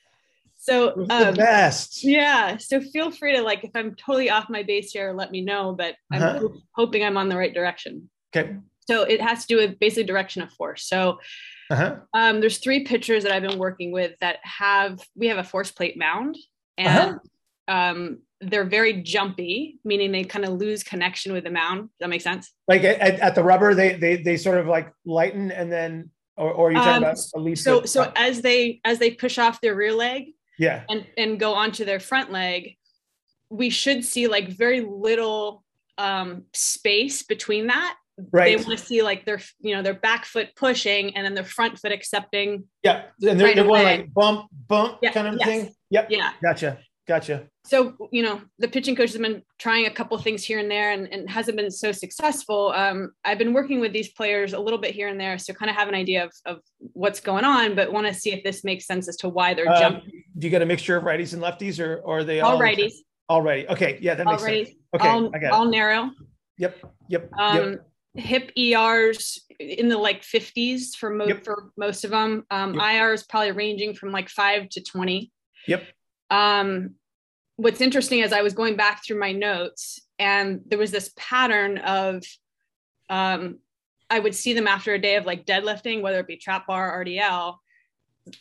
so 0.56 0.92
um, 0.92 1.06
the 1.06 1.34
best. 1.36 2.04
Yeah. 2.04 2.56
So 2.58 2.80
feel 2.80 3.10
free 3.10 3.36
to 3.36 3.42
like 3.42 3.64
if 3.64 3.70
I'm 3.74 3.94
totally 3.94 4.30
off 4.30 4.48
my 4.48 4.62
base 4.62 4.92
here, 4.92 5.12
let 5.12 5.30
me 5.30 5.40
know. 5.40 5.74
But 5.76 5.96
I'm 6.12 6.22
uh-huh. 6.22 6.38
ho- 6.38 6.60
hoping 6.72 7.04
I'm 7.04 7.16
on 7.16 7.28
the 7.28 7.36
right 7.36 7.52
direction. 7.52 8.10
Okay. 8.34 8.56
So 8.86 9.02
it 9.02 9.20
has 9.20 9.42
to 9.42 9.46
do 9.46 9.56
with 9.56 9.78
basically 9.78 10.04
direction 10.04 10.42
of 10.42 10.50
force. 10.52 10.86
So 10.86 11.18
uh-huh. 11.70 11.96
um, 12.14 12.40
there's 12.40 12.58
three 12.58 12.84
pitchers 12.84 13.24
that 13.24 13.32
I've 13.32 13.42
been 13.42 13.58
working 13.58 13.92
with 13.92 14.12
that 14.20 14.38
have 14.42 15.00
we 15.14 15.28
have 15.28 15.38
a 15.38 15.44
force 15.44 15.70
plate 15.70 15.98
mound 15.98 16.36
and 16.78 17.20
uh-huh. 17.68 17.74
um, 17.74 18.18
they're 18.40 18.64
very 18.64 19.02
jumpy, 19.02 19.78
meaning 19.84 20.12
they 20.12 20.24
kind 20.24 20.44
of 20.44 20.52
lose 20.52 20.82
connection 20.82 21.32
with 21.32 21.44
the 21.44 21.50
mound. 21.50 21.82
Does 21.82 21.90
that 22.00 22.08
make 22.08 22.22
sense? 22.22 22.52
Like 22.66 22.84
at, 22.84 23.00
at 23.00 23.34
the 23.34 23.42
rubber, 23.42 23.74
they 23.74 23.94
they 23.94 24.16
they 24.16 24.36
sort 24.36 24.58
of 24.58 24.66
like 24.66 24.92
lighten 25.04 25.50
and 25.50 25.72
then, 25.72 26.10
or, 26.36 26.52
or 26.52 26.68
are 26.68 26.72
you 26.72 26.78
talking 26.78 26.92
um, 26.92 27.02
about 27.02 27.18
a 27.34 27.40
leaf? 27.40 27.58
So 27.58 27.84
so 27.84 28.12
as 28.14 28.42
they 28.42 28.80
as 28.84 28.98
they 28.98 29.10
push 29.10 29.38
off 29.38 29.60
their 29.60 29.74
rear 29.74 29.92
leg, 29.92 30.28
yeah, 30.58 30.84
and 30.88 31.06
and 31.16 31.40
go 31.40 31.54
onto 31.54 31.84
their 31.84 32.00
front 32.00 32.30
leg, 32.30 32.76
we 33.50 33.70
should 33.70 34.04
see 34.04 34.28
like 34.28 34.48
very 34.48 34.80
little 34.80 35.64
um, 35.96 36.44
space 36.52 37.22
between 37.22 37.66
that. 37.66 37.96
Right. 38.32 38.56
They 38.56 38.64
want 38.64 38.78
to 38.78 38.84
see 38.84 39.02
like 39.02 39.24
their 39.24 39.40
you 39.60 39.74
know 39.74 39.82
their 39.82 39.94
back 39.94 40.24
foot 40.24 40.50
pushing 40.56 41.16
and 41.16 41.24
then 41.24 41.34
their 41.34 41.44
front 41.44 41.78
foot 41.78 41.92
accepting. 41.92 42.64
Yeah, 42.82 43.02
and 43.20 43.38
they're, 43.38 43.46
right 43.48 43.56
they're 43.56 43.64
going 43.64 43.84
like 43.84 44.14
bump 44.14 44.48
bump 44.68 44.98
yeah. 45.02 45.12
kind 45.12 45.28
of 45.28 45.36
yes. 45.38 45.48
thing. 45.48 45.74
Yep. 45.90 46.08
Yeah. 46.10 46.32
Gotcha. 46.42 46.78
Gotcha. 47.08 47.44
So, 47.64 47.96
you 48.12 48.22
know, 48.22 48.42
the 48.58 48.68
pitching 48.68 48.94
coach 48.94 49.12
has 49.12 49.20
been 49.20 49.42
trying 49.58 49.86
a 49.86 49.90
couple 49.90 50.16
things 50.18 50.44
here 50.44 50.58
and 50.58 50.70
there 50.70 50.90
and, 50.92 51.10
and 51.10 51.28
hasn't 51.28 51.56
been 51.56 51.70
so 51.70 51.90
successful. 51.90 52.70
Um, 52.76 53.12
I've 53.24 53.38
been 53.38 53.54
working 53.54 53.80
with 53.80 53.94
these 53.94 54.10
players 54.10 54.52
a 54.52 54.58
little 54.58 54.78
bit 54.78 54.94
here 54.94 55.08
and 55.08 55.18
there, 55.18 55.38
so 55.38 55.54
kind 55.54 55.70
of 55.70 55.76
have 55.76 55.88
an 55.88 55.94
idea 55.94 56.26
of, 56.26 56.32
of 56.44 56.60
what's 56.92 57.18
going 57.18 57.46
on, 57.46 57.74
but 57.74 57.90
want 57.90 58.06
to 58.06 58.12
see 58.12 58.32
if 58.32 58.44
this 58.44 58.62
makes 58.62 58.86
sense 58.86 59.08
as 59.08 59.16
to 59.16 59.30
why 59.30 59.54
they're 59.54 59.70
um, 59.70 59.80
jumping. 59.80 60.22
Do 60.36 60.46
you 60.46 60.50
get 60.50 60.60
a 60.60 60.66
mixture 60.66 60.98
of 60.98 61.04
righties 61.04 61.32
and 61.32 61.42
lefties, 61.42 61.82
or, 61.82 61.96
or 62.04 62.18
are 62.18 62.24
they 62.24 62.40
all, 62.40 62.52
all 62.52 62.60
righties? 62.60 62.92
All 63.30 63.40
righty. 63.40 63.66
Okay. 63.68 63.98
Yeah, 64.02 64.14
that 64.14 64.26
makes 64.26 64.42
all 64.42 64.48
sense. 64.48 64.68
Okay. 64.94 65.08
All, 65.08 65.34
I 65.34 65.38
got 65.38 65.46
it. 65.46 65.52
all 65.52 65.64
narrow. 65.64 66.10
Yep. 66.58 66.76
Yep. 67.08 67.30
Um, 67.38 67.56
yep. 67.56 67.86
hip 68.16 68.52
ERs 68.58 69.46
in 69.58 69.88
the 69.88 69.96
like 69.96 70.22
50s 70.22 70.94
for 70.94 71.08
most 71.08 71.28
yep. 71.28 71.44
for 71.44 71.70
most 71.78 72.04
of 72.04 72.10
them. 72.10 72.44
Um, 72.50 72.74
yep. 72.74 72.82
IR 72.82 73.12
is 73.14 73.22
probably 73.22 73.52
ranging 73.52 73.94
from 73.94 74.12
like 74.12 74.28
five 74.28 74.68
to 74.70 74.82
20. 74.82 75.32
Yep. 75.66 75.84
Um, 76.30 76.94
what's 77.58 77.80
interesting 77.80 78.20
is 78.20 78.32
I 78.32 78.42
was 78.42 78.54
going 78.54 78.76
back 78.76 79.04
through 79.04 79.18
my 79.18 79.32
notes 79.32 80.00
and 80.18 80.60
there 80.66 80.78
was 80.78 80.92
this 80.92 81.12
pattern 81.16 81.78
of 81.78 82.22
um, 83.10 83.58
I 84.08 84.20
would 84.20 84.34
see 84.34 84.52
them 84.54 84.68
after 84.68 84.94
a 84.94 84.98
day 84.98 85.16
of 85.16 85.26
like 85.26 85.44
deadlifting, 85.44 86.00
whether 86.00 86.20
it 86.20 86.28
be 86.28 86.36
trap 86.36 86.68
bar, 86.68 87.04
RDL, 87.04 87.56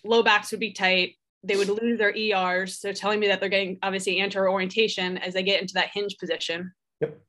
low 0.03 0.21
backs 0.21 0.51
would 0.51 0.59
be 0.59 0.71
tight. 0.71 1.15
They 1.43 1.55
would 1.55 1.67
lose 1.67 1.97
their 1.97 2.15
ERs. 2.15 2.79
So 2.79 2.93
telling 2.93 3.19
me 3.19 3.27
that 3.27 3.39
they're 3.39 3.49
getting 3.49 3.79
obviously 3.81 4.21
anterior 4.21 4.51
orientation 4.51 5.17
as 5.17 5.33
they 5.33 5.43
get 5.43 5.61
into 5.61 5.73
that 5.73 5.89
hinge 5.91 6.17
position. 6.19 6.71
Yep. 7.01 7.19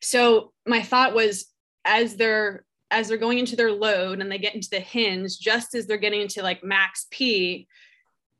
So 0.00 0.52
my 0.66 0.80
thought 0.80 1.14
was 1.14 1.46
as 1.84 2.16
they're 2.16 2.64
as 2.90 3.08
they're 3.08 3.18
going 3.18 3.38
into 3.38 3.56
their 3.56 3.72
load 3.72 4.20
and 4.20 4.32
they 4.32 4.38
get 4.38 4.54
into 4.54 4.70
the 4.70 4.80
hinge, 4.80 5.38
just 5.38 5.74
as 5.74 5.86
they're 5.86 5.98
getting 5.98 6.22
into 6.22 6.42
like 6.42 6.64
max 6.64 7.06
P, 7.10 7.66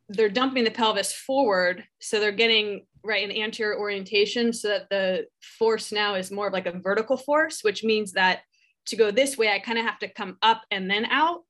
they're 0.09 0.29
dumping 0.29 0.65
the 0.65 0.71
pelvis 0.71 1.13
forward 1.13 1.85
so 2.01 2.21
they're 2.21 2.33
getting 2.33 2.87
right 3.03 3.29
an 3.29 3.37
anterior 3.37 3.79
orientation 3.79 4.53
so 4.53 4.69
that 4.69 4.89
the 4.91 5.27
force 5.59 5.93
now 5.93 6.15
is 6.15 6.31
more 6.31 6.49
of 6.49 6.53
like 6.53 6.67
a 6.67 6.79
vertical 6.79 7.17
force 7.17 7.63
which 7.63 7.85
means 7.85 8.13
that 8.13 8.41
to 8.85 8.97
go 8.97 9.11
this 9.11 9.37
way 9.37 9.51
i 9.51 9.59
kind 9.59 9.79
of 9.79 9.85
have 9.85 9.99
to 9.99 10.09
come 10.09 10.37
up 10.43 10.63
and 10.71 10.91
then 10.91 11.05
out 11.07 11.41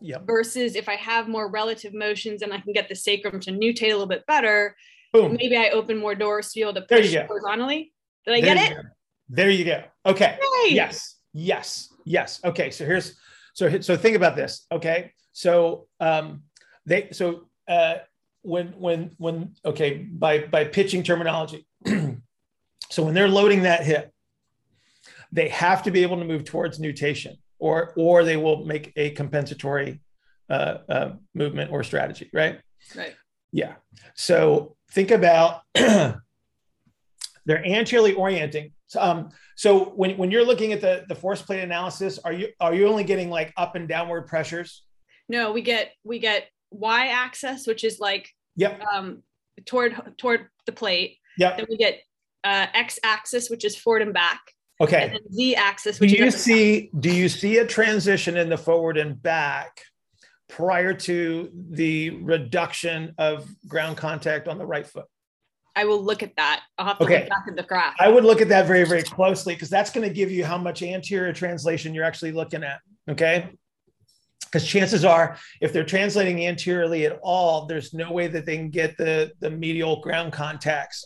yep. 0.00 0.26
versus 0.26 0.74
if 0.74 0.88
i 0.88 0.94
have 0.94 1.28
more 1.28 1.50
relative 1.50 1.92
motions 1.94 2.42
and 2.42 2.52
i 2.52 2.58
can 2.58 2.72
get 2.72 2.88
the 2.88 2.94
sacrum 2.94 3.40
to 3.40 3.50
nutate 3.50 3.82
a 3.84 3.92
little 3.92 4.06
bit 4.06 4.24
better 4.26 4.74
Boom. 5.12 5.36
maybe 5.38 5.56
i 5.56 5.70
open 5.70 5.96
more 5.96 6.14
doors 6.14 6.48
to 6.48 6.54
be 6.58 6.62
able 6.62 6.74
to 6.74 6.82
push 6.82 7.14
horizontally. 7.14 7.92
Did 8.26 8.34
i 8.34 8.40
there 8.40 8.54
get 8.54 8.72
it? 8.72 8.76
go. 8.76 8.82
there 9.30 9.50
you 9.50 9.64
go. 9.64 9.82
Okay. 10.04 10.38
Yay. 10.64 10.74
yes. 10.74 11.16
Yes. 11.32 11.88
Yes. 12.04 12.40
Okay 12.44 12.70
so 12.70 12.84
here's 12.84 13.16
so 13.54 13.80
so 13.80 13.96
think 13.96 14.16
about 14.16 14.36
this. 14.36 14.66
Okay. 14.70 15.12
So 15.32 15.86
um 16.00 16.42
they 16.84 17.08
so 17.12 17.47
uh, 17.68 17.96
when 18.42 18.68
when 18.78 19.10
when 19.18 19.54
okay 19.64 19.98
by 19.98 20.46
by 20.46 20.64
pitching 20.64 21.02
terminology. 21.02 21.66
So 22.90 23.02
when 23.02 23.12
they're 23.12 23.28
loading 23.28 23.64
that 23.64 23.84
hip 23.84 24.14
they 25.32 25.48
have 25.48 25.82
to 25.82 25.90
be 25.90 26.02
able 26.02 26.18
to 26.18 26.24
move 26.24 26.44
towards 26.44 26.78
nutation 26.78 27.36
or 27.58 27.92
or 27.96 28.24
they 28.24 28.36
will 28.36 28.64
make 28.64 28.92
a 28.96 29.10
compensatory 29.10 30.00
uh, 30.48 30.78
uh, 30.88 31.12
movement 31.34 31.70
or 31.70 31.82
strategy 31.82 32.30
right? 32.32 32.60
Right. 32.96 33.14
Yeah. 33.52 33.74
So 34.14 34.76
think 34.92 35.10
about 35.10 35.62
they're 35.74 36.22
anteriorly 37.48 38.14
orienting. 38.14 38.72
Um, 38.96 39.30
so 39.56 39.86
when, 39.90 40.16
when 40.16 40.30
you're 40.30 40.44
looking 40.44 40.72
at 40.72 40.80
the, 40.80 41.04
the 41.08 41.14
force 41.14 41.42
plate 41.42 41.62
analysis 41.62 42.18
are 42.24 42.32
you 42.32 42.48
are 42.60 42.74
you 42.74 42.88
only 42.88 43.04
getting 43.04 43.28
like 43.28 43.52
up 43.56 43.74
and 43.74 43.86
downward 43.86 44.26
pressures? 44.26 44.84
No 45.28 45.52
we 45.52 45.60
get 45.60 45.92
we 46.04 46.18
get 46.18 46.48
y 46.70 47.08
axis, 47.08 47.66
which 47.66 47.84
is 47.84 47.98
like 48.00 48.28
yep. 48.56 48.80
um, 48.92 49.22
toward 49.66 50.14
toward 50.18 50.46
the 50.66 50.72
plate. 50.72 51.18
Yeah. 51.36 51.56
Then 51.56 51.66
we 51.68 51.76
get 51.76 52.00
uh, 52.44 52.66
x 52.74 52.98
axis, 53.02 53.50
which 53.50 53.64
is 53.64 53.76
forward 53.76 54.02
and 54.02 54.12
back. 54.12 54.40
Okay. 54.80 55.10
And 55.14 55.34
z 55.34 55.56
axis. 55.56 55.98
do 55.98 56.06
you 56.06 56.30
see? 56.30 56.90
Do 56.98 57.10
you 57.10 57.28
see 57.28 57.58
a 57.58 57.66
transition 57.66 58.36
in 58.36 58.48
the 58.48 58.58
forward 58.58 58.96
and 58.96 59.20
back 59.20 59.82
prior 60.48 60.94
to 60.94 61.50
the 61.70 62.10
reduction 62.10 63.14
of 63.18 63.48
ground 63.66 63.96
contact 63.96 64.48
on 64.48 64.58
the 64.58 64.66
right 64.66 64.86
foot? 64.86 65.06
I 65.76 65.84
will 65.84 66.02
look 66.02 66.24
at 66.24 66.34
that. 66.36 66.62
I'll 66.76 66.86
have 66.86 66.98
to 66.98 67.04
okay. 67.04 67.20
look 67.20 67.28
back 67.28 67.44
at 67.46 67.56
the 67.56 67.62
graph. 67.62 67.94
I 68.00 68.08
would 68.08 68.24
look 68.24 68.40
at 68.40 68.48
that 68.48 68.66
very, 68.66 68.84
very 68.84 69.02
closely 69.02 69.54
because 69.54 69.70
that's 69.70 69.90
going 69.90 70.08
to 70.08 70.12
give 70.12 70.28
you 70.28 70.44
how 70.44 70.58
much 70.58 70.82
anterior 70.82 71.32
translation 71.32 71.94
you're 71.94 72.04
actually 72.04 72.32
looking 72.32 72.64
at. 72.64 72.80
Okay 73.08 73.48
because 74.44 74.66
chances 74.66 75.04
are 75.04 75.36
if 75.60 75.72
they're 75.72 75.84
translating 75.84 76.46
anteriorly 76.46 77.06
at 77.06 77.18
all 77.22 77.66
there's 77.66 77.92
no 77.92 78.12
way 78.12 78.28
that 78.28 78.46
they 78.46 78.56
can 78.56 78.70
get 78.70 78.96
the 78.96 79.32
the 79.40 79.50
medial 79.50 80.00
ground 80.00 80.32
contacts. 80.32 81.04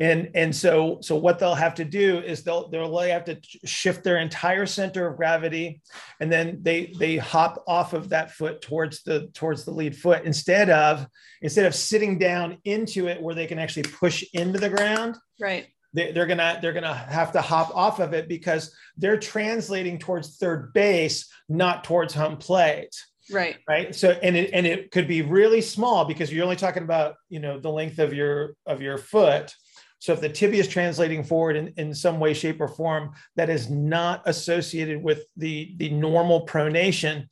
And 0.00 0.30
and 0.34 0.54
so 0.54 0.98
so 1.02 1.14
what 1.14 1.38
they'll 1.38 1.54
have 1.54 1.76
to 1.76 1.84
do 1.84 2.18
is 2.18 2.42
they'll 2.42 2.68
they'll 2.68 2.98
have 2.98 3.24
to 3.26 3.38
shift 3.64 4.02
their 4.02 4.18
entire 4.18 4.66
center 4.66 5.06
of 5.06 5.16
gravity 5.16 5.82
and 6.20 6.32
then 6.32 6.58
they 6.62 6.92
they 6.98 7.16
hop 7.16 7.62
off 7.68 7.92
of 7.92 8.08
that 8.08 8.32
foot 8.32 8.60
towards 8.60 9.04
the 9.04 9.28
towards 9.34 9.64
the 9.64 9.70
lead 9.70 9.96
foot 9.96 10.24
instead 10.24 10.68
of 10.68 11.06
instead 11.42 11.64
of 11.64 11.76
sitting 11.76 12.18
down 12.18 12.58
into 12.64 13.06
it 13.06 13.22
where 13.22 13.36
they 13.36 13.46
can 13.46 13.60
actually 13.60 13.84
push 13.84 14.24
into 14.32 14.58
the 14.58 14.68
ground 14.68 15.16
right 15.40 15.68
they, 15.94 16.12
they're 16.12 16.26
gonna 16.26 16.58
they're 16.60 16.72
gonna 16.72 16.92
have 16.92 17.32
to 17.32 17.40
hop 17.40 17.74
off 17.74 18.00
of 18.00 18.12
it 18.12 18.28
because 18.28 18.74
they're 18.96 19.18
translating 19.18 19.98
towards 19.98 20.36
third 20.36 20.72
base 20.74 21.30
not 21.48 21.84
towards 21.84 22.12
home 22.12 22.36
plate. 22.36 22.94
Right. 23.30 23.56
Right? 23.66 23.94
So 23.94 24.10
and 24.10 24.36
it 24.36 24.50
and 24.52 24.66
it 24.66 24.90
could 24.90 25.08
be 25.08 25.22
really 25.22 25.62
small 25.62 26.04
because 26.04 26.32
you're 26.32 26.44
only 26.44 26.56
talking 26.56 26.82
about 26.82 27.14
you 27.30 27.40
know 27.40 27.58
the 27.58 27.70
length 27.70 27.98
of 27.98 28.12
your 28.12 28.56
of 28.66 28.82
your 28.82 28.98
foot. 28.98 29.54
So 30.00 30.12
if 30.12 30.20
the 30.20 30.28
tibia 30.28 30.60
is 30.60 30.68
translating 30.68 31.24
forward 31.24 31.56
in, 31.56 31.72
in 31.78 31.94
some 31.94 32.20
way, 32.20 32.34
shape, 32.34 32.60
or 32.60 32.68
form 32.68 33.12
that 33.36 33.48
is 33.48 33.70
not 33.70 34.20
associated 34.26 35.02
with 35.02 35.24
the, 35.34 35.72
the 35.78 35.88
normal 35.88 36.46
pronation, 36.46 37.26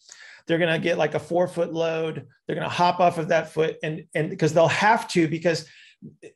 they're 0.47 0.57
going 0.57 0.73
to 0.73 0.83
get 0.83 0.97
like 0.97 1.15
a 1.15 1.19
forefoot 1.19 1.75
load. 1.75 2.27
They're 2.47 2.57
going 2.57 2.67
to 2.67 2.75
hop 2.75 2.99
off 2.99 3.19
of 3.19 3.29
that 3.29 3.53
foot 3.53 3.77
and 3.83 4.05
and 4.15 4.31
because 4.31 4.55
they'll 4.55 4.69
have 4.69 5.07
to 5.09 5.29
because 5.29 5.67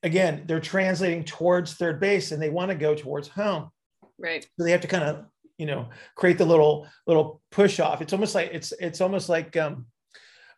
again 0.03 0.45
they're 0.47 0.61
translating 0.61 1.25
towards 1.25 1.75
third 1.75 2.01
base 2.01 2.33
and 2.33 2.41
they 2.41 2.51
want 2.51 2.71
to 2.71 2.77
go 2.77 2.95
towards 2.95 3.29
home. 3.29 3.71
Right. 4.19 4.47
So 4.57 4.65
they 4.65 4.71
have 4.71 4.81
to 4.83 4.89
kind 4.89 5.05
of 5.05 5.27
you 5.59 5.67
know 5.67 5.89
create 6.15 6.39
the 6.39 6.45
little 6.45 6.87
little 7.07 7.41
push 7.51 7.81
off. 7.81 8.03
It's 8.03 8.13
almost 8.13 8.35
like 8.35 8.51
it's 8.53 8.73
it's 8.79 9.01
almost 9.01 9.29
like 9.29 9.57
um, 9.57 9.87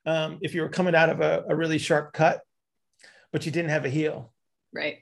um, 0.06 0.38
if 0.42 0.54
you 0.54 0.62
were 0.62 0.68
coming 0.68 0.94
out 0.94 1.10
of 1.10 1.20
a, 1.20 1.44
a 1.48 1.56
really 1.56 1.78
sharp 1.78 2.12
cut, 2.12 2.40
but 3.32 3.46
you 3.46 3.52
didn't 3.52 3.70
have 3.70 3.84
a 3.84 3.90
heel. 3.90 4.32
Right. 4.72 4.98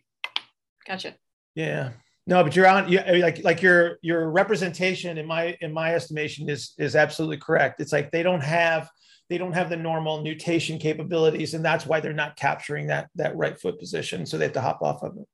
Gotcha. 0.87 1.15
Yeah. 1.55 1.93
No, 2.29 2.43
but 2.43 2.57
you're 2.57 2.67
on. 2.67 2.91
You, 2.91 3.01
like 3.21 3.45
like 3.45 3.63
your 3.63 3.99
your 4.03 4.29
representation 4.31 5.17
in 5.17 5.27
my 5.27 5.57
in 5.61 5.73
my 5.73 5.95
estimation 5.95 6.49
is 6.49 6.75
is 6.77 6.97
absolutely 6.97 7.37
correct. 7.37 7.81
It's 7.81 7.93
like 7.93 8.11
they 8.11 8.25
don't 8.25 8.43
have 8.43 8.91
they 9.29 9.39
don't 9.39 9.53
have 9.53 9.71
the 9.71 9.77
normal 9.77 10.23
nutation 10.23 10.79
capabilities, 10.79 11.55
and 11.55 11.65
that's 11.65 11.87
why 11.87 12.01
they're 12.01 12.13
not 12.13 12.37
capturing 12.37 12.89
that 12.89 13.11
that 13.15 13.37
right 13.37 13.59
foot 13.59 13.79
position. 13.79 14.27
So 14.27 14.39
they 14.39 14.45
have 14.45 14.55
to 14.55 14.61
hop 14.61 14.83
off 14.83 15.05
of 15.05 15.17
it. 15.17 15.29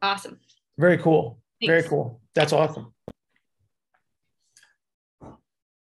Awesome. 0.00 0.40
Very 0.78 0.98
cool. 0.98 1.38
Thanks. 1.60 1.70
Very 1.70 1.82
cool. 1.84 2.20
That's 2.34 2.52
awesome. 2.52 2.92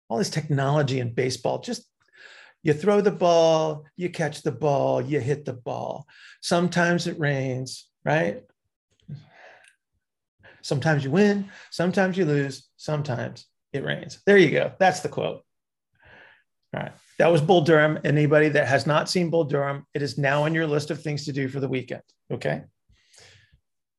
All 0.09 0.19
this 0.19 0.29
technology 0.29 1.01
in 1.01 1.15
baseball, 1.15 1.61
just 1.61 1.87
you 2.63 2.75
throw 2.75 3.01
the 3.01 3.11
ball, 3.11 3.87
you 3.97 4.11
catch 4.11 4.43
the 4.43 4.53
ball, 4.53 5.01
you 5.01 5.21
hit 5.21 5.47
the 5.47 5.55
ball. 5.55 6.07
Sometimes 6.43 7.07
it 7.07 7.19
rains, 7.19 7.89
right? 8.05 8.43
Sometimes 10.63 11.05
you 11.05 11.11
win, 11.11 11.51
sometimes 11.71 12.17
you 12.17 12.25
lose, 12.25 12.69
sometimes 12.77 13.47
it 13.73 13.85
rains. 13.85 14.21
There 14.27 14.39
you 14.39 14.51
go. 14.51 14.73
That's 14.79 15.01
the 15.01 15.09
quote. 15.09 15.43
All 16.75 16.83
right. 16.83 16.93
That 17.19 17.33
was 17.33 17.41
Bull 17.41 17.63
Durham. 17.63 17.99
Anybody 18.05 18.49
that 18.51 18.69
has 18.69 18.87
not 18.87 19.09
seen 19.09 19.31
Bull 19.31 19.45
Durham, 19.45 19.87
it 19.95 20.03
is 20.03 20.19
now 20.19 20.45
on 20.45 20.55
your 20.55 20.67
list 20.67 20.91
of 20.91 21.03
things 21.03 21.25
to 21.25 21.33
do 21.33 21.49
for 21.49 21.61
the 21.61 21.69
weekend. 21.69 22.03
Okay. 22.33 22.63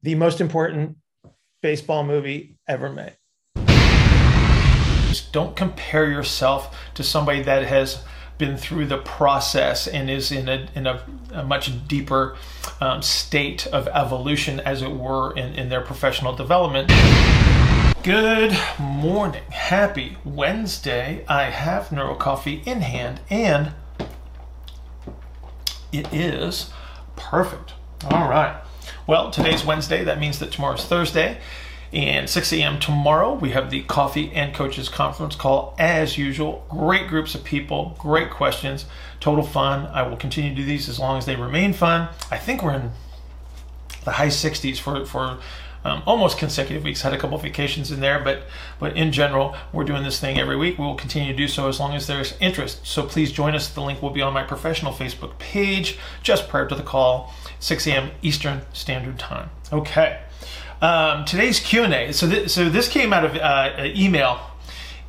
The 0.04 0.16
most 0.16 0.42
important 0.42 0.98
baseball 1.62 2.04
movie 2.04 2.58
ever 2.68 2.90
made. 2.90 3.16
Just 5.10 5.34
don't 5.34 5.56
compare 5.56 6.10
yourself 6.10 6.78
to 6.96 7.04
somebody 7.04 7.44
that 7.44 7.64
has 7.64 8.04
been 8.42 8.58
through 8.58 8.88
the 8.88 8.98
process 8.98 9.88
and 9.88 10.10
is 10.10 10.32
in 10.32 10.50
a, 10.50 10.68
in 10.74 10.88
a, 10.88 11.04
a 11.32 11.44
much 11.44 11.88
deeper 11.88 12.36
um, 12.82 13.00
state 13.00 13.68
of 13.68 13.88
evolution, 13.90 14.60
as 14.62 14.82
it 14.82 14.90
were, 14.92 15.32
in, 15.38 15.54
in 15.54 15.70
their 15.70 15.80
professional 15.80 16.36
development. 16.36 16.92
Good 18.02 18.58
morning. 18.80 19.44
Happy 19.52 20.18
Wednesday. 20.26 21.24
I 21.28 21.52
have 21.52 21.92
Neuro 21.92 22.16
Coffee 22.16 22.64
in 22.66 22.82
hand 22.82 23.22
and 23.30 23.74
it 25.94 26.12
is 26.12 26.72
perfect. 27.16 27.74
All 28.10 28.28
right. 28.28 28.60
Well, 29.06 29.30
today's 29.30 29.64
Wednesday. 29.64 30.04
That 30.04 30.20
means 30.20 30.40
that 30.40 30.52
tomorrow's 30.52 30.84
Thursday. 30.84 31.40
And 31.94 32.30
6 32.30 32.54
a.m. 32.54 32.80
tomorrow, 32.80 33.34
we 33.34 33.50
have 33.50 33.70
the 33.70 33.84
Coffee 33.84 34.32
and 34.34 34.54
Coaches 34.54 34.88
Conference 34.88 35.36
call 35.36 35.76
as 35.78 36.18
usual. 36.18 36.66
Great 36.70 37.08
groups 37.08 37.36
of 37.36 37.44
people, 37.44 37.98
great 38.00 38.30
questions, 38.30 38.86
total 39.20 39.44
fun. 39.44 39.88
I 39.88 40.04
will 40.04 40.16
continue 40.16 40.52
to 40.52 40.56
do 40.56 40.66
these 40.66 40.88
as 40.88 41.00
long 41.00 41.18
as 41.18 41.26
they 41.26 41.36
remain 41.36 41.74
fun. 41.74 42.08
I 42.30 42.38
think 42.38 42.64
we're 42.64 42.76
in 42.76 42.92
the 44.06 44.12
high 44.12 44.28
60s 44.28 44.80
for, 44.80 45.06
for 45.06 45.40
um, 45.84 46.02
almost 46.06 46.38
consecutive 46.38 46.84
weeks. 46.84 47.02
Had 47.02 47.14
a 47.14 47.18
couple 47.18 47.38
vacations 47.38 47.92
in 47.92 48.00
there, 48.00 48.20
but 48.20 48.44
but 48.80 48.96
in 48.96 49.12
general, 49.12 49.56
we're 49.74 49.84
doing 49.84 50.04
this 50.04 50.20
thing 50.20 50.40
every 50.40 50.56
week. 50.56 50.78
We 50.78 50.86
will 50.86 50.96
continue 50.96 51.32
to 51.32 51.38
do 51.38 51.48
so 51.48 51.68
as 51.68 51.80
long 51.80 51.94
as 51.94 52.08
there's 52.08 52.36
interest. 52.40 52.86
So 52.86 53.04
please 53.04 53.32
join 53.32 53.56
us. 53.56 53.68
The 53.68 53.82
link 53.82 54.02
will 54.02 54.12
be 54.12 54.22
on 54.22 54.34
my 54.34 54.44
professional 54.44 54.94
Facebook 54.94 55.38
page 55.40 55.98
just 56.22 56.48
prior 56.48 56.68
to 56.68 56.76
the 56.76 56.84
call, 56.84 57.34
6 57.60 57.88
a.m. 57.88 58.12
Eastern 58.22 58.62
Standard 58.74 59.18
Time. 59.20 59.50
Okay. 59.74 60.20
Um, 60.82 61.26
today's 61.26 61.60
Q&A. 61.60 62.12
So, 62.12 62.28
th- 62.28 62.50
so 62.50 62.68
this 62.68 62.88
came 62.88 63.14
out 63.14 63.24
of 63.24 63.36
uh, 63.36 63.74
an 63.78 63.96
email, 63.96 64.40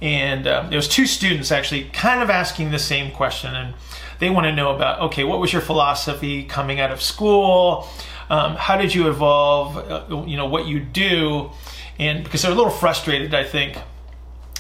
and 0.03 0.47
uh, 0.47 0.67
there 0.69 0.77
was 0.77 0.87
two 0.87 1.07
students 1.07 1.51
actually 1.51 1.85
kind 1.85 2.23
of 2.23 2.29
asking 2.29 2.73
the 2.73 2.79
same 2.79 3.11
question, 3.11 3.55
and 3.55 3.75
they 4.19 4.29
want 4.29 4.45
to 4.45 4.55
know 4.55 4.75
about 4.75 5.01
okay, 5.01 5.25
what 5.25 5.41
was 5.41 5.51
your 5.51 5.63
philosophy 5.63 6.45
coming 6.45 6.79
out 6.79 6.91
of 6.91 7.01
school? 7.01 7.89
Um, 8.29 8.55
how 8.57 8.77
did 8.77 8.95
you 8.95 9.09
evolve? 9.09 9.79
Uh, 9.79 10.25
you 10.27 10.37
know 10.37 10.47
what 10.47 10.67
you 10.67 10.79
do, 10.79 11.51
and 11.99 12.23
because 12.23 12.43
they're 12.43 12.53
a 12.53 12.55
little 12.55 12.71
frustrated, 12.71 13.33
I 13.33 13.45
think, 13.45 13.79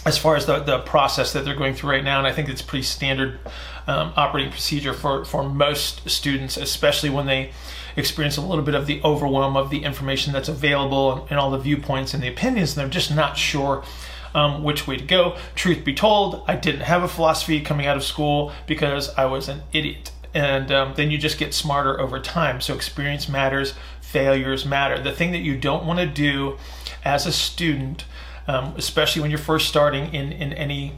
as 0.07 0.17
far 0.17 0.37
as 0.37 0.47
the, 0.47 0.61
the 0.61 0.79
process 0.79 1.35
that 1.35 1.45
they're 1.45 1.55
going 1.55 1.75
through 1.75 1.91
right 1.91 2.05
now, 2.05 2.17
and 2.19 2.27
I 2.27 2.33
think 2.33 2.49
it's 2.49 2.63
pretty 2.63 2.85
standard 2.85 3.39
um, 3.87 4.15
operating 4.17 4.51
procedure 4.51 4.95
for 4.95 5.27
for 5.27 5.43
most 5.47 6.09
students, 6.09 6.57
especially 6.57 7.11
when 7.11 7.27
they 7.27 7.53
experience 7.97 8.37
a 8.37 8.43
little 8.43 8.65
bit 8.65 8.75
of 8.75 8.87
the 8.87 9.01
overwhelm 9.03 9.57
of 9.57 9.71
the 9.71 9.85
information 9.85 10.33
that's 10.33 10.49
available 10.49 11.27
and 11.31 11.39
all 11.39 11.51
the 11.51 11.59
viewpoints 11.59 12.15
and 12.15 12.23
the 12.23 12.29
opinions, 12.29 12.77
and 12.77 12.81
they're 12.81 12.93
just 12.93 13.15
not 13.15 13.37
sure 13.37 13.85
um, 14.35 14.63
which 14.63 14.87
way 14.87 14.97
to 14.97 15.05
go. 15.05 15.37
Truth 15.55 15.85
be 15.85 15.95
told, 15.95 16.43
I 16.47 16.57
didn't 16.57 16.83
have 16.83 17.03
a 17.03 17.09
philosophy 17.09 17.61
coming 17.61 17.87
out 17.87 17.97
of 17.97 18.05
school 18.05 18.53
because 18.67 19.13
I 19.15 19.27
was 19.27 19.49
an 19.49 19.63
idiot. 19.73 20.11
And 20.35 20.73
um, 20.73 20.95
then 20.97 21.11
you 21.11 21.19
just 21.19 21.39
get 21.39 21.53
smarter 21.53 22.01
over 22.01 22.19
time. 22.19 22.61
So 22.61 22.75
experience 22.75 23.29
matters, 23.29 23.75
failures 24.01 24.65
matter. 24.65 25.03
The 25.03 25.13
thing 25.13 25.33
that 25.33 25.41
you 25.43 25.59
don't 25.59 25.85
want 25.85 25.99
to 25.99 26.07
do 26.07 26.59
as 27.05 27.27
a 27.27 27.33
student, 27.33 28.05
um, 28.47 28.75
especially 28.77 29.21
when 29.21 29.31
you're 29.31 29.39
first 29.39 29.69
starting 29.69 30.15
in, 30.15 30.33
in 30.33 30.53
any 30.55 30.95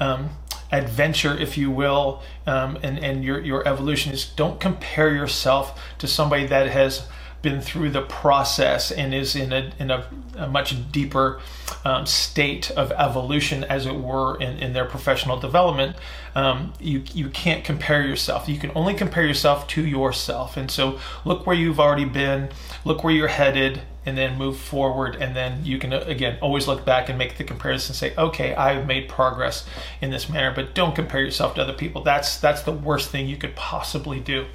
um, 0.00 0.30
adventure, 0.78 1.36
if 1.36 1.56
you 1.56 1.70
will, 1.70 2.22
um, 2.46 2.78
and, 2.82 2.98
and 2.98 3.24
your, 3.24 3.40
your 3.40 3.66
evolution 3.66 4.12
is 4.12 4.24
don't 4.24 4.60
compare 4.60 5.14
yourself 5.14 5.80
to 5.98 6.06
somebody 6.06 6.46
that 6.46 6.68
has 6.68 7.06
been 7.44 7.60
through 7.60 7.90
the 7.90 8.02
process 8.02 8.90
and 8.90 9.14
is 9.14 9.36
in 9.36 9.52
a, 9.52 9.70
in 9.78 9.92
a, 9.92 10.08
a 10.36 10.48
much 10.48 10.90
deeper 10.90 11.40
um, 11.84 12.06
state 12.06 12.72
of 12.72 12.90
evolution, 12.92 13.62
as 13.64 13.86
it 13.86 13.94
were, 13.94 14.36
in, 14.40 14.58
in 14.58 14.72
their 14.72 14.86
professional 14.86 15.38
development, 15.38 15.94
um, 16.34 16.72
you, 16.80 17.04
you 17.12 17.28
can't 17.28 17.62
compare 17.62 18.04
yourself. 18.04 18.48
You 18.48 18.58
can 18.58 18.72
only 18.74 18.94
compare 18.94 19.24
yourself 19.24 19.68
to 19.68 19.86
yourself. 19.86 20.56
And 20.56 20.70
so 20.70 20.98
look 21.24 21.46
where 21.46 21.54
you've 21.54 21.78
already 21.78 22.06
been, 22.06 22.48
look 22.84 23.04
where 23.04 23.14
you're 23.14 23.28
headed, 23.28 23.82
and 24.06 24.18
then 24.18 24.36
move 24.36 24.58
forward. 24.58 25.16
And 25.16 25.36
then 25.36 25.64
you 25.64 25.78
can, 25.78 25.92
again, 25.92 26.38
always 26.40 26.66
look 26.66 26.84
back 26.84 27.08
and 27.08 27.16
make 27.18 27.36
the 27.36 27.44
comparison 27.44 27.92
and 27.92 27.96
say, 27.96 28.14
okay, 28.16 28.54
I've 28.54 28.86
made 28.86 29.08
progress 29.08 29.66
in 30.00 30.10
this 30.10 30.28
manner, 30.28 30.52
but 30.54 30.74
don't 30.74 30.94
compare 30.94 31.20
yourself 31.20 31.54
to 31.54 31.62
other 31.62 31.72
people. 31.72 32.02
That's, 32.02 32.38
that's 32.38 32.62
the 32.62 32.72
worst 32.72 33.10
thing 33.10 33.28
you 33.28 33.36
could 33.36 33.54
possibly 33.54 34.20
do. 34.20 34.46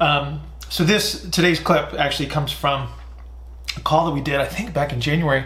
Um, 0.00 0.42
so 0.70 0.84
this 0.84 1.28
today's 1.30 1.58
clip 1.58 1.94
actually 1.94 2.28
comes 2.28 2.52
from 2.52 2.88
a 3.76 3.80
call 3.80 4.06
that 4.06 4.12
we 4.12 4.20
did, 4.20 4.36
I 4.36 4.46
think, 4.46 4.72
back 4.72 4.92
in 4.92 5.00
January, 5.00 5.44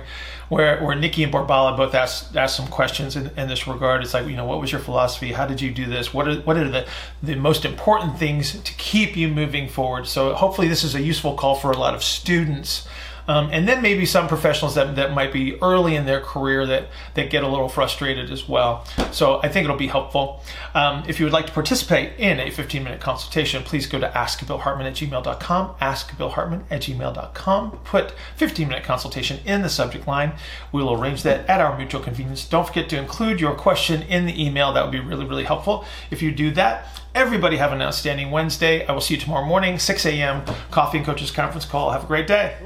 where 0.51 0.85
where 0.85 0.95
Nikki 0.95 1.25
and 1.25 1.33
Borbala 1.33 1.77
both 1.79 1.95
asked 1.95 2.37
asked 2.37 2.57
some 2.57 2.69
questions 2.69 3.17
in, 3.17 3.31
in 3.39 3.49
this 3.49 3.67
regard. 3.67 4.03
It's 4.03 4.13
like, 4.13 4.27
you 4.27 4.37
know, 4.37 4.45
what 4.45 4.61
was 4.61 4.71
your 4.71 4.83
philosophy? 4.83 5.33
How 5.33 5.47
did 5.47 5.63
you 5.63 5.71
do 5.71 5.87
this? 5.87 6.13
What 6.13 6.29
are 6.29 6.37
what 6.43 6.59
are 6.59 6.69
the 6.69 6.87
the 7.23 7.37
most 7.37 7.65
important 7.65 8.19
things 8.19 8.61
to 8.61 8.75
keep 8.75 9.17
you 9.17 9.29
moving 9.29 9.67
forward? 9.67 10.07
So 10.07 10.35
hopefully, 10.35 10.69
this 10.69 10.85
is 10.85 10.95
a 10.95 11.01
useful 11.01 11.35
call 11.35 11.55
for 11.55 11.71
a 11.71 11.79
lot 11.79 11.95
of 11.95 12.05
students 12.05 12.87
um, 13.29 13.49
and 13.53 13.67
then 13.69 13.83
maybe 13.83 14.07
some 14.07 14.29
professionals 14.29 14.75
that, 14.75 14.97
that 14.97 15.13
might 15.13 15.33
be 15.33 15.61
early 15.63 15.97
in 15.97 16.07
their 16.07 16.21
career 16.21 16.67
that, 16.67 16.89
that 17.15 17.31
get 17.31 17.43
a 17.43 17.49
little 17.49 17.69
frustrated 17.69 18.31
as 18.31 18.49
well. 18.49 18.85
So 19.13 19.41
I 19.43 19.49
think 19.49 19.65
it'll 19.65 19.77
be 19.77 19.87
helpful. 19.87 20.43
Um, 20.75 21.05
if 21.09 21.19
you 21.19 21.27
would 21.27 21.33
like 21.33 21.47
to 21.47 21.53
participate 21.53 22.19
in 22.19 22.41
a 22.41 22.51
15 22.51 22.83
minute 22.83 23.01
consultation, 23.01 23.63
please 23.63 23.87
go 23.87 23.99
to 23.99 24.09
askbillhartman 24.09 24.85
at 24.85 24.95
gmail.com, 24.95 25.75
askbillhartman 25.81 26.65
at 26.71 26.83
gmail.com, 26.83 27.71
put 27.85 28.15
15 28.37 28.69
minute 28.69 28.85
consultation 28.85 29.41
in 29.45 29.63
the 29.63 29.69
subject 29.69 30.07
line. 30.07 30.33
We 30.73 30.83
will 30.83 31.01
arrange 31.01 31.23
that 31.23 31.49
at 31.49 31.61
our 31.61 31.77
mutual 31.77 32.03
convenience. 32.03 32.47
Don't 32.47 32.67
forget 32.67 32.89
to 32.91 32.99
include 32.99 33.41
your 33.41 33.55
question 33.55 34.03
in 34.03 34.27
the 34.27 34.45
email. 34.45 34.73
That 34.73 34.85
would 34.85 34.93
be 34.93 35.01
really, 35.01 35.25
really 35.25 35.45
helpful. 35.45 35.85
If 36.11 36.23
you 36.23 36.33
do 36.33 36.51
that, 36.53 36.87
Everybody 37.15 37.59
have 37.59 37.73
an 37.73 37.81
outstanding 37.81 38.33
Wednesday. 38.33 38.85
I 38.87 38.93
will 38.93 39.01
see 39.01 39.15
you 39.15 39.21
tomorrow 39.21 39.47
morning, 39.47 39.79
6 39.79 40.05
a.m. 40.05 40.45
Coffee 40.73 40.99
and 40.99 41.07
Coaches 41.07 41.31
Conference 41.31 41.65
Call. 41.65 41.93
Have 41.93 42.03
a 42.03 42.07
great 42.09 42.27
day. 42.27 42.57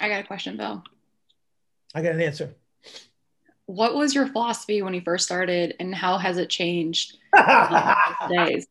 I 0.00 0.08
got 0.08 0.20
a 0.20 0.26
question, 0.26 0.56
Bill. 0.56 0.82
I 1.94 2.02
got 2.02 2.14
an 2.14 2.22
answer. 2.22 2.54
What 3.66 3.94
was 3.94 4.14
your 4.14 4.26
philosophy 4.26 4.82
when 4.82 4.94
you 4.94 5.02
first 5.02 5.26
started, 5.26 5.76
and 5.78 5.94
how 5.94 6.18
has 6.18 6.38
it 6.38 6.48
changed 6.48 7.18
days? 8.28 8.66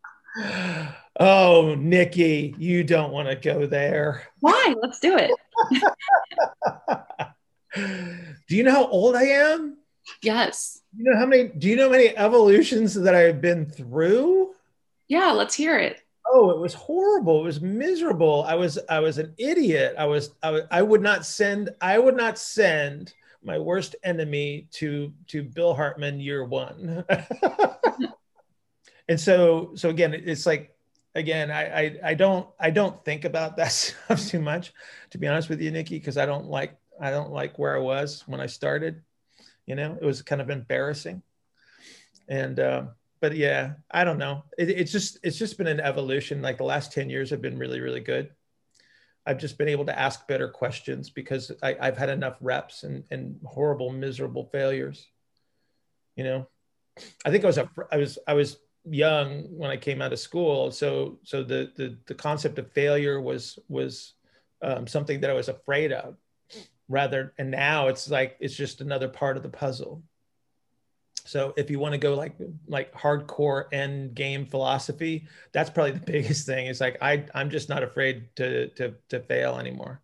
Oh, 1.19 1.75
Nikki, 1.77 2.55
you 2.57 2.83
don't 2.83 3.11
want 3.11 3.29
to 3.29 3.35
go 3.35 3.65
there. 3.67 4.23
Why? 4.39 4.73
Let's 4.81 4.99
do 4.99 5.17
it. 5.17 5.31
do 8.47 8.55
you 8.55 8.63
know 8.63 8.71
how 8.71 8.87
old 8.87 9.15
I 9.15 9.23
am? 9.23 9.77
Yes. 10.21 10.81
You 10.97 11.11
know 11.11 11.19
how 11.19 11.25
many? 11.25 11.49
Do 11.49 11.67
you 11.67 11.75
know 11.75 11.83
how 11.83 11.91
many 11.91 12.17
evolutions 12.17 12.93
that 12.95 13.13
I've 13.15 13.41
been 13.41 13.65
through? 13.65 14.53
Yeah, 15.07 15.31
let's 15.31 15.55
hear 15.55 15.77
it. 15.77 16.01
Oh, 16.31 16.51
it 16.51 16.59
was 16.59 16.73
horrible. 16.73 17.41
It 17.41 17.43
was 17.43 17.61
miserable. 17.61 18.43
I 18.47 18.53
was 18.55 18.77
I 18.89 18.99
was 18.99 19.17
an 19.17 19.33
idiot. 19.37 19.95
I 19.97 20.05
was 20.05 20.35
I, 20.43 20.51
was, 20.51 20.63
I 20.69 20.81
would 20.81 21.01
not 21.01 21.25
send 21.25 21.69
I 21.81 21.97
would 21.97 22.15
not 22.15 22.37
send 22.37 23.13
my 23.43 23.57
worst 23.57 23.95
enemy 24.03 24.67
to 24.73 25.13
to 25.27 25.43
Bill 25.43 25.73
Hartman 25.73 26.19
year 26.19 26.43
one. 26.45 27.03
and 29.07 29.19
so 29.19 29.71
so 29.75 29.89
again, 29.89 30.13
it's 30.13 30.45
like 30.45 30.75
again, 31.15 31.51
I, 31.51 31.63
I 31.85 31.99
I 32.03 32.13
don't 32.13 32.47
I 32.59 32.69
don't 32.69 33.03
think 33.03 33.25
about 33.25 33.57
that 33.57 33.71
stuff 33.71 34.27
too 34.27 34.39
much, 34.41 34.73
to 35.11 35.17
be 35.17 35.27
honest 35.27 35.49
with 35.49 35.61
you, 35.61 35.71
Nikki, 35.71 35.97
because 35.97 36.17
I 36.17 36.25
don't 36.25 36.45
like 36.47 36.77
I 36.99 37.11
don't 37.11 37.31
like 37.31 37.57
where 37.57 37.75
I 37.75 37.79
was 37.79 38.23
when 38.27 38.39
I 38.41 38.45
started. 38.47 39.01
You 39.65 39.75
know, 39.75 39.97
it 40.01 40.05
was 40.05 40.21
kind 40.21 40.41
of 40.41 40.49
embarrassing. 40.49 41.21
And 42.27 42.59
um, 42.59 42.89
but 43.21 43.36
yeah, 43.36 43.73
I 43.91 44.03
don't 44.03 44.17
know. 44.17 44.43
It, 44.58 44.69
it's 44.69 44.91
just 44.91 45.19
it's 45.23 45.38
just 45.38 45.58
been 45.58 45.67
an 45.67 45.79
evolution. 45.79 46.41
Like 46.41 46.58
the 46.58 46.63
last 46.63 46.91
ten 46.91 47.10
years 47.10 47.29
have 47.29 47.41
been 47.41 47.58
really 47.58 47.82
really 47.82 47.99
good. 47.99 48.29
I've 49.25 49.38
just 49.38 49.58
been 49.58 49.67
able 49.67 49.86
to 49.86 49.99
ask 49.99 50.27
better 50.27 50.49
questions 50.49 51.10
because 51.10 51.51
I, 51.62 51.75
have 51.82 51.97
had 51.97 52.10
enough 52.10 52.38
reps 52.41 52.84
and, 52.84 53.03
and 53.12 53.39
horrible 53.45 53.91
miserable 53.91 54.45
failures. 54.45 55.05
You 56.15 56.23
know, 56.23 56.47
I 57.25 57.29
think 57.29 57.43
I 57.43 57.47
was 57.47 57.58
a 57.58 57.69
I 57.91 57.97
was 57.97 58.17
I 58.27 58.34
was 58.34 58.58
young 58.89 59.43
when 59.49 59.69
I 59.69 59.77
came 59.77 60.01
out 60.01 60.13
of 60.13 60.19
school, 60.19 60.71
so 60.71 61.19
so 61.23 61.43
the 61.43 61.71
the 61.75 61.97
the 62.08 62.15
concept 62.15 62.58
of 62.60 62.71
failure 62.71 63.19
was 63.21 63.60
was 63.67 64.13
um, 64.62 64.88
something 64.88 65.21
that 65.21 65.29
I 65.29 65.34
was 65.34 65.49
afraid 65.49 65.91
of. 65.91 66.15
Rather, 66.88 67.36
and 67.38 67.51
now 67.51 67.88
it's 67.88 68.10
like 68.10 68.36
it's 68.39 68.55
just 68.55 68.82
another 68.82 69.08
part 69.08 69.38
of 69.38 69.43
the 69.43 69.49
puzzle 69.49 70.01
so 71.25 71.53
if 71.58 71.69
you 71.69 71.79
want 71.79 71.93
to 71.93 71.97
go 71.97 72.15
like 72.15 72.34
like 72.67 72.93
hardcore 72.93 73.65
end 73.71 74.15
game 74.15 74.45
philosophy, 74.45 75.27
that's 75.51 75.69
probably 75.69 75.91
the 75.91 75.99
biggest 76.05 76.45
thing. 76.45 76.67
Is 76.67 76.82
like 76.82 76.97
I 77.01 77.25
I'm 77.34 77.49
just 77.49 77.69
not 77.69 77.84
afraid 77.84 78.36
to 78.38 78.67
to 78.69 78.93
to 79.10 79.19
fail 79.19 79.58
anymore. 79.58 80.01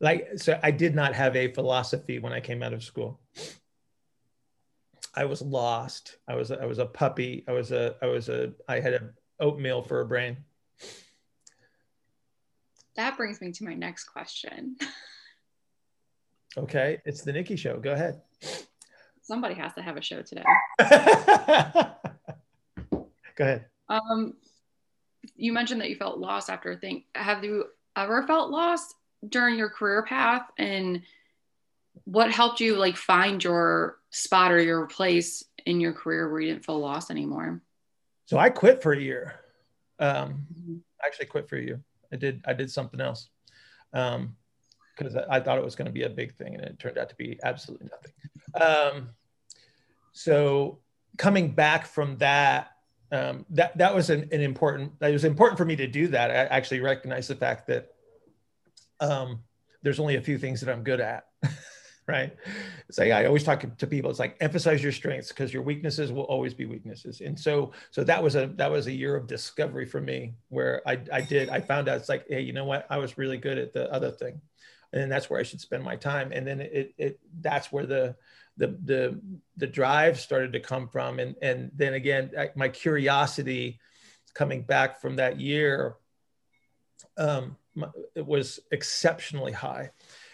Like 0.00 0.28
so 0.36 0.58
I 0.62 0.70
did 0.70 0.94
not 0.94 1.14
have 1.14 1.34
a 1.36 1.52
philosophy 1.52 2.18
when 2.18 2.32
I 2.32 2.40
came 2.40 2.62
out 2.62 2.72
of 2.72 2.84
school. 2.84 3.20
I 5.14 5.24
was 5.24 5.42
lost. 5.42 6.16
I 6.28 6.36
was 6.36 6.52
I 6.52 6.64
was 6.64 6.78
a 6.78 6.86
puppy. 6.86 7.44
I 7.48 7.52
was 7.52 7.72
a 7.72 7.96
I 8.00 8.06
was 8.06 8.28
a 8.28 8.52
I 8.68 8.80
had 8.80 8.94
a 8.94 9.10
oatmeal 9.40 9.82
for 9.82 10.00
a 10.00 10.06
brain. 10.06 10.36
That 12.96 13.16
brings 13.16 13.40
me 13.40 13.52
to 13.52 13.64
my 13.64 13.74
next 13.74 14.04
question. 14.04 14.76
okay, 16.58 16.98
it's 17.04 17.22
the 17.22 17.32
Nikki 17.32 17.56
show. 17.56 17.78
Go 17.78 17.92
ahead. 17.92 18.20
Somebody 19.28 19.54
has 19.56 19.74
to 19.74 19.82
have 19.82 19.98
a 19.98 20.00
show 20.00 20.22
today. 20.22 20.42
Go 20.80 20.86
ahead. 23.38 23.66
Um, 23.90 24.32
you 25.36 25.52
mentioned 25.52 25.82
that 25.82 25.90
you 25.90 25.96
felt 25.96 26.18
lost 26.18 26.48
after 26.48 26.72
a 26.72 26.78
thing. 26.78 27.04
Have 27.14 27.44
you 27.44 27.66
ever 27.94 28.26
felt 28.26 28.50
lost 28.50 28.94
during 29.28 29.58
your 29.58 29.68
career 29.68 30.02
path? 30.02 30.50
And 30.56 31.02
what 32.04 32.32
helped 32.32 32.60
you 32.60 32.76
like 32.76 32.96
find 32.96 33.44
your 33.44 33.98
spot 34.08 34.50
or 34.50 34.62
your 34.62 34.86
place 34.86 35.44
in 35.66 35.78
your 35.78 35.92
career 35.92 36.30
where 36.30 36.40
you 36.40 36.54
didn't 36.54 36.64
feel 36.64 36.78
lost 36.78 37.10
anymore? 37.10 37.60
So 38.24 38.38
I 38.38 38.48
quit 38.48 38.82
for 38.82 38.94
a 38.94 39.00
year. 39.00 39.34
Um, 39.98 40.46
mm-hmm. 40.54 40.76
I 41.04 41.06
actually 41.06 41.26
quit 41.26 41.50
for 41.50 41.56
a 41.56 41.62
year. 41.62 41.82
I 42.10 42.16
did. 42.16 42.40
I 42.46 42.54
did 42.54 42.70
something 42.70 43.02
else. 43.02 43.28
Um, 43.92 44.36
because 44.98 45.16
I 45.30 45.40
thought 45.40 45.58
it 45.58 45.64
was 45.64 45.76
going 45.76 45.86
to 45.86 45.92
be 45.92 46.02
a 46.02 46.08
big 46.08 46.34
thing 46.34 46.54
and 46.54 46.64
it 46.64 46.78
turned 46.78 46.98
out 46.98 47.08
to 47.10 47.14
be 47.14 47.38
absolutely 47.42 47.88
nothing. 47.90 48.12
Um, 48.60 49.10
so 50.12 50.80
coming 51.16 51.52
back 51.52 51.86
from 51.86 52.16
that, 52.18 52.72
um, 53.12 53.46
that 53.50 53.78
that 53.78 53.94
was 53.94 54.10
an, 54.10 54.28
an, 54.32 54.40
important. 54.40 54.92
It 55.00 55.12
was 55.12 55.24
important 55.24 55.56
for 55.56 55.64
me 55.64 55.76
to 55.76 55.86
do 55.86 56.08
that. 56.08 56.30
I 56.30 56.34
actually 56.34 56.80
recognize 56.80 57.28
the 57.28 57.36
fact 57.36 57.66
that 57.68 57.94
um, 59.00 59.40
there's 59.82 60.00
only 60.00 60.16
a 60.16 60.20
few 60.20 60.38
things 60.38 60.60
that 60.60 60.70
I'm 60.70 60.82
good 60.82 61.00
at. 61.00 61.26
right? 62.08 62.34
It's 62.88 62.98
like 62.98 63.12
I 63.12 63.26
always 63.26 63.44
talk 63.44 63.64
to 63.76 63.86
people. 63.86 64.10
It's 64.10 64.18
like 64.18 64.36
emphasize 64.40 64.82
your 64.82 64.92
strengths 64.92 65.28
because 65.28 65.52
your 65.52 65.62
weaknesses 65.62 66.10
will 66.10 66.24
always 66.24 66.54
be 66.54 66.64
weaknesses. 66.64 67.20
And 67.20 67.38
so, 67.38 67.72
so 67.90 68.02
that 68.04 68.22
was 68.22 68.34
a 68.34 68.46
that 68.56 68.70
was 68.70 68.86
a 68.86 68.92
year 68.92 69.14
of 69.14 69.26
discovery 69.26 69.84
for 69.86 70.00
me 70.00 70.34
where 70.48 70.82
I 70.86 70.98
I 71.12 71.20
did 71.20 71.50
I 71.50 71.60
found 71.60 71.88
out 71.88 71.98
it's 71.98 72.08
like 72.08 72.24
hey 72.28 72.40
you 72.40 72.54
know 72.54 72.64
what 72.64 72.86
I 72.90 72.96
was 72.96 73.18
really 73.18 73.36
good 73.36 73.58
at 73.58 73.74
the 73.74 73.92
other 73.92 74.10
thing, 74.10 74.40
and 74.92 75.10
that's 75.10 75.28
where 75.28 75.40
I 75.40 75.42
should 75.42 75.60
spend 75.60 75.82
my 75.82 75.96
time. 75.96 76.32
And 76.32 76.46
then 76.46 76.60
it 76.60 76.94
it 76.96 77.20
that's 77.40 77.70
where 77.72 77.86
the 77.86 78.16
the 78.56 78.68
the 78.84 79.20
the 79.56 79.66
drive 79.66 80.18
started 80.18 80.52
to 80.54 80.60
come 80.60 80.88
from. 80.88 81.18
And 81.18 81.36
and 81.42 81.70
then 81.74 81.94
again 81.94 82.30
my 82.56 82.68
curiosity 82.68 83.80
coming 84.34 84.62
back 84.62 85.00
from 85.00 85.16
that 85.16 85.40
year 85.40 85.96
um, 87.16 87.56
it 88.14 88.26
was 88.26 88.60
exceptionally 88.72 89.52
high. 89.52 89.90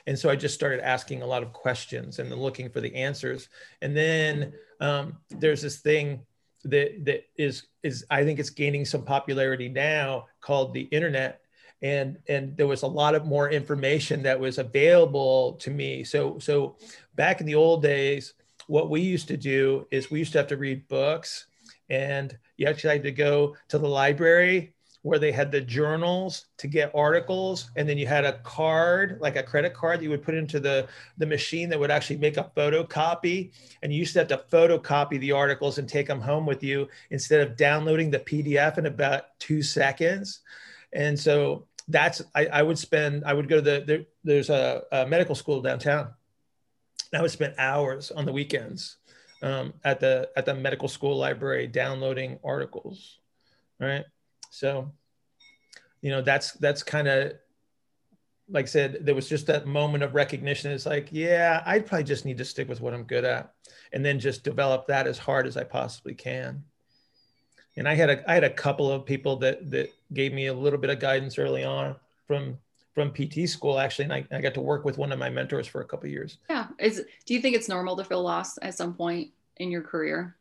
And 0.07 0.19
so 0.19 0.29
i 0.29 0.37
just 0.37 0.55
started 0.55 0.81
asking 0.85 1.23
a 1.23 1.27
lot 1.27 1.43
of 1.43 1.53
questions 1.53 2.19
and 2.19 2.31
looking 2.35 2.69
for 2.69 2.81
the 2.81 2.95
answers. 2.95 3.49
And 3.81 3.97
then 3.97 4.53
um, 4.81 5.19
there's 5.31 5.63
this 5.63 5.79
thing 5.79 6.27
that 6.65 7.05
that 7.05 7.25
is 7.37 7.67
is 7.83 8.05
i 8.11 8.25
think 8.25 8.39
it's 8.39 8.51
gaining 8.51 8.85
some 8.85 9.05
popularity 9.05 9.69
now 9.69 10.27
called 10.41 10.73
the 10.73 10.83
internet 10.83 11.44
and 11.85 12.17
and 12.29 12.57
there 12.57 12.67
was 12.67 12.83
a 12.83 12.87
lot 12.87 13.15
of 13.15 13.27
more 13.27 13.51
information 13.51 14.23
that 14.23 14.41
was 14.41 14.57
available 14.57 15.53
to 15.61 15.71
me. 15.71 16.03
So 16.03 16.39
so 16.39 16.77
back 17.15 17.41
in 17.41 17.47
the 17.47 17.55
old 17.55 17.83
days 17.83 18.33
what 18.67 18.89
we 18.89 19.03
used 19.03 19.29
to 19.29 19.37
do 19.37 19.87
is 19.91 20.11
we 20.11 20.19
used 20.19 20.33
to 20.33 20.39
have 20.39 20.47
to 20.49 20.57
read 20.57 20.89
books 20.89 21.47
and 21.91 22.37
you 22.57 22.67
actually 22.67 22.95
had 22.95 23.03
to 23.03 23.13
go 23.13 23.55
to 23.69 23.79
the 23.79 23.87
library 23.87 24.73
where 25.03 25.19
they 25.19 25.31
had 25.31 25.53
the 25.53 25.61
journals 25.61 26.47
to 26.57 26.67
get 26.67 26.91
articles. 26.95 27.71
And 27.77 27.87
then 27.87 27.99
you 27.99 28.07
had 28.07 28.25
a 28.25 28.39
card 28.39 29.19
like 29.21 29.37
a 29.37 29.43
credit 29.43 29.75
card 29.75 29.99
that 29.99 30.05
you 30.05 30.09
would 30.09 30.23
put 30.23 30.35
into 30.35 30.59
the 30.59 30.89
the 31.19 31.27
machine 31.27 31.69
that 31.69 31.79
would 31.79 31.91
actually 31.91 32.17
make 32.17 32.39
a 32.39 32.51
photocopy. 32.57 33.53
And 33.83 33.93
you 33.93 33.99
used 33.99 34.15
to 34.15 34.21
have 34.21 34.29
to 34.29 34.43
photocopy 34.51 35.21
the 35.21 35.33
articles 35.33 35.77
and 35.77 35.87
take 35.87 36.07
them 36.07 36.23
home 36.23 36.47
with 36.47 36.63
you 36.63 36.89
instead 37.11 37.47
of 37.47 37.59
downloading 37.59 38.11
the 38.11 38.21
pdf 38.21 38.79
in 38.79 38.87
about 38.87 39.39
two 39.39 39.63
seconds. 39.63 40.41
And 40.95 41.21
so 41.21 41.67
that's 41.89 42.23
I, 42.35 42.47
I 42.47 42.63
would 42.63 42.79
spend 42.79 43.25
I 43.25 43.35
would 43.35 43.49
go 43.49 43.57
to 43.57 43.63
the 43.63 43.85
there, 43.87 44.05
there's 44.23 44.51
a, 44.51 44.83
a, 44.91 45.07
medical 45.07 45.35
school 45.35 45.61
downtown. 45.61 46.09
And 47.13 47.19
I 47.19 47.23
would 47.23 47.31
spend 47.31 47.55
hours 47.59 48.11
on 48.11 48.25
the 48.25 48.33
weekends 48.33 48.97
um, 49.43 49.75
at 49.85 50.01
the 50.01 50.31
at 50.37 50.47
the 50.47 50.55
medical 50.55 50.89
school 50.89 51.17
library 51.17 51.67
downloading 51.67 52.39
articles, 52.43 53.19
right? 53.79 54.05
So, 54.51 54.93
you 56.01 56.11
know 56.11 56.23
that's 56.23 56.53
that's 56.53 56.83
kind 56.83 57.09
of 57.09 57.35
like 58.49 58.67
I 58.67 58.69
said, 58.69 58.99
there 59.01 59.15
was 59.15 59.29
just 59.29 59.47
that 59.47 59.67
moment 59.67 60.05
of 60.05 60.15
recognition. 60.15 60.71
It's 60.71 60.85
like, 60.85 61.09
yeah, 61.11 61.63
I 61.65 61.79
probably 61.79 62.05
just 62.05 62.27
need 62.27 62.37
to 62.37 62.45
stick 62.45 62.69
with 62.69 62.83
what 62.83 62.93
I'm 62.93 63.05
good 63.05 63.25
at, 63.25 63.55
and 63.93 64.05
then 64.05 64.21
just 64.21 64.45
develop 64.45 64.87
that 64.89 65.07
as 65.07 65.17
hard 65.19 65.47
as 65.47 65.57
I 65.57 65.65
possibly 65.65 66.15
can 66.15 66.65
and 67.77 67.89
I 67.89 67.95
had 67.95 68.11
a 68.11 68.31
I 68.31 68.35
had 68.35 68.45
a 68.45 68.51
couple 68.51 68.91
of 68.91 69.05
people 69.05 69.37
that 69.37 69.71
that 69.71 69.91
gave 70.15 70.33
me 70.33 70.47
a 70.47 70.55
little 70.55 70.79
bit 70.79 70.91
of 70.91 71.01
guidance 71.01 71.39
early 71.39 71.65
on 71.65 71.97
from 72.27 72.59
from 72.95 73.11
PT 73.11 73.49
school 73.49 73.79
actually, 73.79 74.05
and 74.05 74.13
I, 74.13 74.25
I 74.31 74.41
got 74.41 74.55
to 74.55 74.61
work 74.61 74.85
with 74.85 74.99
one 74.99 75.11
of 75.11 75.19
my 75.19 75.29
mentors 75.29 75.67
for 75.67 75.81
a 75.81 75.85
couple 75.85 76.09
years. 76.09 76.39
Yeah, 76.49 76.69
is 76.79 77.03
do 77.27 77.35
you 77.35 77.41
think 77.41 77.57
it's 77.57 77.69
normal 77.69 77.97
to 77.97 78.05
feel 78.05 78.23
lost 78.23 78.59
at 78.63 78.75
some 78.75 78.95
point 78.95 79.31
in 79.57 79.71
your 79.71 79.83
career? 79.83 80.37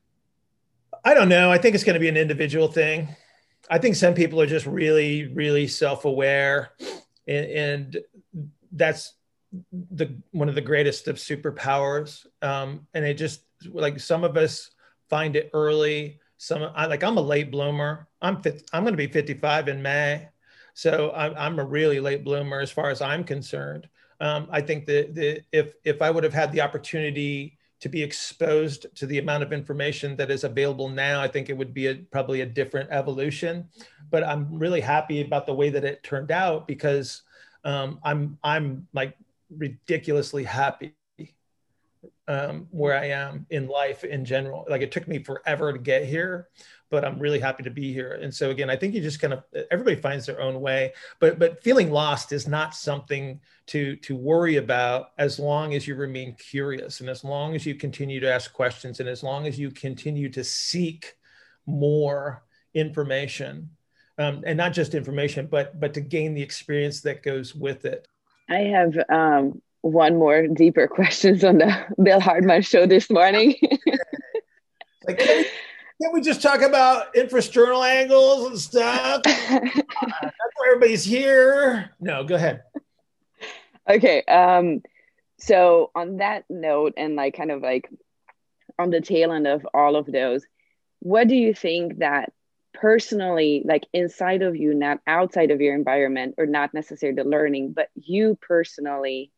I 1.03 1.13
don't 1.13 1.29
know. 1.29 1.51
I 1.51 1.57
think 1.57 1.75
it's 1.75 1.83
going 1.83 1.95
to 1.95 1.99
be 1.99 2.09
an 2.09 2.17
individual 2.17 2.67
thing. 2.67 3.09
I 3.69 3.79
think 3.79 3.95
some 3.95 4.13
people 4.13 4.39
are 4.39 4.45
just 4.45 4.65
really 4.65 5.27
really 5.27 5.67
self 5.67 6.05
aware, 6.05 6.71
and, 7.27 7.45
and 7.45 7.97
that's 8.71 9.13
the 9.71 10.15
one 10.31 10.49
of 10.49 10.55
the 10.55 10.61
greatest 10.61 11.07
of 11.07 11.15
superpowers. 11.15 12.25
Um, 12.41 12.87
and 12.93 13.05
it 13.05 13.15
just 13.15 13.41
like 13.65 13.99
some 13.99 14.23
of 14.23 14.37
us 14.37 14.71
find 15.09 15.35
it 15.35 15.49
early 15.53 16.19
some 16.43 16.69
I 16.75 16.87
like 16.87 17.03
I'm 17.03 17.17
a 17.17 17.21
late 17.21 17.51
bloomer. 17.51 18.07
I'm 18.21 18.41
I'm 18.73 18.83
going 18.83 18.93
to 18.93 18.97
be 18.97 19.07
55 19.07 19.69
in 19.69 19.81
May, 19.81 20.27
so 20.73 21.13
I'm, 21.15 21.33
I'm 21.37 21.57
a 21.57 21.63
really 21.63 22.01
late 22.01 22.25
bloomer 22.25 22.59
as 22.59 22.69
far 22.69 22.89
as 22.89 23.01
I'm 23.01 23.23
concerned. 23.23 23.87
Um, 24.19 24.49
I 24.51 24.59
think 24.59 24.85
that 24.87 25.15
the, 25.15 25.41
if 25.53 25.73
if 25.85 26.01
I 26.01 26.11
would 26.11 26.25
have 26.25 26.33
had 26.33 26.51
the 26.51 26.59
opportunity 26.59 27.57
to 27.79 27.87
be 27.87 28.03
exposed 28.03 28.87
to 28.95 29.05
the 29.05 29.19
amount 29.19 29.43
of 29.43 29.53
information 29.53 30.17
that 30.17 30.31
is 30.31 30.43
available 30.43 30.89
now, 30.89 31.21
I 31.21 31.29
think 31.29 31.49
it 31.49 31.57
would 31.57 31.73
be 31.73 31.87
a, 31.87 31.95
probably 31.95 32.41
a 32.41 32.45
different 32.45 32.89
evolution. 32.91 33.69
But 34.11 34.23
I'm 34.23 34.59
really 34.59 34.81
happy 34.81 35.21
about 35.21 35.45
the 35.45 35.53
way 35.53 35.69
that 35.69 35.85
it 35.85 36.03
turned 36.03 36.31
out 36.31 36.67
because 36.67 37.21
um, 37.63 37.99
I'm 38.03 38.37
I'm 38.43 38.87
like 38.93 39.15
ridiculously 39.49 40.43
happy 40.43 40.93
um, 42.27 42.67
where 42.71 42.97
I 42.97 43.07
am 43.07 43.45
in 43.49 43.67
life 43.67 44.03
in 44.03 44.25
general. 44.25 44.65
Like 44.69 44.81
it 44.81 44.91
took 44.91 45.07
me 45.07 45.23
forever 45.23 45.73
to 45.73 45.79
get 45.79 46.05
here, 46.05 46.47
but 46.89 47.03
I'm 47.03 47.19
really 47.19 47.39
happy 47.39 47.63
to 47.63 47.69
be 47.69 47.93
here. 47.93 48.19
And 48.21 48.33
so 48.33 48.49
again, 48.49 48.69
I 48.69 48.75
think 48.75 48.93
you 48.93 49.01
just 49.01 49.19
kind 49.19 49.33
of 49.33 49.43
everybody 49.71 49.95
finds 49.95 50.25
their 50.25 50.41
own 50.41 50.61
way, 50.61 50.93
but 51.19 51.39
but 51.39 51.63
feeling 51.63 51.91
lost 51.91 52.31
is 52.31 52.47
not 52.47 52.75
something 52.75 53.39
to 53.67 53.95
to 53.97 54.15
worry 54.15 54.57
about 54.57 55.11
as 55.17 55.39
long 55.39 55.73
as 55.73 55.87
you 55.87 55.95
remain 55.95 56.35
curious 56.35 57.01
and 57.01 57.09
as 57.09 57.23
long 57.23 57.55
as 57.55 57.65
you 57.65 57.75
continue 57.75 58.19
to 58.19 58.31
ask 58.31 58.53
questions 58.53 58.99
and 58.99 59.09
as 59.09 59.23
long 59.23 59.47
as 59.47 59.59
you 59.59 59.71
continue 59.71 60.29
to 60.29 60.43
seek 60.43 61.15
more 61.65 62.43
information 62.73 63.69
um, 64.17 64.43
and 64.45 64.57
not 64.57 64.73
just 64.73 64.95
information, 64.95 65.47
but 65.47 65.79
but 65.79 65.93
to 65.95 66.01
gain 66.01 66.33
the 66.33 66.41
experience 66.41 67.01
that 67.01 67.23
goes 67.23 67.55
with 67.55 67.85
it. 67.85 68.07
I 68.49 68.59
have 68.59 68.97
um, 69.09 69.61
one 69.83 70.17
more 70.17 70.47
deeper 70.47 70.87
questions 70.87 71.43
on 71.43 71.57
the 71.57 71.85
Bill 72.01 72.21
Hartman 72.21 72.61
show 72.61 72.87
this 72.87 73.09
morning. 73.09 73.55
like, 75.07 75.19
can, 75.19 75.37
we, 75.37 75.43
can 76.01 76.13
we 76.13 76.21
just 76.21 76.41
talk 76.41 76.61
about 76.61 77.13
infrasternal 77.13 77.85
angles 77.85 78.47
and 78.47 78.57
stuff? 78.59 79.21
uh, 79.25 79.59
that's 79.59 80.55
why 80.55 80.67
everybody's 80.67 81.03
here. 81.03 81.91
No, 81.99 82.23
go 82.23 82.35
ahead. 82.35 82.63
Okay. 83.89 84.23
Um, 84.23 84.81
so 85.37 85.91
on 85.93 86.17
that 86.17 86.45
note, 86.49 86.93
and 86.95 87.17
like 87.17 87.35
kind 87.35 87.51
of 87.51 87.61
like 87.61 87.89
on 88.79 88.89
the 88.89 89.01
tail 89.01 89.33
end 89.33 89.47
of 89.47 89.67
all 89.73 89.97
of 89.97 90.05
those, 90.05 90.45
what 90.99 91.27
do 91.27 91.35
you 91.35 91.53
think 91.53 91.99
that 91.99 92.31
personally 92.73 93.61
like 93.65 93.83
inside 93.93 94.41
of 94.41 94.55
you 94.55 94.73
not 94.73 94.99
outside 95.05 95.51
of 95.51 95.61
your 95.61 95.75
environment 95.75 96.33
or 96.37 96.47
not 96.47 96.73
necessarily 96.73 97.15
the 97.15 97.29
learning 97.29 97.71
but 97.71 97.87
you 97.93 98.35
personally 98.41 99.31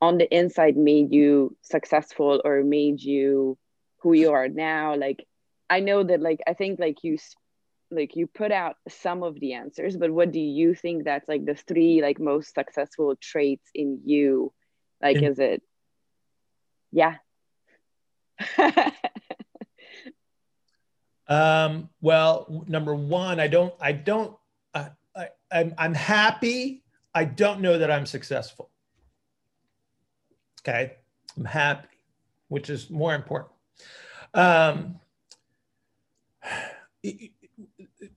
on 0.00 0.18
the 0.18 0.34
inside 0.34 0.76
made 0.76 1.12
you 1.12 1.56
successful 1.62 2.40
or 2.44 2.62
made 2.62 3.00
you 3.02 3.58
who 4.02 4.12
you 4.12 4.32
are 4.32 4.48
now 4.48 4.96
like 4.96 5.26
i 5.68 5.80
know 5.80 6.02
that 6.02 6.20
like 6.20 6.40
i 6.46 6.54
think 6.54 6.80
like 6.80 7.02
you 7.02 7.18
like 7.90 8.16
you 8.16 8.26
put 8.26 8.52
out 8.52 8.76
some 8.88 9.22
of 9.22 9.38
the 9.40 9.52
answers 9.54 9.96
but 9.96 10.10
what 10.10 10.32
do 10.32 10.40
you 10.40 10.74
think 10.74 11.04
that's 11.04 11.28
like 11.28 11.44
the 11.44 11.54
three 11.54 12.00
like 12.00 12.20
most 12.20 12.54
successful 12.54 13.14
traits 13.20 13.68
in 13.74 14.00
you 14.04 14.52
like 15.02 15.16
in- 15.16 15.24
is 15.24 15.38
it 15.38 15.62
yeah 16.92 17.16
Um, 21.30 21.88
well, 22.00 22.64
number 22.66 22.92
one, 22.92 23.38
I 23.38 23.46
don't, 23.46 23.72
I 23.80 23.92
don't, 23.92 24.36
uh, 24.74 24.88
I, 25.16 25.28
I'm, 25.52 25.72
I'm 25.78 25.94
happy. 25.94 26.82
I 27.14 27.24
don't 27.24 27.60
know 27.60 27.78
that 27.78 27.88
I'm 27.88 28.04
successful. 28.04 28.70
Okay. 30.62 30.96
I'm 31.36 31.44
happy, 31.44 31.88
which 32.48 32.70
is 32.70 32.90
more 32.90 33.14
important. 33.14 33.52
Um, 34.34 35.00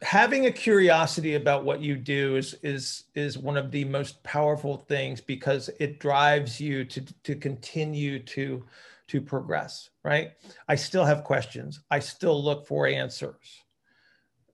having 0.02 0.46
a 0.46 0.52
curiosity 0.52 1.36
about 1.36 1.64
what 1.64 1.82
you 1.82 1.96
do 1.96 2.36
is 2.36 2.56
is 2.64 3.06
is 3.16 3.38
one 3.38 3.58
of 3.58 3.72
the 3.72 3.86
most 3.86 4.22
powerful 4.24 4.78
things 4.78 5.22
because 5.22 5.70
it 5.80 6.00
drives 6.00 6.60
you 6.60 6.86
to 6.86 7.02
to 7.24 7.36
continue 7.36 8.20
to 8.20 8.64
to 9.08 9.22
progress, 9.22 9.90
right? 10.04 10.32
I 10.68 10.76
still 10.76 11.06
have 11.06 11.24
questions. 11.24 11.82
I 11.92 12.00
still 12.00 12.42
look 12.42 12.66
for 12.66 12.88
answers, 12.88 13.64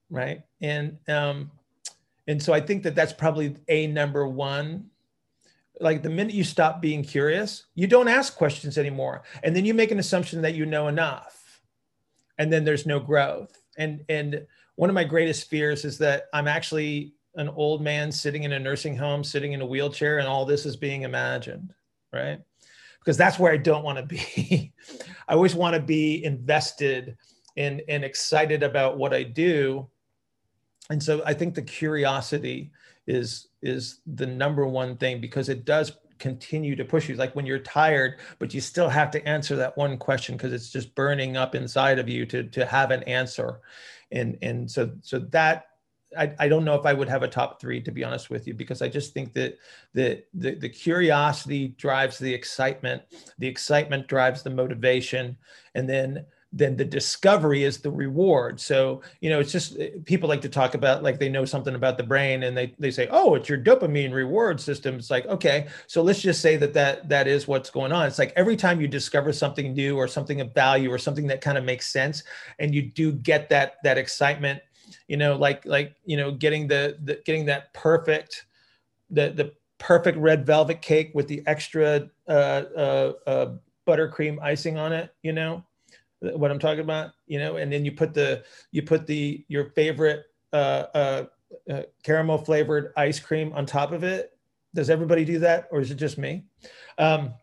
right? 0.09 0.41
And 0.61 0.97
um, 1.07 1.51
and 2.27 2.41
so 2.41 2.53
I 2.53 2.61
think 2.61 2.83
that 2.83 2.95
that's 2.95 3.13
probably 3.13 3.55
a 3.67 3.87
number 3.87 4.27
one. 4.27 4.89
Like 5.79 6.03
the 6.03 6.09
minute 6.09 6.33
you 6.33 6.43
stop 6.43 6.81
being 6.81 7.03
curious, 7.03 7.65
you 7.75 7.87
don't 7.87 8.07
ask 8.07 8.35
questions 8.35 8.77
anymore, 8.77 9.23
and 9.43 9.55
then 9.55 9.65
you 9.65 9.73
make 9.73 9.91
an 9.91 9.99
assumption 9.99 10.41
that 10.41 10.55
you 10.55 10.65
know 10.65 10.87
enough, 10.87 11.61
and 12.37 12.51
then 12.51 12.65
there's 12.65 12.85
no 12.85 12.99
growth. 12.99 13.57
And 13.77 14.03
and 14.09 14.45
one 14.75 14.89
of 14.89 14.93
my 14.93 15.03
greatest 15.03 15.49
fears 15.49 15.85
is 15.85 15.97
that 15.99 16.25
I'm 16.33 16.47
actually 16.47 17.13
an 17.35 17.49
old 17.49 17.81
man 17.81 18.11
sitting 18.11 18.43
in 18.43 18.53
a 18.53 18.59
nursing 18.59 18.95
home, 18.95 19.23
sitting 19.23 19.53
in 19.53 19.61
a 19.61 19.65
wheelchair, 19.65 20.19
and 20.19 20.27
all 20.27 20.45
this 20.45 20.65
is 20.65 20.75
being 20.75 21.03
imagined, 21.03 21.73
right? 22.11 22.41
because 22.99 23.17
that's 23.17 23.39
where 23.39 23.51
I 23.51 23.57
don't 23.57 23.83
want 23.83 23.97
to 23.97 24.05
be. 24.05 24.71
I 25.27 25.33
always 25.33 25.55
want 25.55 25.75
to 25.75 25.81
be 25.81 26.23
invested 26.23 27.17
and, 27.57 27.81
and 27.87 28.03
excited 28.03 28.63
about 28.63 28.97
what 28.97 29.13
I 29.13 29.23
do. 29.23 29.87
And 30.89 31.01
so 31.01 31.23
I 31.25 31.33
think 31.33 31.55
the 31.55 31.61
curiosity 31.61 32.71
is 33.09 33.47
is 33.61 33.99
the 34.05 34.25
number 34.25 34.65
one 34.67 34.95
thing 34.95 35.19
because 35.19 35.49
it 35.49 35.65
does 35.65 35.93
continue 36.19 36.75
to 36.75 36.85
push 36.85 37.09
you. 37.09 37.15
Like 37.15 37.35
when 37.35 37.45
you're 37.45 37.59
tired 37.59 38.19
but 38.37 38.53
you 38.53 38.61
still 38.61 38.89
have 38.89 39.09
to 39.11 39.27
answer 39.27 39.55
that 39.55 39.75
one 39.75 39.97
question 39.97 40.37
because 40.37 40.53
it's 40.53 40.69
just 40.69 40.93
burning 40.95 41.35
up 41.35 41.55
inside 41.55 41.97
of 41.97 42.07
you 42.07 42.25
to 42.27 42.43
to 42.43 42.65
have 42.65 42.91
an 42.91 43.03
answer. 43.03 43.59
And 44.11 44.37
and 44.41 44.69
so 44.69 44.91
so 45.01 45.19
that 45.19 45.65
I, 46.17 46.33
I 46.39 46.47
don't 46.47 46.65
know 46.65 46.75
if 46.75 46.85
I 46.85 46.93
would 46.93 47.09
have 47.09 47.23
a 47.23 47.27
top 47.27 47.61
three 47.61 47.81
to 47.81 47.91
be 47.91 48.03
honest 48.03 48.29
with 48.29 48.47
you 48.47 48.53
because 48.53 48.81
I 48.81 48.89
just 48.89 49.13
think 49.13 49.33
that 49.33 49.57
the, 49.93 50.23
the 50.33 50.55
the 50.55 50.69
curiosity 50.69 51.69
drives 51.69 52.17
the 52.17 52.33
excitement, 52.33 53.03
the 53.37 53.47
excitement 53.47 54.07
drives 54.07 54.43
the 54.43 54.49
motivation, 54.49 55.37
and 55.75 55.89
then 55.89 56.25
then 56.51 56.75
the 56.75 56.85
discovery 56.85 57.63
is 57.63 57.79
the 57.79 57.91
reward. 57.91 58.59
So 58.59 59.01
you 59.21 59.29
know 59.29 59.39
it's 59.39 59.51
just 59.51 59.79
eh, 59.79 59.89
people 60.05 60.27
like 60.27 60.41
to 60.41 60.49
talk 60.49 60.73
about 60.73 61.03
like 61.03 61.19
they 61.19 61.29
know 61.29 61.45
something 61.45 61.75
about 61.75 61.97
the 61.97 62.03
brain 62.03 62.43
and 62.43 62.57
they 62.57 62.73
they 62.79 62.91
say 62.91 63.07
oh 63.11 63.35
it's 63.35 63.49
your 63.49 63.57
dopamine 63.57 64.13
reward 64.13 64.59
system. 64.59 64.95
It's 64.95 65.11
like 65.11 65.25
okay 65.27 65.67
so 65.87 66.01
let's 66.01 66.21
just 66.21 66.41
say 66.41 66.57
that 66.57 66.73
that 66.73 67.07
that 67.09 67.27
is 67.27 67.47
what's 67.47 67.69
going 67.69 67.91
on. 67.91 68.07
It's 68.07 68.19
like 68.19 68.33
every 68.35 68.55
time 68.55 68.81
you 68.81 68.87
discover 68.87 69.31
something 69.31 69.73
new 69.73 69.97
or 69.97 70.07
something 70.07 70.41
of 70.41 70.53
value 70.53 70.91
or 70.91 70.97
something 70.97 71.27
that 71.27 71.41
kind 71.41 71.57
of 71.57 71.63
makes 71.63 71.87
sense 71.87 72.23
and 72.59 72.73
you 72.73 72.81
do 72.81 73.11
get 73.11 73.49
that 73.49 73.75
that 73.83 73.97
excitement 73.97 74.61
you 75.07 75.17
know 75.17 75.35
like 75.35 75.65
like 75.65 75.95
you 76.05 76.17
know 76.17 76.31
getting 76.31 76.67
the, 76.67 76.97
the 77.03 77.21
getting 77.25 77.45
that 77.45 77.73
perfect 77.73 78.45
the 79.09 79.29
the 79.29 79.53
perfect 79.77 80.17
red 80.17 80.45
velvet 80.45 80.81
cake 80.81 81.11
with 81.13 81.27
the 81.27 81.41
extra 81.47 82.09
uh, 82.27 82.31
uh, 82.31 83.13
uh, 83.27 83.53
buttercream 83.87 84.37
icing 84.41 84.77
on 84.77 84.91
it 84.91 85.13
you 85.23 85.31
know 85.31 85.63
what 86.21 86.51
i'm 86.51 86.59
talking 86.59 86.81
about 86.81 87.11
you 87.27 87.39
know 87.39 87.57
and 87.57 87.71
then 87.71 87.85
you 87.85 87.91
put 87.91 88.13
the 88.13 88.43
you 88.71 88.81
put 88.81 89.07
the 89.07 89.45
your 89.47 89.65
favorite 89.71 90.25
uh, 90.51 90.85
uh, 90.93 91.25
uh, 91.69 91.81
caramel 92.03 92.37
flavored 92.37 92.93
ice 92.97 93.19
cream 93.19 93.51
on 93.53 93.65
top 93.65 93.91
of 93.91 94.03
it. 94.03 94.37
Does 94.73 94.89
everybody 94.89 95.25
do 95.25 95.39
that 95.39 95.67
or 95.71 95.79
is 95.79 95.91
it 95.91 95.95
just 95.95 96.17
me? 96.17 96.45
Um, 96.97 97.33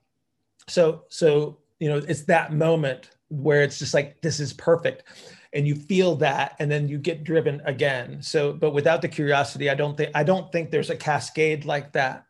so 0.68 1.04
so 1.08 1.58
you 1.78 1.88
know 1.88 1.98
it's 1.98 2.22
that 2.24 2.52
moment 2.52 3.10
where 3.28 3.62
it's 3.62 3.78
just 3.78 3.94
like 3.94 4.20
this 4.22 4.40
is 4.40 4.52
perfect. 4.52 5.04
And 5.52 5.66
you 5.66 5.74
feel 5.74 6.16
that 6.16 6.56
and 6.58 6.70
then 6.70 6.88
you 6.88 6.98
get 6.98 7.24
driven 7.24 7.60
again. 7.64 8.22
So 8.22 8.52
but 8.52 8.72
without 8.72 9.02
the 9.02 9.08
curiosity 9.08 9.70
i 9.70 9.74
don't 9.74 9.96
think 9.96 10.10
i 10.14 10.22
don't 10.22 10.50
think 10.52 10.70
there's 10.70 10.90
a 10.90 10.96
cascade 10.96 11.64
like 11.64 11.92
that. 11.92 12.26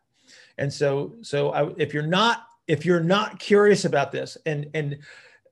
And 0.57 0.71
so 0.71 1.15
so 1.21 1.51
I, 1.51 1.71
if 1.77 1.93
you're 1.93 2.03
not 2.03 2.47
if 2.67 2.85
you're 2.85 3.03
not 3.03 3.39
curious 3.39 3.85
about 3.85 4.11
this 4.11 4.37
and 4.45 4.67
and 4.73 4.97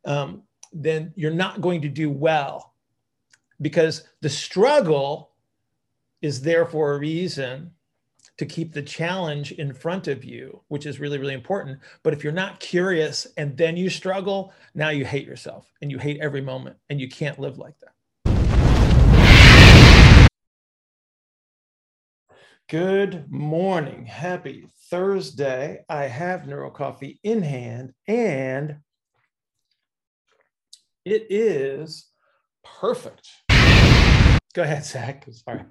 um, 0.05 0.43
then 0.75 1.13
you're 1.15 1.31
not 1.31 1.61
going 1.61 1.81
to 1.81 1.89
do 1.89 2.09
well 2.09 2.73
because 3.61 4.03
the 4.21 4.29
struggle 4.29 5.31
is 6.21 6.41
there 6.41 6.65
for 6.65 6.93
a 6.93 6.99
reason 6.99 7.71
to 8.37 8.45
keep 8.45 8.73
the 8.73 8.81
challenge 8.81 9.53
in 9.53 9.73
front 9.73 10.09
of 10.09 10.25
you, 10.25 10.61
which 10.67 10.85
is 10.85 10.99
really, 10.99 11.17
really 11.17 11.33
important. 11.33 11.79
But 12.03 12.13
if 12.13 12.21
you're 12.23 12.33
not 12.33 12.59
curious 12.59 13.25
and 13.37 13.55
then 13.55 13.77
you 13.77 13.89
struggle, 13.89 14.53
now 14.73 14.89
you 14.89 15.05
hate 15.05 15.25
yourself 15.25 15.71
and 15.81 15.89
you 15.89 15.97
hate 15.97 16.19
every 16.19 16.41
moment 16.41 16.75
and 16.89 16.99
you 16.99 17.07
can't 17.07 17.39
live 17.39 17.57
like 17.57 17.75
that. 17.79 17.91
Good 22.67 23.31
morning. 23.31 24.05
Happy 24.05 24.67
Thursday. 24.89 25.85
I 25.87 26.05
have 26.05 26.47
Neuro 26.47 26.71
Coffee 26.71 27.19
in 27.23 27.43
hand 27.43 27.93
and 28.07 28.77
it 31.05 31.27
is 31.29 32.07
perfect. 32.63 33.29
Go 34.53 34.63
ahead, 34.63 34.83
Zach. 34.83 35.25
Sorry. 35.31 35.61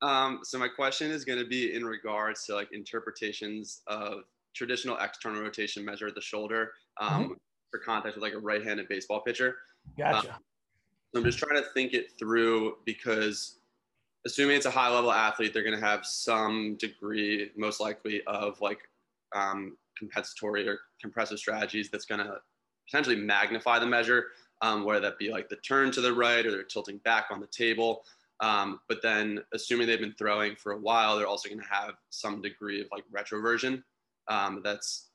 Um, 0.00 0.40
so 0.44 0.58
my 0.58 0.68
question 0.68 1.10
is 1.10 1.24
going 1.24 1.38
to 1.38 1.46
be 1.46 1.74
in 1.74 1.84
regards 1.84 2.44
to 2.46 2.54
like 2.54 2.68
interpretations 2.72 3.82
of 3.86 4.22
traditional 4.54 4.96
external 4.98 5.42
rotation 5.42 5.84
measure 5.84 6.06
at 6.06 6.14
the 6.14 6.20
shoulder 6.20 6.72
um, 7.00 7.24
mm-hmm. 7.24 7.32
for 7.70 7.80
contact 7.80 8.14
with 8.14 8.22
like 8.22 8.32
a 8.32 8.38
right-handed 8.38 8.88
baseball 8.88 9.20
pitcher. 9.20 9.56
Gotcha. 9.96 10.30
Um, 10.30 10.36
so 11.12 11.18
I'm 11.20 11.24
just 11.24 11.38
trying 11.38 11.62
to 11.62 11.68
think 11.74 11.94
it 11.94 12.12
through 12.18 12.76
because 12.84 13.58
assuming 14.24 14.56
it's 14.56 14.66
a 14.66 14.70
high 14.70 14.92
level 14.92 15.12
athlete, 15.12 15.52
they're 15.52 15.64
going 15.64 15.78
to 15.78 15.84
have 15.84 16.06
some 16.06 16.76
degree, 16.76 17.50
most 17.56 17.80
likely, 17.80 18.22
of 18.26 18.60
like 18.60 18.80
um, 19.34 19.76
compensatory 19.98 20.68
or 20.68 20.78
compressive 21.00 21.38
strategies 21.38 21.90
that's 21.90 22.04
going 22.04 22.20
to 22.20 22.36
potentially 22.88 23.16
magnify 23.16 23.78
the 23.78 23.86
measure, 23.86 24.26
um, 24.60 24.84
whether 24.84 25.00
that 25.00 25.18
be 25.18 25.30
like 25.30 25.48
the 25.48 25.56
turn 25.56 25.90
to 25.92 26.00
the 26.00 26.12
right 26.12 26.44
or 26.44 26.50
they're 26.50 26.62
tilting 26.62 26.98
back 26.98 27.26
on 27.30 27.40
the 27.40 27.46
table. 27.46 28.02
Um, 28.40 28.80
but 28.88 29.02
then, 29.02 29.40
assuming 29.52 29.86
they've 29.86 29.98
been 29.98 30.14
throwing 30.14 30.54
for 30.56 30.72
a 30.72 30.78
while, 30.78 31.16
they're 31.16 31.26
also 31.26 31.48
going 31.48 31.60
to 31.60 31.66
have 31.68 31.94
some 32.10 32.40
degree 32.40 32.80
of 32.80 32.86
like 32.92 33.04
retroversion 33.12 33.82
um, 34.28 34.60
that's 34.62 35.08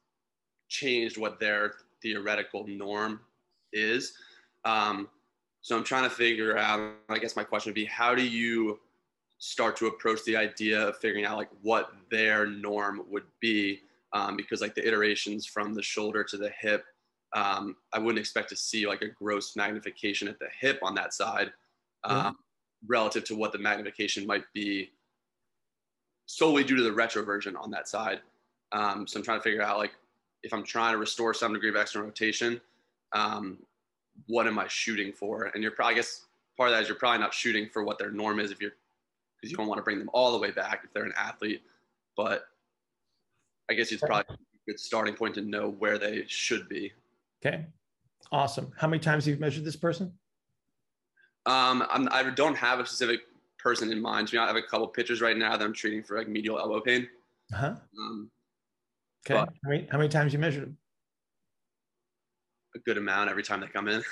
changed 0.67 1.17
what 1.17 1.39
their 1.39 1.75
theoretical 2.01 2.67
norm 2.67 3.21
is. 3.71 4.13
Um, 4.65 5.07
so 5.61 5.77
I'm 5.77 5.83
trying 5.83 6.03
to 6.03 6.09
figure 6.09 6.57
out. 6.57 6.95
I 7.09 7.17
guess 7.17 7.35
my 7.35 7.43
question 7.43 7.69
would 7.69 7.75
be, 7.75 7.85
how 7.85 8.13
do 8.13 8.23
you 8.25 8.79
start 9.37 9.77
to 9.77 9.87
approach 9.87 10.23
the 10.25 10.35
idea 10.35 10.89
of 10.89 10.97
figuring 10.97 11.25
out 11.25 11.37
like 11.37 11.49
what 11.61 11.93
their 12.11 12.45
norm 12.45 13.03
would 13.09 13.25
be? 13.39 13.81
Um, 14.11 14.35
because 14.35 14.61
like 14.61 14.75
the 14.75 14.85
iterations 14.85 15.45
from 15.45 15.73
the 15.73 15.81
shoulder 15.81 16.23
to 16.25 16.37
the 16.37 16.51
hip, 16.59 16.85
um, 17.34 17.75
I 17.91 17.99
wouldn't 17.99 18.19
expect 18.19 18.49
to 18.49 18.55
see 18.55 18.88
like 18.88 19.01
a 19.01 19.07
gross 19.07 19.55
magnification 19.55 20.27
at 20.27 20.39
the 20.39 20.47
hip 20.59 20.79
on 20.84 20.95
that 20.95 21.13
side. 21.13 21.51
Um, 22.03 22.38
relative 22.88 23.23
to 23.25 23.36
what 23.36 23.51
the 23.51 23.57
magnification 23.57 24.27
might 24.27 24.43
be 24.53 24.91
solely 26.25 26.63
due 26.63 26.75
to 26.75 26.84
the 26.84 26.91
retroversion 26.91 27.57
on 27.59 27.71
that 27.71 27.88
side. 27.88 28.19
Um, 28.71 29.07
so 29.07 29.19
I'm 29.19 29.23
trying 29.23 29.39
to 29.39 29.43
figure 29.43 29.61
out 29.61 29.77
like 29.77 29.93
if 30.43 30.53
I'm 30.53 30.63
trying 30.63 30.93
to 30.93 30.97
restore 30.97 31.34
some 31.34 31.53
degree 31.53 31.69
of 31.69 31.75
external 31.75 32.07
rotation, 32.07 32.59
um, 33.13 33.57
what 34.27 34.47
am 34.47 34.59
I 34.59 34.67
shooting 34.67 35.13
for? 35.13 35.51
And 35.53 35.63
you're 35.63 35.71
probably, 35.71 35.93
I 35.93 35.97
guess 35.97 36.25
part 36.57 36.69
of 36.69 36.75
that 36.75 36.84
is 36.84 36.89
you're 36.89 36.97
probably 36.97 37.19
not 37.19 37.34
shooting 37.34 37.69
for 37.71 37.84
what 37.84 37.97
their 37.97 38.11
norm 38.11 38.39
is 38.39 38.51
if 38.51 38.61
you're 38.61 38.73
because 39.38 39.51
you 39.51 39.57
don't 39.57 39.67
want 39.67 39.77
to 39.77 39.84
bring 39.84 39.99
them 39.99 40.09
all 40.13 40.31
the 40.31 40.38
way 40.38 40.51
back 40.51 40.81
if 40.84 40.93
they're 40.93 41.03
an 41.03 41.13
athlete. 41.17 41.61
But 42.15 42.45
I 43.69 43.73
guess 43.73 43.91
it's 43.91 44.01
probably 44.01 44.36
a 44.36 44.71
good 44.71 44.79
starting 44.79 45.15
point 45.15 45.36
to 45.36 45.41
know 45.41 45.69
where 45.69 45.97
they 45.97 46.23
should 46.27 46.69
be. 46.69 46.93
Okay. 47.45 47.65
Awesome. 48.31 48.71
How 48.77 48.87
many 48.87 48.99
times 49.01 49.25
have 49.25 49.35
you 49.35 49.39
measured 49.39 49.65
this 49.65 49.75
person? 49.75 50.13
Um, 51.45 51.85
I'm, 51.89 52.07
I 52.11 52.29
don't 52.29 52.55
have 52.55 52.79
a 52.79 52.85
specific 52.85 53.21
person 53.59 53.91
in 53.91 54.01
mind. 54.01 54.31
You 54.31 54.39
know, 54.39 54.45
I 54.45 54.47
have 54.47 54.55
a 54.55 54.61
couple 54.61 54.87
pitchers 54.87 55.21
right 55.21 55.35
now 55.37 55.55
that 55.57 55.63
I'm 55.63 55.73
treating 55.73 56.03
for 56.03 56.17
like 56.17 56.29
medial 56.29 56.57
elbow 56.57 56.79
pain. 56.81 57.07
Uh-huh. 57.53 57.75
Um, 57.99 58.29
Okay. 59.25 59.35
How, 59.37 59.47
many, 59.63 59.87
how 59.89 59.97
many 59.97 60.09
times 60.09 60.33
you 60.33 60.39
measured 60.39 60.63
them? 60.63 60.77
a 62.75 62.79
good 62.79 62.97
amount 62.97 63.29
every 63.29 63.43
time 63.43 63.61
they 63.61 63.67
come 63.67 63.87
in. 63.87 64.03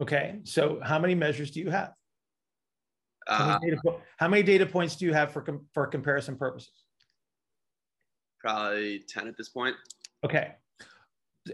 Okay. 0.00 0.40
So 0.44 0.80
how 0.82 0.98
many 0.98 1.14
measures 1.14 1.50
do 1.52 1.60
you 1.60 1.70
have? 1.70 1.92
How 3.28 3.44
Uh, 3.44 3.58
many, 3.60 3.70
data, 3.72 3.82
po- 3.84 4.00
how 4.16 4.26
many 4.26 4.42
data 4.42 4.64
points 4.66 4.96
do 4.96 5.04
you 5.04 5.12
have 5.12 5.30
for 5.32 5.42
com- 5.42 5.66
for 5.74 5.86
comparison 5.86 6.34
purposes? 6.36 6.72
probably 8.40 9.00
10 9.06 9.28
at 9.28 9.36
this 9.36 9.50
point. 9.50 9.76
Okay. 10.24 10.54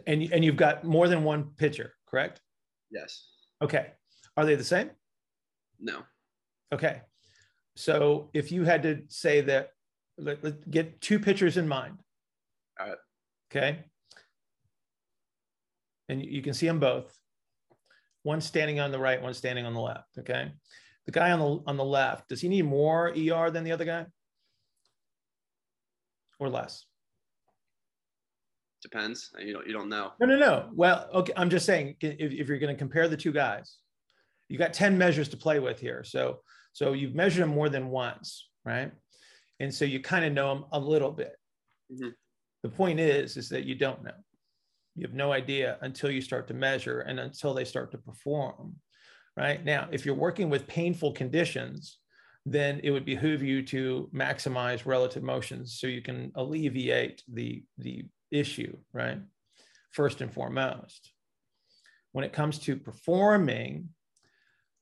And 0.07 0.23
and 0.33 0.45
you've 0.45 0.57
got 0.57 0.85
more 0.85 1.09
than 1.09 1.25
one 1.25 1.51
pitcher, 1.57 1.95
correct? 2.09 2.41
Yes. 2.91 3.29
Okay. 3.63 3.93
Are 4.37 4.45
they 4.45 4.55
the 4.55 4.65
same? 4.65 4.91
No. 5.81 6.03
Okay. 6.73 7.03
So 7.77 8.31
if 8.35 8.51
you 8.51 8.65
had 8.65 8.83
to 8.85 9.03
say 9.09 9.43
that, 9.43 9.71
let, 10.19 10.43
let 10.43 10.71
get 10.71 11.01
two 11.01 11.19
pitchers 11.19 11.57
in 11.57 11.69
mind. 11.69 11.99
All 12.81 12.89
right. 12.89 12.99
Okay. 13.51 13.85
And 16.09 16.23
you 16.23 16.31
you 16.31 16.43
can 16.43 16.55
see 16.55 16.67
them 16.67 16.81
both. 16.81 17.15
One 18.23 18.41
standing 18.41 18.81
on 18.81 18.91
the 18.91 18.99
right, 18.99 19.23
one 19.23 19.35
standing 19.35 19.67
on 19.67 19.75
the 19.75 19.81
left. 19.81 20.19
Okay. 20.19 20.53
The 21.07 21.13
guy 21.13 21.31
on 21.31 21.39
the 21.39 21.63
on 21.67 21.77
the 21.77 21.85
left, 21.85 22.29
does 22.29 22.41
he 22.41 22.49
need 22.49 22.63
more 22.63 23.09
ER 23.09 23.51
than 23.51 23.65
the 23.65 23.73
other 23.73 23.85
guy? 23.85 24.07
Or 26.39 26.49
less? 26.49 26.85
Depends. 28.87 29.33
You 29.41 29.53
don't, 29.53 29.67
you 29.67 29.73
don't 29.73 29.89
know. 29.89 30.13
No, 30.21 30.27
no, 30.27 30.39
no. 30.39 30.71
Well, 30.73 31.09
okay. 31.13 31.33
I'm 31.37 31.51
just 31.51 31.67
saying 31.67 31.97
if, 32.01 32.33
if 32.33 32.49
you're 32.49 32.61
going 32.61 32.73
to 32.73 32.79
compare 32.79 33.09
the 33.09 33.17
two 33.17 33.33
guys, 33.33 33.79
you 34.49 34.59
got 34.59 34.73
10 34.73 34.97
measures 34.97 35.29
to 35.31 35.37
play 35.37 35.59
with 35.59 35.81
here. 35.81 36.05
So, 36.05 36.39
so 36.73 36.93
you've 36.93 37.17
measured 37.17 37.43
them 37.43 37.51
more 37.51 37.69
than 37.69 37.89
once, 37.89 38.49
right? 38.65 38.93
And 39.59 39.75
so 39.75 39.85
you 39.85 39.99
kind 39.99 40.25
of 40.25 40.33
know 40.33 40.55
them 40.55 40.67
a 40.71 40.79
little 40.79 41.11
bit. 41.11 41.35
Mhm. 41.93 42.13
The 42.63 42.69
point 42.69 43.01
is, 43.01 43.37
is 43.37 43.49
that 43.49 43.65
you 43.65 43.75
don't 43.75 44.05
know. 44.05 44.15
You 44.95 45.03
have 45.03 45.15
no 45.15 45.33
idea 45.33 45.79
until 45.81 46.13
you 46.13 46.21
start 46.21 46.47
to 46.47 46.55
measure 46.55 47.01
and 47.01 47.19
until 47.19 47.55
they 47.55 47.65
start 47.65 47.91
to 47.91 47.99
perform, 47.99 48.77
right? 49.37 49.65
Now, 49.65 49.89
if 49.91 50.07
you're 50.07 50.15
working 50.15 50.49
with 50.49 50.69
painful 50.69 51.13
conditions, 51.13 51.99
then 52.45 52.81
it 52.85 52.93
would 52.93 53.05
behoove 53.05 53.43
you 53.43 53.65
to 53.65 54.09
maximize 54.15 54.87
relative 54.87 55.25
motions 55.25 55.81
so 55.81 55.89
you 55.89 56.03
can 56.03 56.31
alleviate 56.37 57.25
the 57.33 57.65
the 57.79 58.05
issue, 58.31 58.77
right? 58.93 59.19
First 59.93 60.21
and 60.21 60.33
foremost. 60.33 61.13
When 62.13 62.25
it 62.25 62.33
comes 62.33 62.59
to 62.61 62.77
performing, 62.77 63.91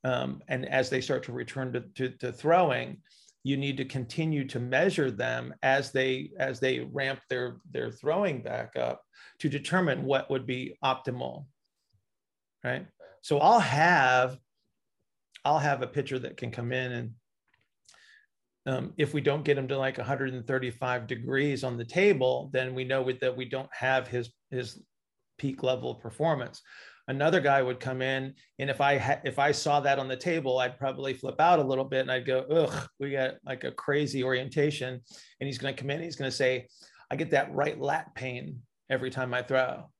um, 0.05 0.43
and 0.49 0.69
as 0.69 0.91
they 0.91 1.01
start 1.01 1.25
to 1.25 1.33
return 1.33 1.73
to, 1.73 1.81
to, 1.81 2.11
to 2.19 2.33
throwing, 2.33 2.99
you 3.45 3.59
need 3.59 3.77
to 3.77 3.85
continue 3.85 4.47
to 4.49 4.59
measure 4.59 5.11
them 5.11 5.55
as 5.63 5.93
they 5.93 6.31
as 6.39 6.59
they 6.59 6.81
ramp 6.81 7.21
their 7.29 7.59
their 7.71 7.91
throwing 7.91 8.43
back 8.43 8.75
up 8.77 9.03
to 9.39 9.49
determine 9.49 10.05
what 10.05 10.31
would 10.31 10.47
be 10.47 10.77
optimal 10.83 11.45
right 12.65 12.87
so 13.21 13.39
i'll 13.39 13.61
have 13.61 14.39
i'll 15.45 15.59
have 15.59 15.83
a 15.83 15.87
pitcher 15.87 16.19
that 16.19 16.39
can 16.39 16.51
come 16.51 16.73
in 16.73 16.93
and 16.93 17.13
um, 18.67 18.93
if 18.97 19.13
we 19.13 19.21
don't 19.21 19.45
get 19.45 19.59
him 19.59 19.69
to 19.69 19.77
like 19.77 19.99
135 19.99 21.07
degrees 21.07 21.65
on 21.65 21.77
the 21.77 21.85
table 21.85 22.51
then 22.53 22.75
we 22.75 22.85
know 22.85 23.11
that 23.21 23.37
we 23.37 23.45
don't 23.45 23.69
have 23.73 24.09
his 24.09 24.31
his 24.51 24.83
peak 25.39 25.63
level 25.63 25.91
of 25.91 26.01
performance. 26.01 26.63
Another 27.07 27.41
guy 27.41 27.61
would 27.61 27.81
come 27.81 28.01
in 28.01 28.33
and 28.59 28.71
if 28.71 28.81
i 28.81 28.97
ha- 28.97 29.21
if 29.25 29.39
i 29.39 29.53
saw 29.53 29.79
that 29.81 29.99
on 29.99 30.09
the 30.09 30.17
table 30.17 30.59
i'd 30.59 30.79
probably 30.79 31.13
flip 31.13 31.39
out 31.39 31.59
a 31.59 31.63
little 31.63 31.85
bit 31.85 32.01
and 32.01 32.11
i'd 32.11 32.25
go 32.25 32.47
ugh 32.51 32.89
we 32.99 33.11
got 33.11 33.35
like 33.45 33.65
a 33.65 33.73
crazy 33.73 34.25
orientation. 34.25 35.01
And 35.41 35.47
he's 35.47 35.59
going 35.59 35.75
to 35.75 35.81
come 35.81 35.91
in 35.91 36.01
he's 36.01 36.17
going 36.17 36.31
to 36.31 36.37
say 36.37 36.67
i 37.11 37.17
get 37.17 37.33
that 37.33 37.55
right 37.55 37.79
lat 37.79 38.15
pain 38.15 38.61
every 38.89 39.11
time 39.11 39.35
i 39.35 39.43
throw. 39.43 39.91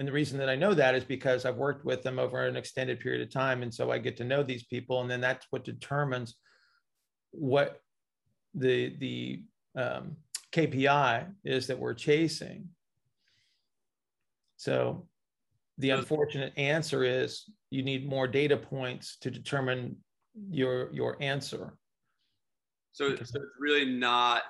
And 0.00 0.08
the 0.08 0.12
reason 0.12 0.38
that 0.38 0.48
i 0.48 0.56
know 0.56 0.74
that 0.74 0.96
is 0.96 1.04
because 1.04 1.44
i've 1.44 1.56
worked 1.56 1.84
with 1.84 2.02
them 2.02 2.18
over 2.18 2.44
an 2.44 2.56
extended 2.56 2.98
period 2.98 3.22
of 3.22 3.32
time 3.32 3.62
and 3.62 3.72
so 3.72 3.92
i 3.92 3.98
get 3.98 4.16
to 4.16 4.24
know 4.24 4.42
these 4.42 4.64
people 4.64 5.02
and 5.02 5.10
then 5.10 5.20
that's 5.20 5.46
what 5.50 5.64
determines 5.64 6.34
what 7.32 7.82
the 8.54 8.94
the 8.98 9.42
um, 9.76 10.16
kpi 10.52 11.26
is 11.44 11.66
that 11.66 11.78
we're 11.78 11.94
chasing. 11.94 12.68
So 14.56 15.06
the 15.78 15.90
unfortunate 15.90 16.52
answer 16.56 17.02
is 17.02 17.44
you 17.70 17.82
need 17.82 18.08
more 18.08 18.28
data 18.28 18.56
points 18.56 19.16
to 19.22 19.30
determine 19.30 19.96
your 20.50 20.92
your 20.92 21.16
answer. 21.20 21.76
So, 22.92 23.08
so 23.16 23.22
it's 23.22 23.32
really 23.58 23.86
not, 23.86 24.42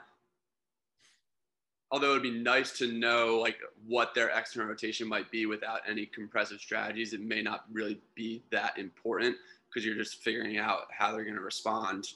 although 1.92 2.10
it'd 2.10 2.24
be 2.24 2.30
nice 2.42 2.76
to 2.78 2.92
know 2.92 3.38
like 3.40 3.56
what 3.86 4.14
their 4.14 4.30
external 4.30 4.68
rotation 4.68 5.06
might 5.06 5.30
be 5.30 5.46
without 5.46 5.80
any 5.88 6.06
compressive 6.06 6.60
strategies, 6.60 7.12
it 7.12 7.20
may 7.20 7.40
not 7.40 7.64
really 7.72 8.00
be 8.16 8.42
that 8.50 8.76
important 8.78 9.36
because 9.68 9.86
you're 9.86 9.94
just 9.96 10.22
figuring 10.22 10.58
out 10.58 10.82
how 10.90 11.12
they're 11.12 11.22
going 11.24 11.36
to 11.36 11.40
respond 11.40 12.08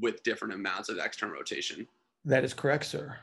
with 0.00 0.22
different 0.22 0.54
amounts 0.54 0.88
of 0.88 0.98
external 0.98 1.34
rotation. 1.34 1.86
That 2.24 2.44
is 2.44 2.54
correct, 2.54 2.84
sir. 2.84 3.16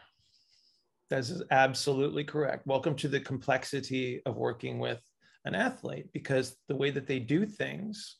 That 1.09 1.19
is 1.19 1.41
absolutely 1.51 2.23
correct. 2.23 2.67
Welcome 2.67 2.95
to 2.97 3.07
the 3.07 3.19
complexity 3.19 4.21
of 4.25 4.37
working 4.37 4.77
with 4.77 5.01
an 5.45 5.55
athlete 5.55 6.07
because 6.13 6.55
the 6.67 6.75
way 6.75 6.91
that 6.91 7.07
they 7.07 7.19
do 7.19 7.45
things 7.45 8.17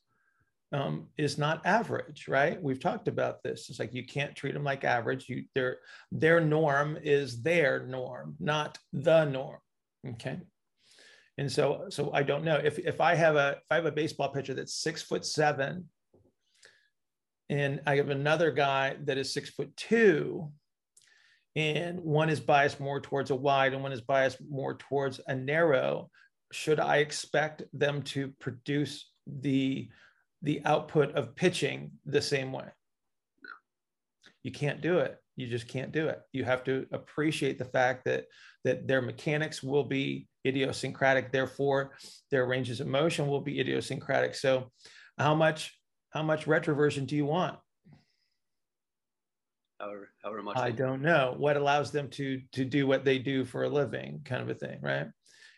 um, 0.72 1.08
is 1.18 1.38
not 1.38 1.66
average, 1.66 2.28
right? 2.28 2.62
We've 2.62 2.80
talked 2.80 3.08
about 3.08 3.43
this. 3.43 3.70
It's 3.70 3.80
like 3.80 3.93
you 3.93 4.06
can't 4.06 4.36
treat 4.36 4.54
them 4.54 4.64
like 4.64 4.84
average. 4.84 5.28
You 5.28 5.43
their 5.56 5.78
their 6.12 6.39
norm 6.39 6.97
is 7.02 7.41
their 7.41 7.86
norm, 7.86 8.36
not 8.39 8.78
the 8.93 9.26
norm. 9.26 9.60
Okay. 10.08 10.39
And 11.38 11.52
so 11.52 11.86
so 11.89 12.12
I 12.14 12.24
don't 12.24 12.43
know 12.43 12.58
if 12.58 12.78
if 12.80 13.02
I 13.02 13.16
have 13.16 13.36
a 13.36 13.58
if 13.58 13.72
I 13.72 13.76
have 13.76 13.86
a 13.86 13.91
baseball 13.91 14.30
pitcher 14.30 14.54
that's 14.54 14.76
six 14.76 15.02
foot 15.02 15.26
seven, 15.26 15.86
and 17.50 17.82
I 17.86 17.95
have 17.95 18.10
another 18.10 18.52
guy 18.52 18.95
that 19.06 19.18
is 19.18 19.34
six 19.34 19.50
foot 19.50 19.76
two, 19.76 20.52
and 21.56 22.00
one 22.00 22.30
is 22.30 22.39
biased 22.39 22.80
more 22.80 23.02
towards 23.02 23.32
a 23.32 23.36
wide 23.36 23.74
and 23.74 23.82
one 23.82 23.91
is 23.91 24.02
biased 24.02 24.38
more 24.50 24.76
towards 24.76 25.20
a 25.28 25.36
narrow. 25.36 26.10
Should 26.52 26.80
i 26.80 26.97
expect 26.97 27.64
them 27.74 28.02
to 28.04 28.30
produce 28.39 29.10
the 29.28 29.89
the 30.41 30.62
output 30.64 31.14
of 31.16 31.36
pitching 31.36 31.91
the 32.06 32.22
same 32.22 32.52
way? 32.52 32.68
You 34.43 34.52
can't 34.52 34.82
do 34.82 35.00
it. 35.00 35.18
You 35.36 35.47
just 35.47 35.68
can't 35.68 35.91
do 35.91 36.08
it. 36.08 36.20
You 36.32 36.43
have 36.43 36.64
to 36.66 36.86
appreciate 36.91 37.58
the 37.58 37.66
fact 37.66 38.06
that 38.06 38.26
that 38.64 38.88
their 38.88 39.02
mechanics 39.02 39.64
will 39.64 39.84
be 39.84 40.28
idiosyncratic. 40.45 41.32
Therefore 41.32 41.91
their 42.30 42.45
ranges 42.45 42.80
of 42.80 42.88
motion 42.88 43.28
will 43.28 43.41
be 43.41 43.60
idiosyncratic. 43.60 44.36
So 44.36 44.72
how 45.18 45.36
much 45.36 45.79
how 46.10 46.24
much 46.24 46.45
retroversion 46.45 47.05
do 47.05 47.16
you 47.16 47.26
want 47.26 47.57
However, 49.80 50.10
however 50.24 50.43
much. 50.43 50.57
I 50.57 50.72
don't 50.72 51.01
know 51.01 51.36
what 51.38 51.55
allows 51.55 51.91
them 51.91 52.10
to 52.10 52.41
to 52.51 52.66
do 52.66 52.86
what 52.86 53.05
they 53.05 53.18
do 53.18 53.45
for 53.45 53.64
a 53.64 53.70
living, 53.70 54.22
kind 54.26 54.41
of 54.41 54.49
a 54.49 54.53
thing, 54.53 54.80
right? 54.82 55.07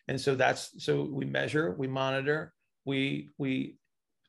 And 0.07 0.19
so 0.19 0.35
that's 0.35 0.83
so 0.83 1.03
we 1.03 1.25
measure, 1.25 1.75
we 1.77 1.87
monitor, 1.87 2.53
we 2.85 3.29
we 3.37 3.77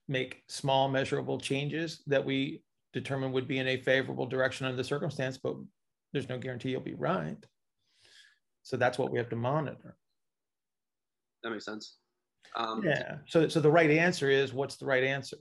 make 0.09 0.43
small 0.49 0.89
measurable 0.89 1.39
changes 1.39 2.03
that 2.07 2.25
we 2.25 2.63
determine 2.93 3.33
would 3.33 3.49
be 3.49 3.59
in 3.59 3.69
a 3.69 3.77
favorable 3.77 4.27
direction 4.27 4.67
under 4.67 4.77
the 4.77 4.85
circumstance, 4.85 5.39
but 5.39 5.57
there's 6.13 6.29
no 6.29 6.39
guarantee 6.39 6.71
you'll 6.71 6.81
be 6.81 6.95
right. 6.95 7.45
So 8.63 8.77
that's 8.77 8.99
what 8.99 9.11
we 9.11 9.19
have 9.19 9.31
to 9.31 9.37
monitor. 9.37 9.97
That 11.43 11.51
makes 11.51 11.65
sense. 11.65 11.97
Um, 12.55 12.83
yeah. 12.85 13.17
So, 13.27 13.49
so 13.49 13.61
the 13.61 13.71
right 13.71 13.91
answer 13.91 14.29
is 14.31 14.53
what's 14.53 14.77
the 14.77 14.87
right 14.87 15.03
answer? 15.03 15.39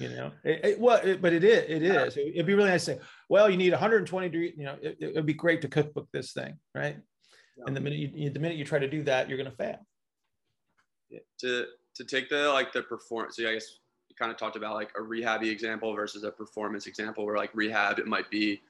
You 0.00 0.08
know, 0.10 0.32
it, 0.44 0.64
it, 0.64 0.80
well, 0.80 1.00
it, 1.02 1.22
but 1.22 1.32
it 1.32 1.44
is, 1.44 1.64
it 1.68 1.82
is. 1.82 2.16
It, 2.16 2.36
would 2.36 2.46
be 2.46 2.54
really 2.54 2.70
nice 2.70 2.84
to 2.86 2.94
say, 2.94 3.00
well, 3.28 3.48
you 3.48 3.56
need 3.56 3.72
120 3.72 4.28
degrees. 4.28 4.54
You 4.56 4.64
know, 4.64 4.76
it, 4.82 5.14
would 5.14 5.26
be 5.26 5.34
great 5.34 5.62
to 5.62 5.68
cookbook 5.68 6.08
this 6.12 6.32
thing, 6.32 6.58
right? 6.74 6.96
Yeah. 7.56 7.64
And 7.66 7.76
the 7.76 7.80
minute 7.80 7.98
you, 7.98 8.30
the 8.30 8.40
minute 8.40 8.58
you 8.58 8.64
try 8.64 8.78
to 8.78 8.88
do 8.88 9.02
that, 9.04 9.28
you're 9.28 9.38
going 9.38 9.50
to 9.50 9.56
fail. 9.56 9.78
Yeah. 11.08 11.20
To 11.40 11.66
to 11.96 12.04
take 12.04 12.28
the 12.28 12.48
like 12.48 12.72
the 12.72 12.82
performance. 12.82 13.36
So 13.36 13.48
I 13.48 13.54
guess 13.54 13.66
you 14.08 14.16
kind 14.18 14.30
of 14.30 14.36
talked 14.36 14.56
about 14.56 14.74
like 14.74 14.90
a 14.98 15.00
rehabby 15.00 15.50
example 15.50 15.94
versus 15.94 16.24
a 16.24 16.30
performance 16.30 16.86
example, 16.86 17.24
where 17.24 17.36
like 17.36 17.50
rehab 17.54 17.98
it 17.98 18.06
might 18.06 18.30
be 18.30 18.60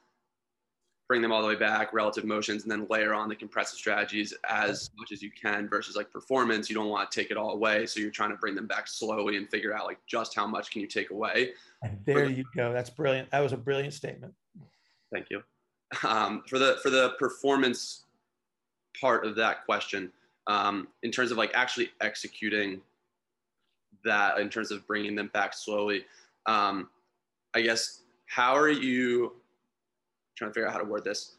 bring 1.09 1.22
them 1.22 1.30
all 1.30 1.40
the 1.40 1.48
way 1.48 1.57
back, 1.57 1.92
relative 1.92 2.24
motions, 2.24 2.64
and 2.64 2.70
then 2.70 2.86
layer 2.90 3.14
on 3.14 3.28
the 3.28 3.36
compressive 3.36 3.78
strategies 3.78 4.34
as 4.48 4.90
much 4.98 5.12
as 5.12 5.22
you 5.22 5.30
can 5.30 5.68
versus 5.68 5.94
like 5.94 6.11
performance. 6.11 6.68
You 6.68 6.74
don't 6.74 6.88
want 6.88 7.11
to 7.11 7.20
take 7.20 7.30
it 7.30 7.36
all 7.36 7.52
away. 7.52 7.86
So 7.86 8.00
you're 8.00 8.11
trying 8.11 8.30
to 8.30 8.36
bring 8.36 8.54
them 8.54 8.66
back 8.66 8.88
slowly 8.88 9.36
and 9.36 9.48
figure 9.48 9.74
out 9.74 9.86
like 9.86 9.98
just 10.07 10.34
how 10.34 10.46
much 10.46 10.70
can 10.70 10.80
you 10.80 10.88
take 10.88 11.11
away. 11.11 11.52
And 11.82 11.98
there 12.04 12.26
the, 12.26 12.32
you 12.32 12.44
go. 12.54 12.72
That's 12.72 12.90
brilliant. 12.90 13.30
That 13.30 13.40
was 13.40 13.52
a 13.52 13.57
brilliant 13.57 13.94
statement. 13.94 14.34
Thank 15.12 15.28
you. 15.30 15.42
Um, 16.02 16.42
for 16.48 16.59
the 16.59 16.78
for 16.82 16.90
the 16.90 17.11
performance 17.18 18.04
part 19.00 19.24
of 19.24 19.36
that 19.36 19.64
question, 19.64 20.11
um, 20.48 20.88
in 21.04 21.12
terms 21.12 21.30
of 21.30 21.38
like 21.38 21.52
actually 21.54 21.90
executing 22.00 22.80
that, 24.04 24.38
in 24.38 24.48
terms 24.48 24.72
of 24.72 24.84
bringing 24.88 25.14
them 25.14 25.30
back 25.32 25.54
slowly, 25.54 26.04
um, 26.46 26.88
I 27.54 27.61
guess 27.61 28.00
how 28.26 28.57
are 28.57 28.68
you 28.68 29.34
trying 30.37 30.51
to 30.51 30.55
figure 30.55 30.68
out 30.68 30.72
how 30.72 30.78
to 30.78 30.84
word 30.84 31.05
this. 31.05 31.37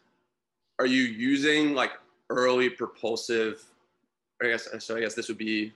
Are 0.80 0.86
you 0.86 1.04
using 1.04 1.74
like 1.74 1.91
early 2.30 2.70
propulsive? 2.70 3.64
I 4.41 4.48
guess 4.48 4.68
uh, 4.68 4.80
so. 4.80 4.95
I 4.98 5.00
guess 5.00 5.14
this 5.14 5.28
would 5.28 5.38
be 5.38 5.74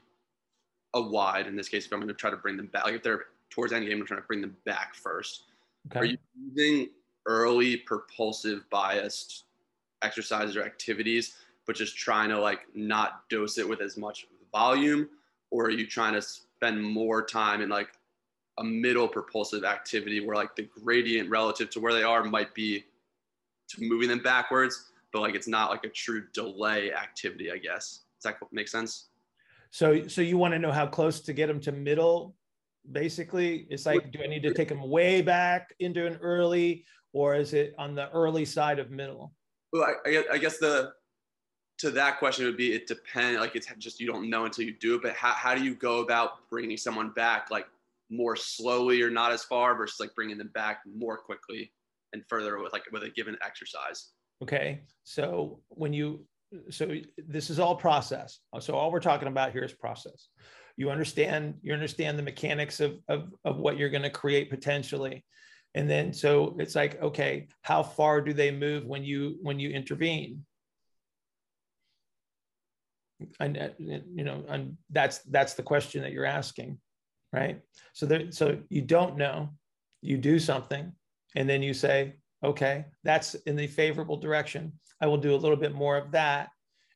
a 0.94 1.02
wide 1.02 1.48
in 1.48 1.56
this 1.56 1.70
case. 1.70 1.86
If 1.86 1.94
I'm 1.94 2.00
going 2.00 2.10
to 2.10 2.14
try 2.14 2.30
to 2.30 2.38
bring 2.38 2.58
them 2.58 2.68
back, 2.68 2.86
like 2.86 2.96
if 2.96 3.04
they're 3.04 3.26
towards 3.50 3.74
end 3.74 3.86
game, 3.88 4.00
I'm 4.00 4.06
trying 4.06 4.22
to 4.22 4.28
bring 4.28 4.42
them 4.42 4.56
back 4.66 4.94
first. 4.94 5.44
Okay. 5.88 6.00
Are 6.00 6.06
you 6.06 6.18
using 6.56 6.90
early 7.26 7.78
propulsive 7.78 8.70
biased 8.70 9.46
exercises 10.02 10.56
or 10.56 10.64
activities, 10.64 11.36
but 11.66 11.76
just 11.76 11.96
trying 11.96 12.30
to 12.30 12.40
like 12.40 12.62
not 12.74 13.28
dose 13.30 13.58
it 13.58 13.68
with 13.68 13.82
as 13.82 13.98
much 13.98 14.28
volume, 14.52 15.10
or 15.52 15.66
are 15.66 15.72
you 15.72 15.86
trying 15.86 16.14
to 16.14 16.22
spend 16.22 16.82
more 16.82 17.24
time 17.26 17.62
in 17.62 17.70
like 17.70 17.90
a 18.58 18.64
middle 18.64 19.08
propulsive 19.08 19.64
activity 19.64 20.26
where 20.26 20.36
like 20.36 20.56
the 20.56 20.68
gradient 20.84 21.30
relative 21.30 21.70
to 21.72 21.80
where 21.80 21.94
they 21.94 22.04
are 22.04 22.24
might 22.24 22.54
be 22.54 22.84
moving 23.80 24.10
them 24.10 24.20
backwards, 24.20 24.92
but 25.14 25.22
like 25.22 25.36
it's 25.36 25.48
not 25.48 25.70
like 25.70 25.84
a 25.84 25.90
true 25.90 26.26
delay 26.34 26.94
activity, 26.94 27.52
I 27.52 27.58
guess. 27.58 28.02
Does 28.22 28.34
that 28.34 28.36
make 28.52 28.68
sense? 28.68 29.08
So, 29.72 30.08
so 30.08 30.22
you 30.22 30.38
want 30.38 30.54
to 30.54 30.60
know 30.60 30.72
how 30.72 30.86
close 30.86 31.22
to 31.22 31.34
get 31.34 31.48
them 31.48 31.60
to 31.62 31.72
middle? 31.72 32.36
Basically, 32.92 33.68
it's 33.70 33.86
like, 33.86 34.12
do 34.12 34.20
I 34.24 34.28
need 34.28 34.44
to 34.44 34.54
take 34.54 34.68
them 34.68 34.90
way 34.90 35.22
back 35.22 35.74
into 35.80 36.06
an 36.06 36.18
early, 36.22 36.86
or 37.14 37.36
is 37.36 37.54
it 37.54 37.74
on 37.78 37.96
the 37.96 38.10
early 38.12 38.44
side 38.44 38.80
of 38.80 38.92
middle? 38.92 39.34
Well, 39.72 39.88
I, 40.06 40.24
I 40.32 40.38
guess 40.38 40.58
the 40.58 40.94
to 41.82 41.90
that 41.90 42.20
question 42.20 42.46
would 42.46 42.58
be 42.58 42.74
it 42.74 42.86
depends. 42.86 43.40
Like 43.40 43.56
it's 43.56 43.68
just 43.80 44.00
you 44.00 44.06
don't 44.06 44.30
know 44.30 44.46
until 44.46 44.66
you 44.66 44.74
do 44.80 44.96
it. 44.96 45.02
But 45.02 45.14
how 45.14 45.32
how 45.32 45.56
do 45.56 45.64
you 45.64 45.74
go 45.74 46.00
about 46.00 46.48
bringing 46.50 46.78
someone 46.78 47.10
back 47.12 47.50
like 47.50 47.68
more 48.10 48.36
slowly 48.36 49.02
or 49.02 49.10
not 49.10 49.32
as 49.32 49.44
far 49.44 49.76
versus 49.76 50.00
like 50.00 50.14
bringing 50.14 50.38
them 50.38 50.52
back 50.54 50.82
more 50.86 51.18
quickly? 51.18 51.72
And 52.14 52.24
further 52.28 52.60
with 52.60 52.74
like 52.74 52.84
with 52.92 53.04
a 53.04 53.10
given 53.10 53.38
exercise. 53.46 54.10
Okay. 54.42 54.82
So 55.04 55.62
when 55.70 55.94
you 55.94 56.26
so 56.70 56.94
this 57.18 57.50
is 57.50 57.60
all 57.60 57.76
process. 57.76 58.40
So 58.60 58.76
all 58.76 58.92
we're 58.92 59.00
talking 59.00 59.28
about 59.28 59.54
here 59.54 59.64
is 59.64 59.74
process. 59.74 60.30
You 60.78 60.90
understand 60.90 61.56
you 61.62 61.74
understand 61.74 62.18
the 62.18 62.24
mechanics 62.24 62.80
of 62.80 63.00
of, 63.08 63.30
of 63.46 63.58
what 63.58 63.78
you're 63.78 63.90
going 63.90 64.04
to 64.04 64.10
create 64.10 64.50
potentially. 64.50 65.24
And 65.76 65.90
then 65.90 66.14
so 66.14 66.56
it's 66.60 66.76
like 66.76 67.02
okay, 67.02 67.48
how 67.62 67.84
far 67.84 68.22
do 68.22 68.34
they 68.34 68.52
move 68.52 68.86
when 68.86 69.04
you 69.04 69.38
when 69.42 69.60
you 69.60 69.70
intervene? 69.70 70.46
And 73.40 73.74
you 73.78 74.24
know, 74.24 74.44
and 74.50 74.78
that's 74.90 75.20
that's 75.20 75.54
the 75.54 75.64
question 75.64 76.02
that 76.02 76.12
you're 76.12 76.26
asking, 76.26 76.80
right? 77.32 77.62
So 77.94 78.08
there, 78.08 78.32
so 78.32 78.58
you 78.70 78.82
don't 78.82 79.16
know, 79.16 79.52
you 80.02 80.18
do 80.18 80.40
something, 80.40 80.92
and 81.36 81.50
then 81.50 81.64
you 81.64 81.74
say, 81.74 82.16
okay, 82.44 82.86
that's 83.04 83.36
in 83.36 83.56
the 83.56 83.68
favorable 83.68 84.18
direction. 84.18 84.74
I 85.00 85.08
will 85.08 85.18
do 85.18 85.34
a 85.34 85.38
little 85.38 85.58
bit 85.58 85.74
more 85.74 85.98
of 85.98 86.12
that. 86.12 86.50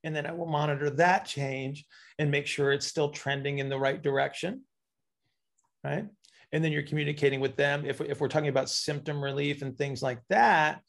And 0.04 0.16
then 0.16 0.26
I 0.26 0.32
will 0.32 0.46
monitor 0.46 0.90
that 0.92 1.26
change 1.26 1.86
and 2.20 2.30
make 2.30 2.46
sure 2.46 2.72
it's 2.72 2.88
still 2.88 3.10
trending 3.10 3.60
in 3.60 3.70
the 3.70 3.80
right 3.80 4.02
direction. 4.02 4.62
Right. 5.84 6.06
And 6.52 6.64
then 6.64 6.72
you're 6.72 6.84
communicating 6.84 7.40
with 7.40 7.56
them. 7.56 7.86
If, 7.86 8.02
if 8.02 8.20
we're 8.20 8.28
talking 8.28 8.50
about 8.50 8.70
symptom 8.70 9.24
relief 9.24 9.62
and 9.62 9.78
things 9.78 10.02
like 10.02 10.20
that, 10.30 10.82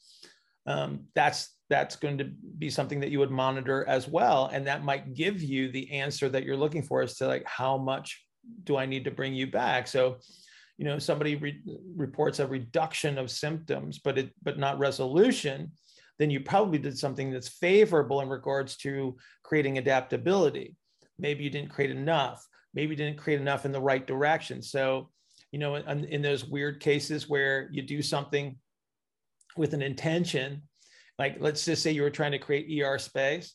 um, 0.66 1.04
that's 1.14 1.54
that's 1.68 1.96
going 1.96 2.18
to 2.18 2.30
be 2.58 2.70
something 2.70 3.00
that 3.00 3.10
you 3.10 3.18
would 3.18 3.30
monitor 3.30 3.84
as 3.88 4.06
well. 4.06 4.48
And 4.52 4.66
that 4.66 4.84
might 4.84 5.14
give 5.14 5.42
you 5.42 5.70
the 5.70 5.90
answer 5.90 6.28
that 6.28 6.44
you're 6.44 6.56
looking 6.56 6.82
for 6.82 7.02
as 7.02 7.16
to 7.16 7.26
like 7.26 7.44
how 7.44 7.76
much 7.76 8.24
do 8.62 8.76
I 8.76 8.86
need 8.86 9.04
to 9.04 9.10
bring 9.10 9.34
you 9.34 9.48
back? 9.48 9.88
So 9.88 10.18
you 10.78 10.84
know 10.84 10.98
somebody 10.98 11.36
re- 11.36 11.62
reports 11.94 12.38
a 12.38 12.46
reduction 12.46 13.18
of 13.18 13.30
symptoms 13.30 13.98
but 13.98 14.18
it 14.18 14.30
but 14.42 14.58
not 14.58 14.78
resolution 14.78 15.70
then 16.18 16.30
you 16.30 16.40
probably 16.40 16.78
did 16.78 16.98
something 16.98 17.30
that's 17.30 17.48
favorable 17.48 18.22
in 18.22 18.28
regards 18.30 18.78
to 18.78 19.18
creating 19.42 19.76
adaptability. 19.76 20.74
Maybe 21.18 21.44
you 21.44 21.50
didn't 21.50 21.68
create 21.68 21.90
enough. 21.90 22.42
Maybe 22.72 22.92
you 22.92 22.96
didn't 22.96 23.18
create 23.18 23.38
enough 23.38 23.66
in 23.66 23.72
the 23.72 23.82
right 23.82 24.06
direction. 24.06 24.62
So 24.62 25.10
you 25.52 25.58
know 25.58 25.76
in, 25.76 26.04
in 26.04 26.22
those 26.22 26.44
weird 26.44 26.80
cases 26.80 27.28
where 27.28 27.68
you 27.72 27.82
do 27.82 28.02
something 28.02 28.56
with 29.56 29.72
an 29.74 29.82
intention 29.82 30.62
like 31.18 31.36
let's 31.40 31.64
just 31.64 31.82
say 31.82 31.90
you 31.90 32.02
were 32.02 32.10
trying 32.10 32.32
to 32.32 32.38
create 32.38 32.68
er 32.82 32.98
space 32.98 33.54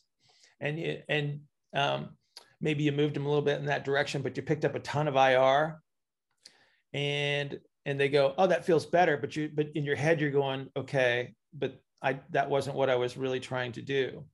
and 0.60 0.80
you, 0.80 0.98
and 1.08 1.40
um, 1.74 2.10
maybe 2.60 2.82
you 2.82 2.92
moved 2.92 3.14
them 3.14 3.26
a 3.26 3.28
little 3.28 3.44
bit 3.44 3.60
in 3.60 3.66
that 3.66 3.84
direction 3.84 4.22
but 4.22 4.36
you 4.36 4.42
picked 4.42 4.64
up 4.64 4.74
a 4.74 4.80
ton 4.80 5.06
of 5.06 5.16
ir 5.16 5.80
and 6.92 7.58
and 7.84 7.98
they 7.98 8.08
go, 8.08 8.34
"Oh, 8.38 8.46
that 8.46 8.64
feels 8.64 8.86
better," 8.86 9.16
but 9.16 9.34
you 9.36 9.50
but 9.52 9.68
in 9.74 9.84
your 9.84 9.96
head 9.96 10.20
you're 10.20 10.30
going, 10.30 10.68
"Okay, 10.76 11.34
but 11.52 11.80
I 12.02 12.20
that 12.30 12.50
wasn't 12.50 12.76
what 12.76 12.90
I 12.90 12.96
was 12.96 13.16
really 13.16 13.40
trying 13.40 13.72
to 13.72 13.82
do." 13.82 14.24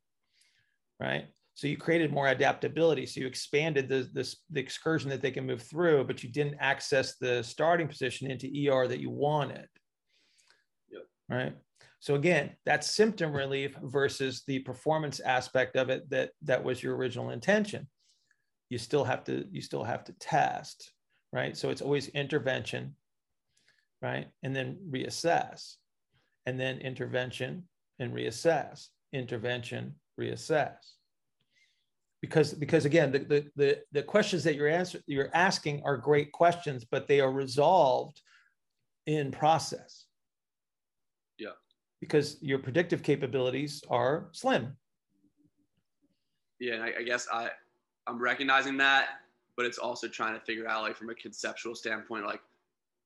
Right? 1.01 1.27
So 1.59 1.67
you 1.67 1.77
created 1.77 2.13
more 2.13 2.29
adaptability. 2.29 3.05
So 3.05 3.19
you 3.19 3.27
expanded 3.27 3.89
the, 3.89 4.09
the, 4.13 4.33
the 4.51 4.61
excursion 4.61 5.11
that 5.11 5.21
they 5.21 5.33
can 5.33 5.45
move 5.45 5.61
through, 5.61 6.05
but 6.05 6.23
you 6.23 6.31
didn't 6.31 6.55
access 6.61 7.17
the 7.17 7.43
starting 7.43 7.89
position 7.89 8.31
into 8.31 8.47
ER 8.47 8.87
that 8.87 9.01
you 9.01 9.11
wanted. 9.11 9.67
Yep. 10.93 11.03
Right. 11.29 11.57
So 11.99 12.15
again, 12.15 12.53
that's 12.65 12.95
symptom 12.95 13.33
relief 13.33 13.77
versus 13.83 14.45
the 14.47 14.61
performance 14.61 15.19
aspect 15.19 15.75
of 15.75 15.91
it 15.91 16.09
that 16.11 16.31
that 16.43 16.63
was 16.63 16.81
your 16.81 16.95
original 16.95 17.31
intention. 17.31 17.89
You 18.71 18.79
still 18.79 19.03
have 19.03 19.25
to 19.25 19.45
you 19.51 19.61
still 19.61 19.83
have 19.83 20.05
to 20.05 20.13
test 20.21 20.93
right? 21.33 21.57
So 21.57 21.71
it's 21.71 21.83
always 21.83 22.09
intervention, 22.09 22.95
right? 24.03 24.29
And 24.43 24.55
then 24.55 24.79
reassess, 24.91 25.75
and 26.47 26.59
then 26.59 26.79
intervention 26.79 27.65
and 27.99 28.13
reassess, 28.13 28.89
intervention, 29.13 29.95
reassess. 30.21 30.77
Because, 32.21 32.53
because 32.53 32.85
again, 32.85 33.13
the, 33.13 33.19
the, 33.21 33.47
the, 33.55 33.79
the 33.93 34.03
questions 34.03 34.43
that 34.45 34.57
you're, 34.57 34.69
answer, 34.69 35.01
you're 35.07 35.31
asking 35.35 35.83
are 35.85 35.97
great 35.97 36.33
questions, 36.33 36.85
but 36.85 37.07
they 37.07 37.21
are 37.21 37.31
resolved 37.31 38.21
in 39.07 39.31
process. 39.31 40.07
Yeah. 41.39 41.51
Because 42.01 42.37
your 42.41 42.59
predictive 42.59 43.03
capabilities 43.03 43.83
are 43.89 44.29
slim. 44.33 44.77
Yeah, 46.59 46.83
I, 46.83 47.01
I 47.01 47.03
guess 47.05 47.29
I, 47.33 47.51
I'm 48.09 48.21
recognizing 48.21 48.79
that 48.79 49.09
but 49.59 49.67
it's 49.67 49.77
also 49.77 50.07
trying 50.07 50.35
to 50.35 50.41
figure 50.41 50.69
out 50.69 50.83
like 50.83 50.97
from 50.97 51.11
a 51.11 51.15
conceptual 51.17 51.75
standpoint, 51.75 52.25
like 52.25 52.41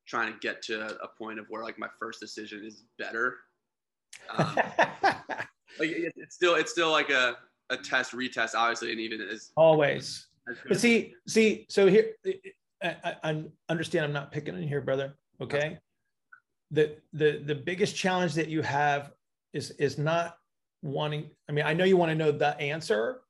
trying 0.06 0.30
to 0.30 0.38
get 0.40 0.60
to 0.60 0.98
a 1.02 1.08
point 1.08 1.38
of 1.38 1.46
where 1.48 1.64
like 1.64 1.78
my 1.78 1.88
first 1.98 2.20
decision 2.20 2.62
is 2.62 2.84
better. 2.98 3.38
Um, 4.36 4.54
like 5.78 5.88
it, 5.88 6.12
it's 6.14 6.34
still 6.34 6.56
it's 6.56 6.70
still 6.70 6.90
like 6.90 7.08
a, 7.08 7.38
a 7.70 7.76
test 7.78 8.12
retest 8.12 8.54
obviously 8.54 8.90
and 8.90 9.00
even 9.00 9.22
as 9.22 9.50
always. 9.56 10.26
but 10.68 10.78
see 10.78 11.14
see 11.26 11.64
so 11.70 11.86
here 11.86 12.10
I, 12.82 13.16
I, 13.24 13.44
understand 13.70 14.04
i'm 14.04 14.12
not 14.12 14.30
picking 14.30 14.54
in 14.54 14.68
here 14.68 14.82
brother 14.82 15.14
okay? 15.40 15.78
The 16.72 16.96
the 17.14 17.42
the 17.46 17.54
biggest 17.54 17.96
challenge 17.96 18.34
that 18.34 18.48
you 18.48 18.60
have 18.60 19.12
is 19.54 19.70
is 19.72 19.96
not 19.96 20.36
wanting 20.82 21.30
i 21.48 21.52
mean 21.52 21.64
i 21.64 21.72
know 21.72 21.84
you 21.84 21.96
want 21.96 22.10
to 22.10 22.14
know 22.14 22.30
the 22.30 22.58
answer 22.60 23.20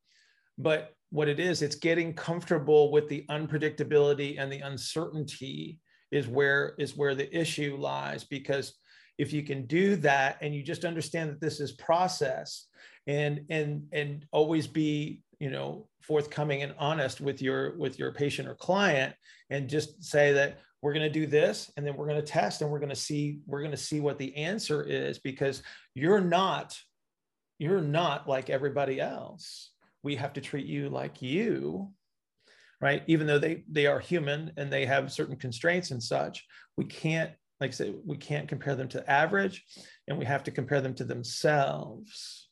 but 0.59 0.97
what 1.13 1.29
it 1.29 1.39
is, 1.39 1.61
it's 1.61 1.77
getting 1.77 2.15
comfortable 2.15 2.91
with 2.91 3.07
the 3.09 3.25
unpredictability 3.29 4.37
and 4.39 4.51
the 4.51 4.61
uncertainty 4.61 5.79
is 6.11 6.27
where 6.27 6.75
is 6.79 6.97
where 6.97 7.15
the 7.15 7.39
issue 7.39 7.77
lies 7.79 8.25
because 8.25 8.75
if 9.19 9.33
you 9.33 9.43
can 9.43 9.67
do 9.67 9.95
that 9.97 10.39
and 10.41 10.55
you 10.55 10.63
just 10.63 10.87
understand 10.87 11.31
that 11.31 11.41
this 11.41 11.61
is 11.61 11.73
process 11.73 12.67
and 13.07 13.41
and 13.51 13.85
and 13.93 14.27
always 14.33 14.67
be 14.67 15.21
you 15.39 15.51
know 15.51 15.87
forthcoming 16.01 16.63
and 16.63 16.75
honest 16.79 17.21
with 17.21 17.43
your 17.43 17.77
with 17.77 17.99
your 17.99 18.13
patient 18.13 18.49
or 18.49 18.55
client 18.55 19.15
and 19.51 19.69
just 19.69 20.03
say 20.03 20.33
that 20.33 20.61
we're 20.81 20.95
going 20.95 21.07
to 21.07 21.21
do 21.21 21.27
this 21.27 21.71
and 21.77 21.87
then 21.87 21.95
we're 21.95 22.09
going 22.09 22.21
to 22.21 22.27
test 22.27 22.63
and 22.63 22.71
we're 22.71 22.79
going 22.79 22.89
to 22.89 22.97
see 22.97 23.41
we're 23.47 23.61
going 23.61 23.71
to 23.71 23.77
see 23.77 24.01
what 24.01 24.19
the 24.19 24.35
answer 24.37 24.83
is 24.83 25.19
because 25.19 25.63
you're 25.95 26.23
not 26.23 26.79
you're 27.59 27.83
not 27.83 28.27
like 28.27 28.49
everybody 28.49 28.99
else 28.99 29.72
we 30.03 30.17
have 30.17 30.33
to 30.35 30.41
treat 30.41 30.67
you 30.67 30.89
like 30.89 31.23
you 31.23 31.93
right? 32.83 33.05
Even 33.07 33.27
though 33.27 33.39
they 33.39 33.63
they 33.71 33.87
are 33.87 34.01
human 34.01 34.53
and 34.59 34.71
they 34.71 34.85
have 34.85 35.13
certain 35.13 35.37
constraints 35.37 35.93
and 35.93 36.03
such 36.03 36.45
we 36.77 36.85
can't 36.85 37.31
like 37.61 37.71
I 37.71 37.75
say 37.75 37.95
we 38.05 38.17
can't 38.17 38.49
compare 38.49 38.75
them 38.75 38.89
to 38.89 39.09
average 39.09 39.65
and 40.09 40.19
we 40.19 40.25
have 40.27 40.43
to 40.45 40.51
compare 40.51 40.81
them 40.81 40.95
to 40.97 41.05
themselves. 41.05 42.49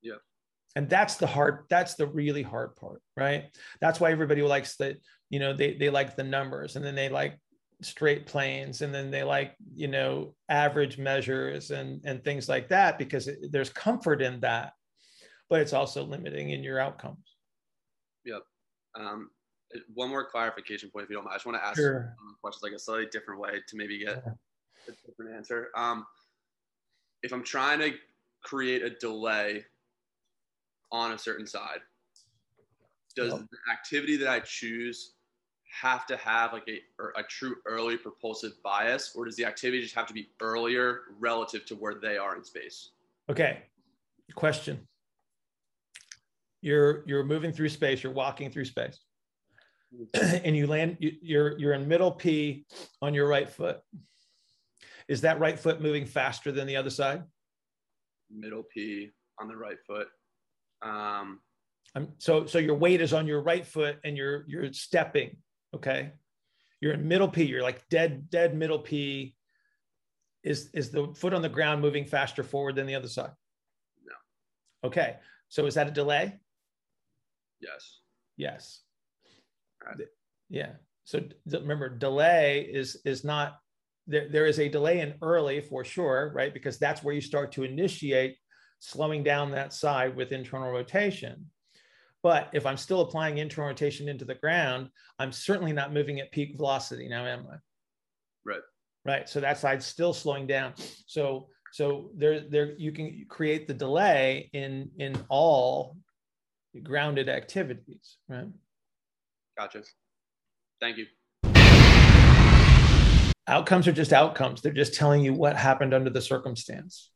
Yeah. 0.00 0.20
And 0.76 0.88
that's 0.88 1.16
the 1.16 1.26
hard 1.26 1.64
that's 1.68 1.94
the 1.94 2.06
really 2.06 2.42
hard 2.42 2.76
part 2.76 3.02
right? 3.16 3.46
That's 3.80 3.98
why 3.98 4.12
everybody 4.12 4.42
likes 4.42 4.76
that 4.76 4.96
you 5.28 5.40
know 5.40 5.52
they 5.52 5.74
they 5.74 5.90
like 5.90 6.14
the 6.14 6.24
numbers 6.24 6.76
and 6.76 6.84
then 6.84 6.94
they 6.94 7.08
like 7.08 7.38
straight 7.82 8.26
planes 8.26 8.80
and 8.80 8.94
then 8.94 9.10
they 9.10 9.22
like 9.22 9.54
you 9.74 9.88
know 9.88 10.34
average 10.48 10.96
measures 10.98 11.72
and 11.72 12.00
and 12.04 12.24
things 12.24 12.48
like 12.48 12.68
that 12.68 12.96
because 12.96 13.28
it, 13.28 13.38
there's 13.50 13.70
comfort 13.70 14.22
in 14.22 14.40
that 14.40 14.72
but 15.48 15.60
it's 15.60 15.72
also 15.72 16.04
limiting 16.04 16.50
in 16.50 16.62
your 16.62 16.78
outcomes. 16.78 17.36
Yep. 18.24 18.42
Um, 18.94 19.30
one 19.94 20.08
more 20.08 20.28
clarification 20.28 20.90
point 20.90 21.04
if 21.04 21.10
you 21.10 21.16
don't 21.16 21.24
mind. 21.24 21.34
I 21.34 21.36
just 21.36 21.46
want 21.46 21.58
to 21.58 21.66
ask 21.66 21.76
Sure. 21.76 22.14
questions 22.40 22.62
like 22.62 22.72
a 22.72 22.78
slightly 22.78 23.06
different 23.10 23.40
way 23.40 23.60
to 23.66 23.76
maybe 23.76 23.98
get 23.98 24.16
a 24.18 24.92
different 25.06 25.34
answer. 25.34 25.68
Um, 25.76 26.06
if 27.22 27.32
i'm 27.32 27.42
trying 27.42 27.78
to 27.80 27.92
create 28.42 28.82
a 28.82 28.90
delay 28.90 29.64
on 30.92 31.12
a 31.12 31.18
certain 31.18 31.46
side 31.46 31.80
does 33.16 33.32
Yep. 33.32 33.40
the 33.50 33.72
activity 33.72 34.16
that 34.16 34.28
i 34.28 34.38
choose 34.40 35.14
have 35.80 36.06
to 36.06 36.16
have 36.16 36.52
like 36.52 36.68
a, 36.68 36.80
a 37.18 37.22
true 37.24 37.56
early 37.66 37.96
propulsive 37.96 38.52
bias 38.62 39.14
or 39.16 39.24
does 39.24 39.36
the 39.36 39.44
activity 39.44 39.82
just 39.82 39.94
have 39.94 40.06
to 40.06 40.14
be 40.14 40.28
earlier 40.40 41.00
relative 41.18 41.66
to 41.66 41.74
where 41.74 41.94
they 41.94 42.16
are 42.16 42.34
in 42.36 42.42
space? 42.44 42.92
Okay. 43.28 43.62
Question 44.34 44.86
you're 46.62 47.04
you're 47.06 47.24
moving 47.24 47.52
through 47.52 47.68
space 47.68 48.02
you're 48.02 48.12
walking 48.12 48.50
through 48.50 48.64
space. 48.64 48.98
And 50.14 50.56
you 50.56 50.66
land 50.66 50.96
you, 51.00 51.12
you're 51.22 51.58
you're 51.58 51.72
in 51.72 51.88
middle 51.88 52.12
p 52.12 52.66
on 53.00 53.14
your 53.14 53.28
right 53.28 53.48
foot. 53.48 53.80
Is 55.08 55.20
that 55.20 55.38
right 55.38 55.58
foot 55.58 55.80
moving 55.80 56.04
faster 56.04 56.50
than 56.50 56.66
the 56.66 56.76
other 56.76 56.90
side? 56.90 57.22
Middle 58.30 58.64
p 58.64 59.10
on 59.40 59.48
the 59.48 59.56
right 59.56 59.78
foot. 59.86 60.08
Um, 60.82 61.40
I'm, 61.94 62.12
so 62.18 62.46
so 62.46 62.58
your 62.58 62.74
weight 62.74 63.00
is 63.00 63.12
on 63.12 63.26
your 63.26 63.40
right 63.40 63.66
foot 63.66 63.98
and 64.04 64.16
you're 64.16 64.44
you're 64.48 64.72
stepping 64.72 65.36
okay? 65.74 66.12
You're 66.80 66.94
in 66.94 67.06
middle 67.06 67.28
p 67.28 67.44
you're 67.44 67.62
like 67.62 67.88
dead 67.88 68.28
dead 68.28 68.54
middle 68.54 68.80
p. 68.80 69.34
Is 70.42 70.70
is 70.74 70.90
the 70.90 71.12
foot 71.16 71.32
on 71.32 71.42
the 71.42 71.48
ground 71.48 71.80
moving 71.80 72.04
faster 72.04 72.42
forward 72.42 72.76
than 72.76 72.86
the 72.86 72.94
other 72.94 73.08
side? 73.08 73.30
No. 74.04 74.88
okay 74.88 75.16
so 75.48 75.66
is 75.66 75.74
that 75.74 75.88
a 75.88 75.90
delay 75.90 76.38
yes. 77.60 78.00
Yes. 78.36 78.80
Right. 79.84 79.96
Yeah. 80.48 80.72
So 81.04 81.20
remember 81.46 81.88
delay 81.88 82.68
is 82.70 82.96
is 83.04 83.24
not 83.24 83.58
there, 84.06 84.28
there 84.28 84.46
is 84.46 84.58
a 84.58 84.68
delay 84.68 85.00
in 85.00 85.14
early 85.22 85.60
for 85.60 85.84
sure 85.84 86.32
right? 86.34 86.52
Because 86.52 86.78
that's 86.78 87.02
where 87.02 87.14
you 87.14 87.20
start 87.20 87.52
to 87.52 87.64
initiate 87.64 88.36
slowing 88.80 89.22
down 89.22 89.50
that 89.50 89.72
side 89.72 90.16
with 90.16 90.32
internal 90.32 90.70
rotation. 90.70 91.46
But 92.22 92.50
if 92.52 92.66
i'm 92.66 92.76
still 92.76 93.02
applying 93.02 93.38
internal 93.38 93.68
rotation 93.68 94.08
into 94.08 94.24
the 94.24 94.34
ground 94.34 94.90
i'm 95.18 95.32
certainly 95.32 95.72
not 95.72 95.92
moving 95.92 96.18
at 96.20 96.32
peak 96.32 96.56
velocity 96.56 97.08
now 97.08 97.24
am 97.24 97.46
i? 97.50 97.56
Right. 98.44 98.60
right. 99.04 99.28
So 99.28 99.40
that 99.40 99.58
side's 99.58 99.86
still 99.86 100.12
slowing 100.12 100.46
down. 100.46 100.74
So 101.06 101.48
so 101.72 102.10
there 102.16 102.48
there 102.48 102.74
you 102.78 102.92
can 102.92 103.26
create 103.28 103.66
the 103.66 103.74
delay 103.74 104.48
in 104.52 104.90
in 104.98 105.16
all 105.28 105.96
grounded 106.82 107.28
activities 107.28 108.16
right 108.28 108.48
gotcha 109.58 109.82
thank 110.80 110.96
you 110.96 111.06
outcomes 113.48 113.86
are 113.86 113.92
just 113.92 114.12
outcomes 114.12 114.60
they're 114.60 114.72
just 114.72 114.94
telling 114.94 115.22
you 115.22 115.32
what 115.32 115.56
happened 115.56 115.94
under 115.94 116.10
the 116.10 116.20
circumstance 116.20 117.10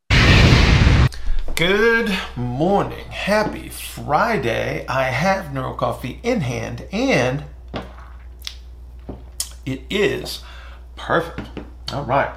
Good 1.56 2.16
morning. 2.36 3.04
Happy 3.10 3.68
Friday. 3.68 4.86
I 4.88 5.04
have 5.04 5.52
Neuro 5.52 5.74
Coffee 5.74 6.18
in 6.22 6.40
hand 6.40 6.86
and 6.90 7.44
it 9.66 9.82
is 9.90 10.40
perfect. 10.96 11.48
All 11.92 12.04
right. 12.04 12.34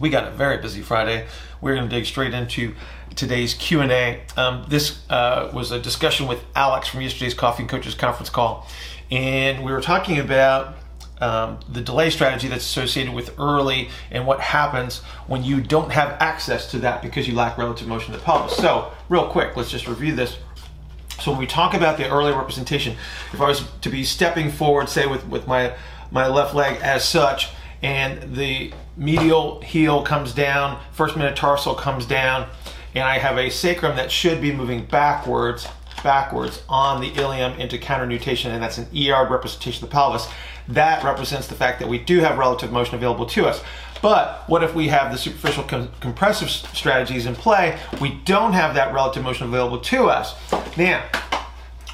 We 0.00 0.10
got 0.10 0.28
a 0.28 0.30
very 0.30 0.58
busy 0.58 0.82
Friday. 0.82 1.26
We're 1.60 1.74
going 1.74 1.88
to 1.88 1.94
dig 1.94 2.06
straight 2.06 2.34
into 2.34 2.74
today's 3.16 3.54
Q&A. 3.54 4.22
Um, 4.36 4.64
this 4.68 5.00
uh, 5.10 5.50
was 5.52 5.72
a 5.72 5.80
discussion 5.80 6.28
with 6.28 6.44
Alex 6.54 6.88
from 6.88 7.00
yesterday's 7.00 7.34
Coffee 7.34 7.64
and 7.64 7.70
Coaches 7.70 7.94
conference 7.94 8.30
call. 8.30 8.66
And 9.10 9.64
we 9.64 9.72
were 9.72 9.80
talking 9.80 10.18
about 10.18 10.76
um, 11.20 11.58
the 11.68 11.80
delay 11.80 12.10
strategy 12.10 12.46
that's 12.46 12.64
associated 12.64 13.12
with 13.12 13.38
early 13.40 13.88
and 14.10 14.24
what 14.24 14.40
happens 14.40 14.98
when 15.26 15.42
you 15.42 15.60
don't 15.60 15.90
have 15.90 16.10
access 16.20 16.70
to 16.70 16.78
that 16.80 17.02
because 17.02 17.26
you 17.26 17.34
lack 17.34 17.58
relative 17.58 17.88
motion 17.88 18.14
of 18.14 18.20
the 18.20 18.24
pelvis. 18.24 18.56
So, 18.56 18.92
real 19.08 19.26
quick, 19.26 19.56
let's 19.56 19.70
just 19.70 19.88
review 19.88 20.14
this. 20.14 20.36
So, 21.20 21.32
when 21.32 21.40
we 21.40 21.46
talk 21.46 21.74
about 21.74 21.96
the 21.96 22.08
early 22.08 22.32
representation, 22.32 22.96
if 23.32 23.40
I 23.40 23.48
was 23.48 23.64
to 23.80 23.90
be 23.90 24.04
stepping 24.04 24.52
forward, 24.52 24.88
say 24.88 25.06
with, 25.06 25.26
with 25.26 25.48
my, 25.48 25.74
my 26.12 26.28
left 26.28 26.54
leg 26.54 26.78
as 26.82 27.08
such, 27.08 27.48
and 27.82 28.36
the 28.36 28.72
medial 28.98 29.60
heel 29.60 30.02
comes 30.02 30.32
down, 30.32 30.78
first 30.92 31.16
metatarsal 31.16 31.74
comes 31.74 32.04
down, 32.04 32.48
and 32.94 33.04
I 33.04 33.18
have 33.18 33.38
a 33.38 33.48
sacrum 33.48 33.96
that 33.96 34.10
should 34.10 34.40
be 34.40 34.52
moving 34.52 34.84
backwards, 34.84 35.68
backwards 36.02 36.62
on 36.68 37.00
the 37.00 37.08
ilium 37.08 37.52
into 37.58 37.78
counternutation, 37.78 38.50
and 38.50 38.62
that's 38.62 38.78
an 38.78 38.86
ER 38.94 39.26
representation 39.30 39.84
of 39.84 39.90
the 39.90 39.94
pelvis. 39.94 40.28
That 40.66 41.02
represents 41.02 41.46
the 41.46 41.54
fact 41.54 41.78
that 41.78 41.88
we 41.88 41.98
do 41.98 42.20
have 42.20 42.36
relative 42.36 42.72
motion 42.72 42.96
available 42.96 43.26
to 43.26 43.46
us. 43.46 43.62
But 44.02 44.44
what 44.48 44.62
if 44.62 44.74
we 44.74 44.88
have 44.88 45.10
the 45.10 45.18
superficial 45.18 45.64
com- 45.64 45.90
compressive 46.00 46.50
strategies 46.50 47.26
in 47.26 47.34
play? 47.34 47.78
We 48.00 48.20
don't 48.24 48.52
have 48.52 48.74
that 48.74 48.92
relative 48.92 49.24
motion 49.24 49.46
available 49.46 49.80
to 49.80 50.08
us. 50.08 50.34
Now, 50.76 51.04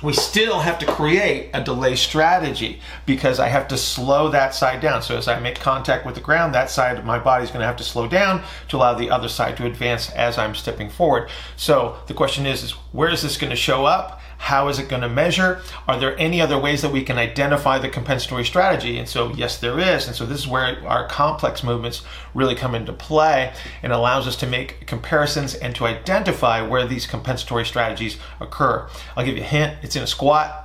we 0.02 0.12
still 0.12 0.60
have 0.60 0.78
to 0.80 0.86
create 0.86 1.50
a 1.54 1.62
delay 1.62 1.96
strategy 1.96 2.80
because 3.06 3.40
I 3.40 3.48
have 3.48 3.68
to 3.68 3.78
slow 3.78 4.28
that 4.30 4.54
side 4.54 4.80
down. 4.80 5.02
So 5.02 5.16
as 5.16 5.28
I 5.28 5.38
make 5.38 5.58
contact 5.60 6.04
with 6.04 6.14
the 6.14 6.20
ground, 6.20 6.54
that 6.54 6.70
side 6.70 6.98
of 6.98 7.04
my 7.04 7.18
body 7.18 7.44
is 7.44 7.50
going 7.50 7.60
to 7.60 7.66
have 7.66 7.76
to 7.76 7.84
slow 7.84 8.06
down 8.06 8.42
to 8.68 8.76
allow 8.76 8.94
the 8.94 9.10
other 9.10 9.28
side 9.28 9.56
to 9.58 9.66
advance 9.66 10.10
as 10.10 10.36
I'm 10.36 10.54
stepping 10.54 10.90
forward. 10.90 11.30
So 11.56 11.96
the 12.06 12.14
question 12.14 12.46
is, 12.46 12.62
is 12.62 12.72
where 12.92 13.08
is 13.08 13.22
this 13.22 13.38
going 13.38 13.50
to 13.50 13.56
show 13.56 13.84
up? 13.84 14.20
How 14.38 14.68
is 14.68 14.78
it 14.78 14.88
going 14.88 15.02
to 15.02 15.08
measure? 15.08 15.60
Are 15.86 15.98
there 15.98 16.18
any 16.18 16.40
other 16.40 16.58
ways 16.58 16.82
that 16.82 16.92
we 16.92 17.02
can 17.02 17.18
identify 17.18 17.78
the 17.78 17.88
compensatory 17.88 18.44
strategy? 18.44 18.98
And 18.98 19.08
so, 19.08 19.32
yes, 19.34 19.58
there 19.58 19.78
is. 19.78 20.06
And 20.06 20.16
so, 20.16 20.26
this 20.26 20.40
is 20.40 20.48
where 20.48 20.86
our 20.86 21.06
complex 21.08 21.62
movements 21.62 22.02
really 22.34 22.54
come 22.54 22.74
into 22.74 22.92
play 22.92 23.52
and 23.82 23.92
allows 23.92 24.26
us 24.26 24.36
to 24.36 24.46
make 24.46 24.86
comparisons 24.86 25.54
and 25.54 25.74
to 25.76 25.86
identify 25.86 26.60
where 26.62 26.86
these 26.86 27.06
compensatory 27.06 27.64
strategies 27.64 28.18
occur. 28.40 28.88
I'll 29.16 29.24
give 29.24 29.36
you 29.36 29.42
a 29.42 29.46
hint 29.46 29.78
it's 29.82 29.96
in 29.96 30.02
a 30.02 30.06
squat 30.06 30.63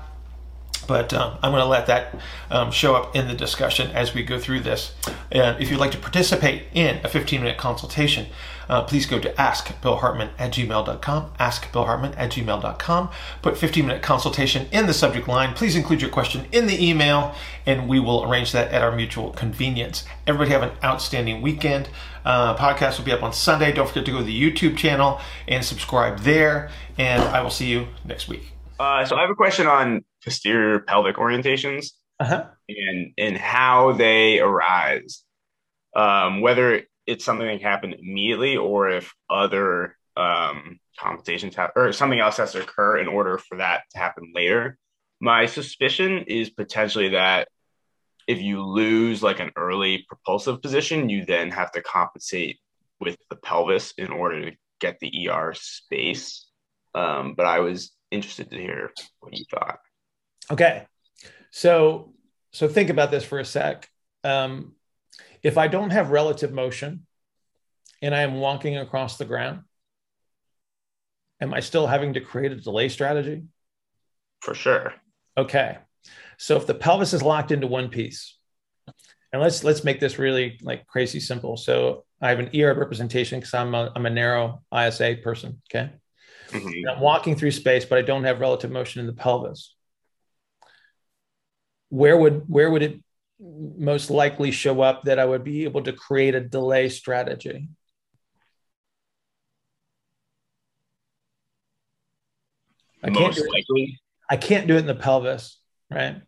but 0.90 1.14
um, 1.14 1.38
I'm 1.44 1.52
going 1.52 1.62
to 1.62 1.70
let 1.70 1.86
that 1.86 2.16
um, 2.50 2.72
show 2.72 2.96
up 2.96 3.16
in 3.16 3.28
the 3.28 3.36
discussion 3.36 3.92
as 3.92 4.16
we 4.16 4.24
go 4.24 4.40
through 4.40 4.62
this. 4.62 4.92
And 5.32 5.62
if 5.62 5.70
you'd 5.70 5.80
like 5.80 5.92
to 5.92 6.00
participate 6.00 6.64
in 6.74 7.00
a 7.04 7.08
15 7.08 7.42
minute 7.42 7.60
consultation, 7.60 8.26
uh, 8.68 8.82
please 8.82 9.06
go 9.06 9.20
to 9.20 9.32
askbillhartman 9.34 10.32
at 10.40 10.52
gmail.com, 10.52 11.34
askbillhartman 11.40 12.16
at 12.18 12.32
gmail.com. 12.32 13.10
Put 13.44 13.56
15 13.56 13.86
minute 13.86 14.02
consultation 14.02 14.66
in 14.72 14.88
the 14.88 14.94
subject 14.96 15.28
line. 15.28 15.54
Please 15.54 15.76
include 15.76 16.02
your 16.02 16.10
question 16.10 16.48
in 16.52 16.66
the 16.66 16.84
email, 16.84 17.36
and 17.68 17.88
we 17.88 18.00
will 18.00 18.24
arrange 18.24 18.52
that 18.54 18.72
at 18.72 18.82
our 18.82 18.92
mutual 18.92 19.30
convenience. 19.30 20.06
Everybody 20.26 20.50
have 20.50 20.64
an 20.64 20.72
outstanding 20.84 21.44
weekend. 21.44 21.90
Uh, 22.26 22.58
podcast 22.58 22.98
will 22.98 23.06
be 23.06 23.12
up 23.12 23.22
on 23.22 23.32
Sunday. 23.32 23.72
Don't 23.72 23.88
forget 23.88 24.06
to 24.06 24.12
go 24.12 24.18
to 24.18 24.24
the 24.24 24.42
YouTube 24.42 24.76
channel 24.76 25.22
and 25.48 25.64
subscribe 25.64 26.22
there. 26.22 26.72
And 26.98 27.22
I 27.22 27.42
will 27.42 27.52
see 27.52 27.68
you 27.68 27.90
next 28.04 28.28
week. 28.28 28.54
Uh, 28.80 29.06
so 29.06 29.16
I 29.16 29.22
have 29.22 29.30
a 29.30 29.36
question 29.36 29.68
on 29.68 30.04
posterior 30.24 30.80
pelvic 30.80 31.16
orientations 31.16 31.92
uh-huh. 32.20 32.46
and 32.68 33.14
and 33.18 33.38
how 33.38 33.94
they 33.94 34.40
arise. 34.40 35.24
Um, 35.96 36.42
whether 36.42 36.84
it's 37.08 37.26
something 37.26 37.48
that 37.48 37.60
can 37.60 37.68
happen 37.68 37.94
immediately 37.94 38.56
or 38.56 38.90
if 38.90 39.12
other 39.30 39.96
um, 40.16 40.80
compensations 41.00 41.56
have, 41.56 41.72
or 41.76 41.92
something 41.92 42.20
else 42.20 42.38
has 42.38 42.52
to 42.52 42.62
occur 42.62 43.00
in 43.00 43.08
order 43.08 43.38
for 43.38 43.58
that 43.58 43.82
to 43.92 43.98
happen 43.98 44.32
later. 44.36 44.78
My 45.20 45.48
suspicion 45.48 46.26
is 46.28 46.50
potentially 46.52 47.10
that 47.10 47.48
if 48.28 48.40
you 48.40 48.64
lose 48.64 49.24
like 49.24 49.40
an 49.40 49.52
early 49.56 50.06
propulsive 50.08 50.62
position, 50.62 51.10
you 51.10 51.26
then 51.26 51.50
have 51.50 51.72
to 51.72 51.82
compensate 51.82 52.60
with 53.00 53.18
the 53.30 53.36
pelvis 53.36 53.94
in 53.98 54.12
order 54.12 54.52
to 54.52 54.58
get 54.80 55.00
the 55.00 55.30
ER 55.30 55.54
space. 55.56 56.48
Um, 56.94 57.34
but 57.36 57.48
I 57.48 57.60
was 57.60 57.92
interested 58.12 58.52
to 58.52 58.58
hear 58.58 58.92
what 59.20 59.36
you 59.36 59.46
thought. 59.50 59.80
Okay, 60.52 60.86
so 61.52 62.14
so 62.52 62.68
think 62.68 62.90
about 62.90 63.12
this 63.12 63.24
for 63.24 63.40
a 63.40 63.46
sec. 63.46 63.88
Um, 64.24 64.74
if 65.44 65.58
I 65.58 65.68
don't 65.68 65.92
have 65.92 66.12
relative 66.12 66.52
motion 66.52 67.06
and 68.02 68.14
I 68.16 68.22
am 68.22 68.36
walking 68.36 68.78
across 68.78 69.18
the 69.18 69.26
ground, 69.26 69.62
am 71.40 71.54
I 71.54 71.60
still 71.60 71.88
having 71.88 72.14
to 72.14 72.22
create 72.22 72.52
a 72.52 72.56
delay 72.56 72.90
strategy? 72.90 73.44
For 74.42 74.54
sure. 74.54 74.94
Okay. 75.38 75.78
So 76.38 76.56
if 76.56 76.66
the 76.66 76.74
pelvis 76.74 77.14
is 77.14 77.22
locked 77.22 77.52
into 77.52 77.68
one 77.68 77.90
piece, 77.90 78.38
and 79.32 79.42
let's 79.42 79.64
let's 79.64 79.84
make 79.84 80.00
this 80.00 80.18
really 80.18 80.58
like 80.62 80.88
crazy 80.88 81.20
simple. 81.20 81.56
So 81.56 82.06
I 82.22 82.30
have 82.30 82.40
an 82.40 82.50
ER 82.56 82.74
representation 82.74 83.40
because 83.40 83.54
I'm 83.54 83.76
a, 83.76 83.92
I'm 83.96 84.06
a 84.06 84.10
narrow 84.10 84.64
ISA 84.76 85.18
person. 85.24 85.62
Okay. 85.70 85.92
Mm-hmm. 86.50 86.90
I'm 86.90 87.00
walking 87.00 87.36
through 87.36 87.52
space, 87.52 87.86
but 87.86 88.00
I 88.00 88.02
don't 88.02 88.24
have 88.24 88.40
relative 88.40 88.72
motion 88.72 89.02
in 89.02 89.08
the 89.08 89.14
pelvis. 89.14 89.76
Where 91.90 92.18
would 92.18 92.44
where 92.48 92.70
would 92.70 92.84
it 92.84 93.02
most 93.40 94.10
likely 94.10 94.52
show 94.52 94.82
up 94.82 95.04
that 95.04 95.20
I 95.20 95.26
would 95.26 95.44
be 95.44 95.64
able 95.64 95.84
to 95.84 95.94
create 95.94 96.36
a 96.36 96.42
delay 96.42 96.90
strategy? 96.90 97.70
I 103.04 103.10
can't 103.10 103.36
most 103.36 103.48
likely. 103.50 104.00
I 104.30 104.38
can't 104.38 104.68
do 104.68 104.76
it 104.76 104.80
in 104.80 104.86
the 104.86 104.96
pelvis, 104.96 105.60
right? 105.90 106.22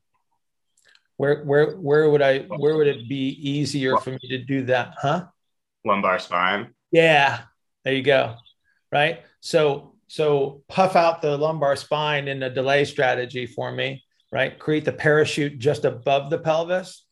Where 1.17 1.43
where 1.43 1.75
where 1.77 2.09
would 2.09 2.21
I 2.21 2.39
where 2.39 2.75
would 2.75 2.87
it 2.87 3.07
be 3.07 3.29
easier 3.29 3.97
for 3.97 4.11
me 4.11 4.19
to 4.29 4.39
do 4.39 4.65
that, 4.65 4.95
huh? 4.97 5.25
Lumbar 5.85 6.17
spine. 6.19 6.73
Yeah, 6.91 7.41
there 7.83 7.93
you 7.93 8.01
go. 8.01 8.35
Right. 8.91 9.21
So 9.39 9.95
so 10.07 10.63
puff 10.67 10.95
out 10.95 11.21
the 11.21 11.37
lumbar 11.37 11.75
spine 11.75 12.27
in 12.27 12.41
a 12.41 12.49
delay 12.49 12.85
strategy 12.85 13.45
for 13.45 13.71
me, 13.71 14.03
right? 14.31 14.57
Create 14.57 14.85
the 14.85 14.93
parachute 14.93 15.59
just 15.59 15.85
above 15.85 16.29
the 16.29 16.39
pelvis. 16.39 17.05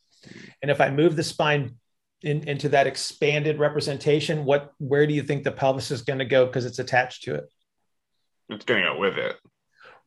And 0.62 0.72
if 0.72 0.82
I 0.82 0.90
move 0.90 1.16
the 1.16 1.24
spine 1.24 1.76
in, 2.22 2.48
into 2.48 2.70
that 2.70 2.88
expanded 2.88 3.60
representation, 3.60 4.46
what 4.46 4.74
where 4.78 5.08
do 5.08 5.14
you 5.14 5.24
think 5.24 5.44
the 5.44 5.52
pelvis 5.52 5.92
is 5.92 6.02
going 6.02 6.20
to 6.20 6.26
go 6.26 6.46
because 6.46 6.66
it's 6.66 6.80
attached 6.80 7.24
to 7.24 7.36
it? 7.36 7.46
It's 8.50 8.66
going 8.66 8.84
to 8.84 8.90
go 8.90 9.00
with 9.00 9.18
it. 9.18 9.36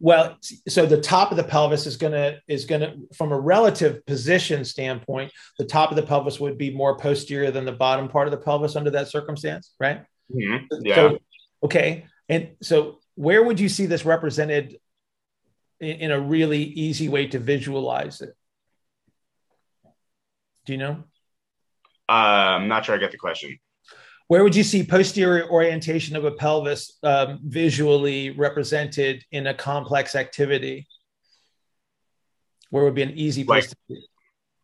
Well, 0.00 0.36
so 0.68 0.84
the 0.84 1.00
top 1.00 1.30
of 1.30 1.36
the 1.36 1.44
pelvis 1.44 1.86
is 1.86 1.96
going 1.96 2.12
to 2.12 2.40
is 2.48 2.64
going 2.64 2.80
to 2.80 2.94
from 3.14 3.30
a 3.30 3.38
relative 3.38 4.04
position 4.04 4.64
standpoint, 4.64 5.30
the 5.58 5.64
top 5.64 5.90
of 5.90 5.96
the 5.96 6.02
pelvis 6.02 6.40
would 6.40 6.58
be 6.58 6.74
more 6.74 6.98
posterior 6.98 7.52
than 7.52 7.64
the 7.64 7.72
bottom 7.72 8.08
part 8.08 8.26
of 8.26 8.32
the 8.32 8.38
pelvis 8.38 8.74
under 8.74 8.90
that 8.90 9.08
circumstance, 9.08 9.72
right? 9.78 10.02
Mm-hmm. 10.34 10.84
Yeah. 10.84 10.94
So, 10.96 11.18
okay, 11.62 12.06
and 12.28 12.50
so 12.62 12.98
where 13.14 13.44
would 13.44 13.60
you 13.60 13.68
see 13.68 13.86
this 13.86 14.04
represented 14.04 14.76
in, 15.82 16.10
a 16.10 16.20
really 16.20 16.62
easy 16.62 17.08
way 17.08 17.26
to 17.26 17.38
visualize 17.38 18.20
it? 18.20 18.36
Do 20.64 20.72
you 20.72 20.78
know? 20.78 21.04
Uh, 22.08 22.12
I'm 22.12 22.68
not 22.68 22.84
sure 22.84 22.94
I 22.94 22.98
get 22.98 23.10
the 23.10 23.18
question 23.18 23.58
where 24.32 24.42
would 24.42 24.56
you 24.56 24.62
see 24.62 24.82
posterior 24.82 25.46
orientation 25.50 26.16
of 26.16 26.24
a 26.24 26.30
pelvis 26.30 26.98
um, 27.02 27.38
visually 27.44 28.30
represented 28.30 29.22
in 29.30 29.46
a 29.46 29.52
complex 29.52 30.14
activity? 30.14 30.86
Where 32.70 32.82
would 32.84 32.94
be 32.94 33.02
an 33.02 33.10
easy 33.10 33.44
place 33.44 33.64
like, 33.64 33.70
to 33.70 33.76
be? 33.90 34.06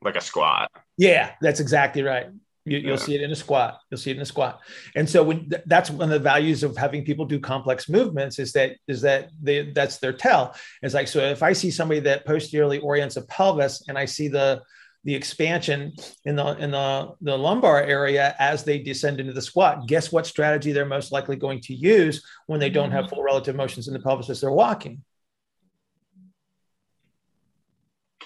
Like 0.01 0.17
a 0.17 0.23
squat. 0.23 0.71
Yeah, 0.97 1.33
that's 1.43 1.61
exactly 1.61 2.03
right. 2.03 2.29
You, 2.71 2.91
will 2.91 2.99
see 2.99 3.15
it 3.15 3.23
in 3.23 3.31
a 3.31 3.37
squat. 3.37 3.81
You'll 3.91 3.99
see 3.99 4.11
it 4.11 4.17
in 4.17 4.23
a 4.23 4.27
squat. 4.27 4.61
And 4.95 5.09
so 5.09 5.23
when 5.23 5.51
that's 5.67 5.91
one 5.91 6.09
of 6.09 6.11
the 6.11 6.19
values 6.19 6.63
of 6.63 6.77
having 6.77 7.05
people 7.05 7.25
do 7.25 7.41
complex 7.41 7.89
movements 7.89 8.39
is 8.39 8.53
that 8.53 8.77
is 8.87 9.01
that 9.03 9.31
they 9.43 9.71
that's 9.71 9.99
their 9.99 10.13
tell. 10.13 10.55
It's 10.83 10.95
like 10.95 11.09
so 11.09 11.21
if 11.21 11.43
I 11.43 11.53
see 11.53 11.71
somebody 11.71 12.01
that 12.01 12.27
posteriorly 12.27 12.79
orients 12.79 13.17
a 13.17 13.23
pelvis 13.23 13.85
and 13.89 13.99
I 13.99 14.05
see 14.05 14.29
the 14.29 14.63
the 15.05 15.15
expansion 15.15 15.93
in 16.25 16.37
the 16.37 16.47
in 16.59 16.71
the, 16.73 17.15
the 17.21 17.37
lumbar 17.37 17.83
area 17.83 18.35
as 18.39 18.65
they 18.65 18.79
descend 18.79 19.21
into 19.21 19.33
the 19.33 19.43
squat. 19.43 19.87
Guess 19.87 20.13
what 20.13 20.27
strategy 20.27 20.73
they're 20.73 20.85
most 20.85 21.13
likely 21.13 21.37
going 21.37 21.61
to 21.63 21.75
use 21.75 22.25
when 22.47 22.61
they 22.61 22.71
don't 22.71 22.91
have 22.91 23.07
mm-hmm. 23.07 23.15
full 23.15 23.23
relative 23.23 23.57
motions 23.57 23.89
in 23.89 23.95
the 23.95 24.01
pelvis 24.01 24.29
as 24.29 24.41
they're 24.41 24.53
walking? 24.53 25.03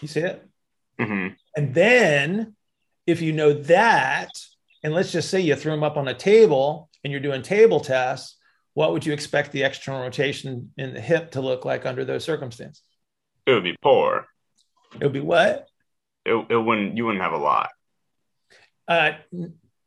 You 0.01 0.09
see 0.09 0.21
it? 0.21 0.49
Mm-hmm. 1.01 1.35
And 1.57 1.75
then 1.75 2.57
if 3.07 3.21
you 3.21 3.33
know 3.33 3.53
that, 3.53 4.31
and 4.83 4.95
let's 4.95 5.13
just 5.13 5.31
say 5.31 5.41
you 5.41 5.57
threw 5.57 5.73
them 5.73 5.83
up 5.83 5.97
on 5.97 6.09
a 6.09 6.15
table 6.15 6.91
and 7.05 7.11
you're 7.11 7.21
doing 7.21 7.43
table 7.43 7.81
tests, 7.81 8.37
what 8.75 8.93
would 8.93 9.05
you 9.05 9.13
expect 9.13 9.53
the 9.53 9.63
external 9.63 10.01
rotation 10.01 10.73
in 10.79 10.95
the 10.95 11.01
hip 11.01 11.33
to 11.33 11.41
look 11.41 11.65
like 11.65 11.85
under 11.85 12.05
those 12.05 12.25
circumstances? 12.25 12.83
It 13.47 13.53
would 13.53 13.65
be 13.65 13.77
poor. 13.83 14.27
It 14.95 15.05
would 15.05 15.13
be 15.13 15.21
what? 15.21 15.69
it, 16.25 16.47
it 16.51 16.57
wouldn't 16.57 16.97
you 16.97 17.05
wouldn't 17.05 17.23
have 17.23 17.33
a 17.33 17.39
lot. 17.39 17.71
Uh, 18.87 19.13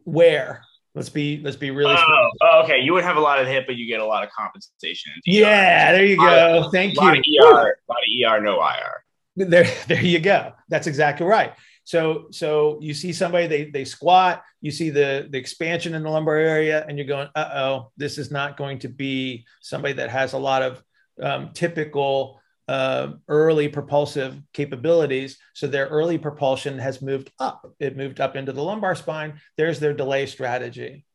where? 0.04 0.62
Let's 0.94 1.10
be 1.10 1.42
let's 1.44 1.58
be 1.58 1.72
really. 1.72 1.96
Oh, 1.98 2.30
oh, 2.42 2.62
okay. 2.64 2.80
You 2.80 2.94
would 2.94 3.04
have 3.04 3.18
a 3.18 3.22
lot 3.22 3.40
of 3.40 3.48
hip, 3.48 3.66
but 3.68 3.76
you 3.76 3.86
get 3.88 4.00
a 4.00 4.06
lot 4.06 4.24
of 4.24 4.30
compensation. 4.32 5.12
Yeah, 5.26 5.92
there 5.92 6.06
you 6.06 6.18
go. 6.18 6.70
Thank 6.72 6.94
you. 6.94 7.02
Lot 7.02 7.18
of 7.18 7.24
ER, 7.28 7.78
a 7.90 7.92
lot 7.92 8.32
of 8.32 8.34
ER, 8.34 8.42
no 8.42 8.62
IR. 8.62 9.04
There, 9.36 9.68
there 9.88 10.02
you 10.02 10.20
go. 10.20 10.54
That's 10.70 10.88
exactly 10.88 11.26
right. 11.26 11.54
So, 11.86 12.28
so 12.32 12.80
you 12.82 12.94
see 12.94 13.14
somebody 13.14 13.48
they 13.48 13.70
they 13.70 13.86
squat. 13.86 14.44
You 14.60 14.72
see 14.72 14.90
the 14.90 15.28
the 15.30 15.38
expansion 15.38 15.94
in 15.94 16.04
the 16.04 16.10
lumbar 16.10 16.36
area, 16.36 16.84
and 16.88 16.98
you're 16.98 17.08
going, 17.08 17.30
uh 17.36 17.50
oh, 17.54 17.92
this 17.96 18.18
is 18.18 18.32
not 18.32 18.58
going 18.58 18.80
to 18.80 18.90
be 18.90 19.46
somebody 19.62 19.94
that 19.94 20.10
has 20.10 20.34
a 20.34 20.38
lot 20.38 20.64
of 20.64 20.84
um, 21.22 21.52
typical 21.54 22.42
uh, 22.68 23.14
early 23.28 23.68
propulsive 23.68 24.36
capabilities. 24.52 25.38
So 25.54 25.68
their 25.68 25.86
early 25.86 26.18
propulsion 26.18 26.80
has 26.80 27.04
moved 27.04 27.32
up. 27.40 27.72
It 27.80 27.96
moved 27.96 28.20
up 28.20 28.36
into 28.36 28.52
the 28.52 28.64
lumbar 28.64 28.96
spine. 28.96 29.40
There's 29.56 29.80
their 29.80 29.94
delay 29.94 30.26
strategy. 30.26 31.06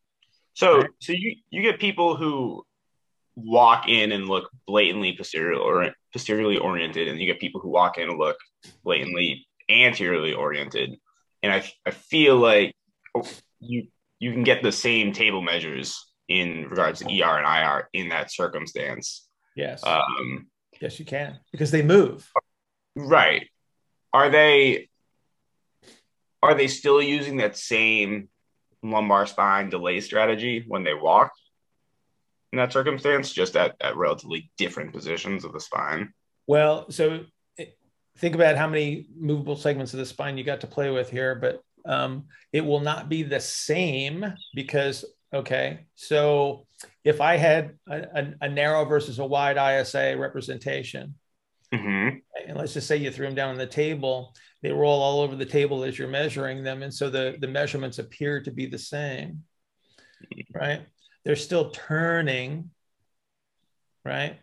So, 0.54 0.78
right? 0.78 0.90
so 1.00 1.12
you 1.12 1.36
you 1.50 1.62
get 1.62 1.80
people 1.80 2.16
who 2.16 2.64
walk 3.34 3.88
in 3.88 4.12
and 4.12 4.28
look 4.28 4.50
blatantly 4.66 5.16
posterior 5.16 5.58
or 5.58 5.90
posteriorly 6.12 6.58
oriented, 6.58 7.08
and 7.08 7.18
you 7.18 7.26
get 7.26 7.40
people 7.40 7.60
who 7.60 7.70
walk 7.70 7.98
in 7.98 8.08
and 8.08 8.18
look 8.18 8.36
blatantly 8.84 9.48
anteriorly 9.70 10.34
oriented. 10.34 10.96
And 11.42 11.52
I 11.52 11.70
I 11.86 11.90
feel 11.90 12.36
like 12.36 12.74
you 13.60 13.88
you 14.18 14.32
can 14.32 14.44
get 14.44 14.62
the 14.62 14.72
same 14.72 15.12
table 15.12 15.40
measures 15.40 16.12
in 16.28 16.68
regards 16.68 17.00
to 17.00 17.06
ER 17.06 17.38
and 17.38 17.46
IR 17.46 17.88
in 17.92 18.10
that 18.10 18.30
circumstance. 18.30 19.26
Yes. 19.56 19.82
Um, 19.84 20.46
Yes, 20.80 20.98
you 20.98 21.04
can 21.04 21.38
because 21.52 21.70
they 21.70 21.82
move. 21.82 22.30
Right. 22.96 23.48
Are 24.12 24.30
they 24.30 24.88
are 26.42 26.54
they 26.54 26.68
still 26.68 27.02
using 27.02 27.36
that 27.36 27.56
same 27.56 28.28
lumbar 28.82 29.26
spine 29.26 29.68
delay 29.68 30.00
strategy 30.00 30.64
when 30.66 30.84
they 30.84 30.94
walk 30.94 31.32
in 32.52 32.56
that 32.56 32.72
circumstance, 32.72 33.30
just 33.30 33.56
at, 33.56 33.76
at 33.80 33.96
relatively 33.96 34.50
different 34.56 34.92
positions 34.92 35.44
of 35.44 35.52
the 35.52 35.60
spine? 35.60 36.14
Well, 36.46 36.90
so 36.90 37.26
think 38.20 38.34
about 38.34 38.56
how 38.56 38.66
many 38.66 39.06
movable 39.18 39.56
segments 39.56 39.92
of 39.92 39.98
the 39.98 40.06
spine 40.06 40.38
you 40.38 40.44
got 40.44 40.60
to 40.60 40.66
play 40.66 40.90
with 40.90 41.10
here, 41.10 41.34
but 41.34 41.62
um, 41.84 42.26
it 42.52 42.60
will 42.60 42.80
not 42.80 43.08
be 43.08 43.22
the 43.22 43.40
same 43.40 44.24
because 44.54 45.04
Okay. 45.32 45.86
So 45.94 46.66
if 47.04 47.20
I 47.20 47.36
had 47.36 47.76
a, 47.88 48.00
a, 48.14 48.34
a 48.42 48.48
narrow 48.48 48.84
versus 48.84 49.18
a 49.18 49.24
wide 49.24 49.56
ISA 49.56 50.16
representation, 50.18 51.14
mm-hmm. 51.72 52.16
and 52.48 52.58
let's 52.58 52.74
just 52.74 52.88
say 52.88 52.96
you 52.96 53.10
threw 53.10 53.26
them 53.26 53.34
down 53.34 53.50
on 53.50 53.58
the 53.58 53.66
table, 53.66 54.34
they 54.62 54.72
roll 54.72 55.00
all 55.00 55.20
over 55.20 55.36
the 55.36 55.46
table 55.46 55.84
as 55.84 55.98
you're 55.98 56.08
measuring 56.08 56.64
them. 56.64 56.82
And 56.82 56.92
so 56.92 57.08
the, 57.10 57.36
the 57.40 57.48
measurements 57.48 57.98
appear 57.98 58.42
to 58.42 58.50
be 58.50 58.66
the 58.66 58.78
same, 58.78 59.44
right? 60.52 60.82
They're 61.24 61.36
still 61.36 61.70
turning, 61.70 62.70
right? 64.04 64.40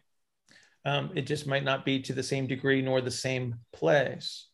Um, 0.87 1.11
it 1.15 1.23
just 1.23 1.45
might 1.45 1.65
not 1.65 1.83
be 1.83 1.99
to 2.03 2.13
the 2.13 2.23
same 2.23 2.47
degree 2.47 2.81
nor 2.81 3.01
the 3.01 3.11
same 3.11 3.55
place. 3.73 4.47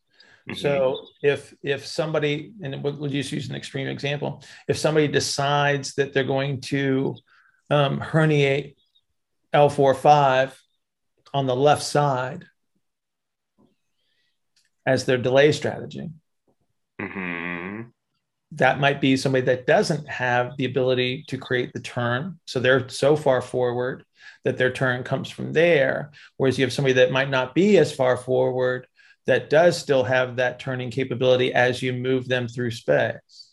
Mm-hmm. 0.50 0.58
So 0.58 1.06
if 1.22 1.54
if 1.62 1.86
somebody, 1.86 2.52
and 2.60 2.82
we'll, 2.82 3.08
just 3.08 3.30
use 3.30 3.48
an 3.48 3.54
extreme 3.54 3.86
example, 3.86 4.42
if 4.66 4.76
somebody 4.76 5.06
decides 5.06 5.94
that 5.94 6.12
they're 6.12 6.24
going 6.24 6.60
to 6.62 7.14
um, 7.70 8.00
herniate 8.00 8.74
L4-5 9.54 10.52
on 11.32 11.46
the 11.46 11.54
left 11.54 11.84
side 11.84 12.44
as 14.84 15.04
their 15.04 15.18
delay 15.18 15.52
strategy, 15.52 16.10
mm-hmm. 17.00 17.53
That 18.56 18.80
might 18.80 19.00
be 19.00 19.16
somebody 19.16 19.44
that 19.46 19.66
doesn't 19.66 20.08
have 20.08 20.56
the 20.56 20.64
ability 20.64 21.24
to 21.28 21.38
create 21.38 21.72
the 21.72 21.80
turn. 21.80 22.38
So 22.46 22.60
they're 22.60 22.88
so 22.88 23.16
far 23.16 23.40
forward 23.40 24.04
that 24.44 24.58
their 24.58 24.70
turn 24.70 25.02
comes 25.02 25.28
from 25.30 25.52
there. 25.52 26.12
Whereas 26.36 26.58
you 26.58 26.64
have 26.64 26.72
somebody 26.72 26.94
that 26.94 27.10
might 27.10 27.30
not 27.30 27.54
be 27.54 27.78
as 27.78 27.94
far 27.94 28.16
forward 28.16 28.86
that 29.26 29.50
does 29.50 29.78
still 29.78 30.04
have 30.04 30.36
that 30.36 30.58
turning 30.58 30.90
capability 30.90 31.52
as 31.52 31.82
you 31.82 31.92
move 31.92 32.28
them 32.28 32.46
through 32.46 32.70
space. 32.70 33.50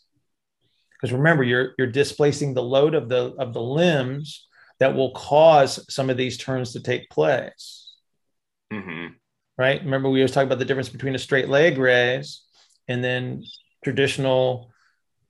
Because 0.92 1.12
remember, 1.12 1.42
you're 1.42 1.74
you're 1.78 1.88
displacing 1.88 2.54
the 2.54 2.62
load 2.62 2.94
of 2.94 3.08
the 3.08 3.34
of 3.38 3.52
the 3.54 3.62
limbs 3.62 4.46
that 4.78 4.94
will 4.94 5.12
cause 5.12 5.84
some 5.92 6.10
of 6.10 6.16
these 6.16 6.36
turns 6.36 6.72
to 6.72 6.80
take 6.80 7.10
place. 7.10 7.94
Mm-hmm. 8.72 9.14
Right? 9.58 9.82
Remember, 9.82 10.10
we 10.10 10.20
always 10.20 10.32
talk 10.32 10.44
about 10.44 10.58
the 10.58 10.64
difference 10.64 10.88
between 10.88 11.14
a 11.14 11.18
straight 11.18 11.48
leg 11.48 11.78
raise 11.78 12.42
and 12.88 13.02
then 13.02 13.44
traditional 13.82 14.71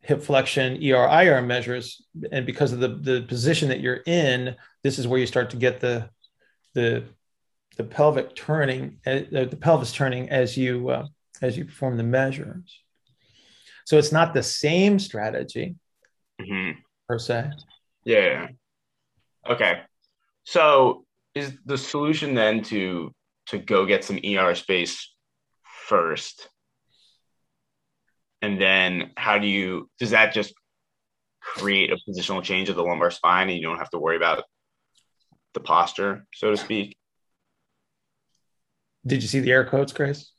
hip 0.03 0.22
flexion 0.22 0.74
ER 0.82 1.09
IR 1.09 1.42
measures. 1.42 2.05
And 2.30 2.44
because 2.44 2.72
of 2.72 2.80
the, 2.80 2.88
the 2.88 3.22
position 3.22 3.68
that 3.68 3.80
you're 3.80 4.03
in, 4.07 4.57
this 4.82 4.98
is 4.98 5.07
where 5.07 5.18
you 5.20 5.26
start 5.26 5.50
to 5.50 5.57
get 5.57 5.80
the 5.80 6.11
the 6.74 7.05
the 7.76 7.84
pelvic 7.84 8.34
turning, 8.34 8.98
uh, 9.07 9.20
the 9.30 9.59
pelvis 9.61 9.92
turning 9.92 10.28
as 10.28 10.57
you 10.57 10.88
uh, 10.90 11.07
as 11.40 11.57
you 11.57 11.64
perform 11.64 11.96
the 11.96 12.03
measures. 12.03 12.80
So 13.86 13.98
it's 13.98 14.12
not 14.12 14.34
the 14.34 14.42
same 14.42 14.98
strategy 14.98 15.76
Mm-hmm. 16.40 16.80
per 17.09 17.18
se. 17.18 17.50
Yeah. 18.05 18.48
Okay. 19.48 19.82
So 20.44 21.05
is 21.34 21.57
the 21.64 21.78
solution 21.78 22.34
then 22.34 22.62
to 22.64 23.12
to 23.46 23.59
go 23.59 23.86
get 23.86 24.05
some 24.05 24.18
ER 24.24 24.55
space 24.55 25.12
first? 25.88 26.48
And 28.43 28.61
then 28.61 29.12
how 29.16 29.38
do 29.38 29.47
you 29.47 29.88
does 29.99 30.11
that 30.11 30.34
just 30.34 30.53
create 31.40 31.90
a 31.93 31.97
positional 32.09 32.43
change 32.43 32.68
of 32.68 32.76
the 32.76 32.82
lumbar 32.82 33.11
spine 33.11 33.49
and 33.49 33.57
you 33.57 33.64
don't 33.64 33.78
have 33.78 33.90
to 33.90 33.99
worry 33.99 34.16
about 34.16 34.45
the 35.55 35.61
posture, 35.61 36.26
so 36.34 36.51
to 36.51 36.57
speak? 36.57 36.97
Did 39.07 39.22
you 39.22 39.28
see 39.28 39.40
the 39.40 39.51
air 39.51 39.64
quotes, 39.64 39.93
Grace? 39.93 40.32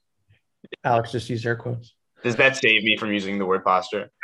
Alex 0.84 1.12
just 1.12 1.30
used 1.30 1.46
air 1.46 1.56
quotes. 1.56 1.94
Does 2.24 2.36
that 2.38 2.56
save 2.56 2.84
me 2.84 2.98
from 2.98 3.12
using 3.12 3.38
the 3.38 3.46
word 3.46 3.66
posture? 3.66 4.10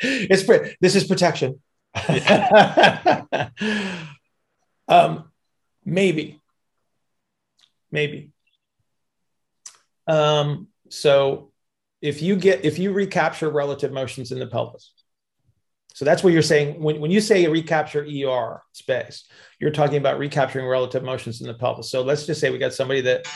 it's 0.00 0.46
this 0.80 0.96
is 0.96 1.04
protection. 1.04 1.60
um, 4.88 5.24
maybe, 5.84 6.40
maybe. 7.90 8.30
Um, 10.06 10.67
so 10.88 11.52
if 12.00 12.22
you 12.22 12.36
get 12.36 12.64
if 12.64 12.78
you 12.78 12.92
recapture 12.92 13.50
relative 13.50 13.92
motions 13.92 14.32
in 14.32 14.38
the 14.38 14.46
pelvis, 14.46 14.92
so 15.94 16.04
that's 16.04 16.22
what 16.22 16.32
you're 16.32 16.42
saying 16.42 16.80
when, 16.80 17.00
when 17.00 17.10
you 17.10 17.20
say 17.20 17.46
recapture 17.48 18.06
ER 18.06 18.62
space, 18.72 19.24
you're 19.58 19.72
talking 19.72 19.96
about 19.96 20.18
recapturing 20.18 20.66
relative 20.66 21.02
motions 21.02 21.40
in 21.40 21.48
the 21.48 21.54
pelvis. 21.54 21.90
So 21.90 22.02
let's 22.02 22.24
just 22.24 22.40
say 22.40 22.50
we 22.50 22.58
got 22.58 22.72
somebody 22.72 23.00
that 23.00 23.26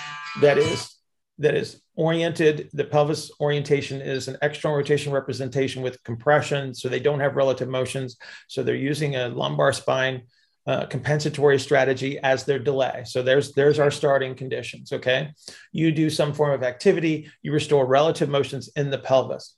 that 0.40 0.58
is 0.58 0.96
that 1.38 1.56
is 1.56 1.80
oriented. 1.96 2.70
The 2.72 2.84
pelvis 2.84 3.30
orientation 3.40 4.00
is 4.00 4.28
an 4.28 4.36
external 4.42 4.76
rotation 4.76 5.12
representation 5.12 5.82
with 5.82 6.02
compression, 6.04 6.72
so 6.72 6.88
they 6.88 7.00
don't 7.00 7.20
have 7.20 7.36
relative 7.36 7.68
motions. 7.68 8.16
So 8.48 8.62
they're 8.62 8.74
using 8.76 9.16
a 9.16 9.28
lumbar 9.28 9.72
spine 9.72 10.22
uh, 10.66 10.86
compensatory 10.86 11.58
strategy 11.58 12.18
as 12.20 12.44
their 12.44 12.58
delay. 12.58 13.02
So 13.04 13.22
there's 13.22 13.52
there's 13.52 13.78
our 13.78 13.90
starting 13.90 14.34
conditions. 14.34 14.92
Okay, 14.92 15.32
you 15.72 15.92
do 15.92 16.08
some 16.08 16.32
form 16.32 16.52
of 16.52 16.62
activity, 16.62 17.30
you 17.42 17.52
restore 17.52 17.86
relative 17.86 18.28
motions 18.28 18.70
in 18.76 18.90
the 18.90 18.98
pelvis. 18.98 19.56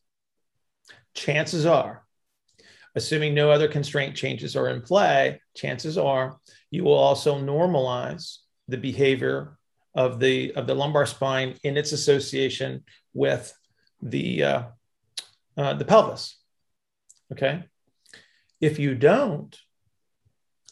Chances 1.15 1.67
are, 1.67 2.05
assuming 2.95 3.35
no 3.35 3.51
other 3.51 3.69
constraint 3.69 4.17
changes 4.17 4.57
are 4.57 4.69
in 4.69 4.81
play, 4.81 5.41
chances 5.55 5.99
are 5.99 6.39
you 6.71 6.85
will 6.85 6.95
also 6.95 7.39
normalize 7.39 8.39
the 8.69 8.79
behavior 8.79 9.59
of 9.95 10.19
the 10.19 10.55
of 10.55 10.67
the 10.67 10.75
lumbar 10.75 11.07
spine 11.07 11.55
in 11.63 11.77
its 11.77 11.93
association 11.93 12.83
with 13.13 13.57
the 14.01 14.43
uh, 14.43 14.63
uh, 15.57 15.75
the 15.75 15.85
pelvis. 15.85 16.37
Okay, 17.31 17.65
if 18.61 18.79
you 18.79 18.95
don't, 18.95 19.57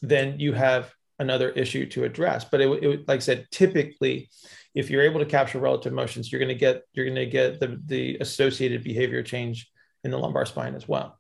then 0.03 0.38
you 0.40 0.53
have 0.53 0.92
another 1.18 1.50
issue 1.50 1.86
to 1.86 2.05
address. 2.05 2.44
But 2.44 2.61
it, 2.61 2.84
it, 2.84 3.09
like 3.09 3.16
I 3.16 3.20
said, 3.20 3.46
typically, 3.50 4.28
if 4.74 4.90
you're 4.90 5.03
able 5.03 5.20
to 5.20 5.26
capture 5.26 5.59
relative 5.59 5.92
motions, 5.92 6.30
you're 6.30 6.40
going 6.40 6.48
to 6.48 6.55
get 6.55 6.82
you're 6.92 7.07
going 7.07 7.14
to 7.16 7.26
get 7.26 7.61
the 7.61 7.80
the 7.86 8.18
associated 8.18 8.82
behavior 8.82 9.22
change 9.22 9.70
in 10.05 10.11
the 10.11 10.18
lumbar 10.18 10.44
spine 10.44 10.74
as 10.74 10.86
well. 10.86 11.18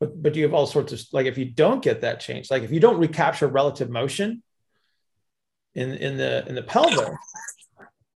But 0.00 0.20
but 0.20 0.34
you 0.34 0.42
have 0.42 0.54
all 0.54 0.66
sorts 0.66 0.92
of 0.92 1.00
like 1.12 1.26
if 1.26 1.38
you 1.38 1.44
don't 1.44 1.82
get 1.82 2.00
that 2.00 2.20
change, 2.20 2.50
like 2.50 2.64
if 2.64 2.72
you 2.72 2.80
don't 2.80 2.98
recapture 2.98 3.46
relative 3.46 3.88
motion 3.88 4.42
in 5.74 5.92
in 5.92 6.16
the 6.16 6.44
in 6.48 6.54
the 6.54 6.62
pelvis, 6.62 7.10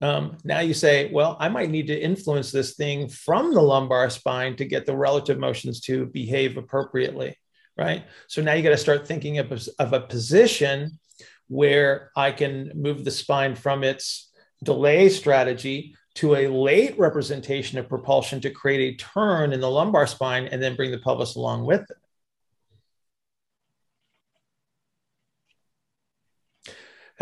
um, 0.02 0.36
now 0.42 0.58
you 0.58 0.74
say, 0.74 1.10
well, 1.12 1.36
I 1.38 1.48
might 1.48 1.70
need 1.70 1.86
to 1.86 1.98
influence 1.98 2.50
this 2.50 2.74
thing 2.74 3.08
from 3.08 3.54
the 3.54 3.62
lumbar 3.62 4.10
spine 4.10 4.56
to 4.56 4.64
get 4.64 4.84
the 4.84 4.96
relative 4.96 5.38
motions 5.38 5.80
to 5.82 6.06
behave 6.06 6.56
appropriately, 6.56 7.38
right? 7.76 8.04
So 8.26 8.42
now 8.42 8.54
you 8.54 8.64
got 8.64 8.70
to 8.70 8.76
start 8.76 9.06
thinking 9.06 9.38
of, 9.38 9.68
of 9.78 9.92
a 9.92 10.00
position 10.00 10.98
where 11.46 12.10
I 12.16 12.32
can 12.32 12.72
move 12.74 13.04
the 13.04 13.12
spine 13.12 13.54
from 13.54 13.84
its 13.84 14.32
delay 14.64 15.08
strategy 15.08 15.94
to 16.14 16.34
a 16.34 16.48
late 16.48 16.98
representation 16.98 17.78
of 17.78 17.88
propulsion 17.88 18.40
to 18.40 18.50
create 18.50 18.94
a 18.94 18.96
turn 18.96 19.52
in 19.52 19.60
the 19.60 19.70
lumbar 19.70 20.08
spine 20.08 20.46
and 20.46 20.60
then 20.60 20.74
bring 20.74 20.90
the 20.90 20.98
pelvis 20.98 21.36
along 21.36 21.64
with 21.64 21.82
it. 21.82 21.96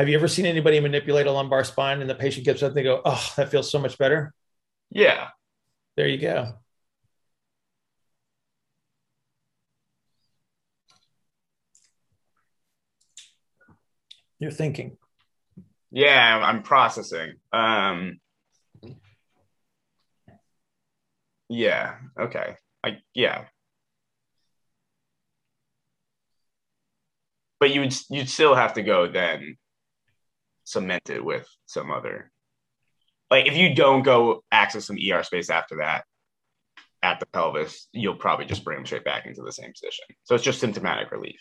Have 0.01 0.09
you 0.09 0.17
ever 0.17 0.29
seen 0.29 0.47
anybody 0.47 0.81
manipulate 0.81 1.27
a 1.27 1.31
lumbar 1.31 1.63
spine 1.63 2.01
and 2.01 2.09
the 2.09 2.15
patient 2.15 2.47
gets 2.47 2.63
up 2.63 2.69
and 2.69 2.77
they 2.79 2.83
go, 2.83 3.03
Oh, 3.05 3.33
that 3.37 3.51
feels 3.51 3.71
so 3.71 3.79
much 3.79 3.99
better? 3.99 4.33
Yeah. 4.89 5.29
There 5.95 6.09
you 6.09 6.17
go. 6.17 6.55
You're 14.39 14.51
thinking. 14.51 14.97
Yeah, 15.91 16.41
I'm 16.43 16.63
processing. 16.63 17.35
Um, 17.53 18.21
yeah. 21.51 21.97
Okay. 22.19 22.57
I 22.83 23.01
yeah. 23.13 23.45
But 27.59 27.75
you'd 27.75 27.95
you'd 28.09 28.31
still 28.31 28.55
have 28.55 28.73
to 28.75 28.83
go 28.83 29.07
then 29.07 29.59
cement 30.71 31.11
it 31.11 31.25
with 31.25 31.47
some 31.67 31.91
other 31.91 32.31
like 33.31 33.47
if 33.47 33.57
you 33.57 33.75
don't 33.75 34.03
go 34.03 34.43
access 34.51 34.87
some 34.87 34.99
ER 34.99 35.23
space 35.23 35.51
after 35.51 35.77
that 35.77 36.05
at 37.03 37.21
the 37.21 37.27
pelvis, 37.27 37.89
you'll 37.93 38.17
probably 38.17 38.45
just 38.45 38.65
bring 38.65 38.79
them 38.79 38.87
straight 38.87 39.05
back 39.05 39.27
into 39.27 39.43
the 39.43 39.53
same 39.53 39.73
position. 39.73 40.05
So 40.25 40.35
it's 40.35 40.45
just 40.45 40.61
symptomatic 40.61 41.11
relief. 41.11 41.41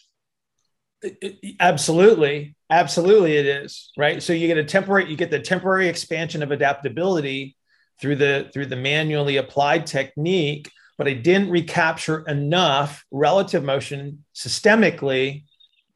Absolutely 1.59 2.55
absolutely 2.69 3.37
it 3.37 3.45
is 3.45 3.91
right 3.97 4.21
so 4.21 4.33
you 4.33 4.47
get 4.47 4.57
a 4.57 4.63
temporary 4.63 5.09
you 5.09 5.15
get 5.15 5.31
the 5.31 5.39
temporary 5.39 5.87
expansion 5.87 6.43
of 6.43 6.51
adaptability 6.51 7.55
through 7.99 8.15
the 8.17 8.49
through 8.53 8.65
the 8.65 8.75
manually 8.75 9.37
applied 9.37 9.87
technique 9.87 10.69
but 10.97 11.07
i 11.07 11.13
didn't 11.13 11.49
recapture 11.49 12.23
enough 12.27 13.05
relative 13.11 13.63
motion 13.63 14.23
systemically 14.35 15.45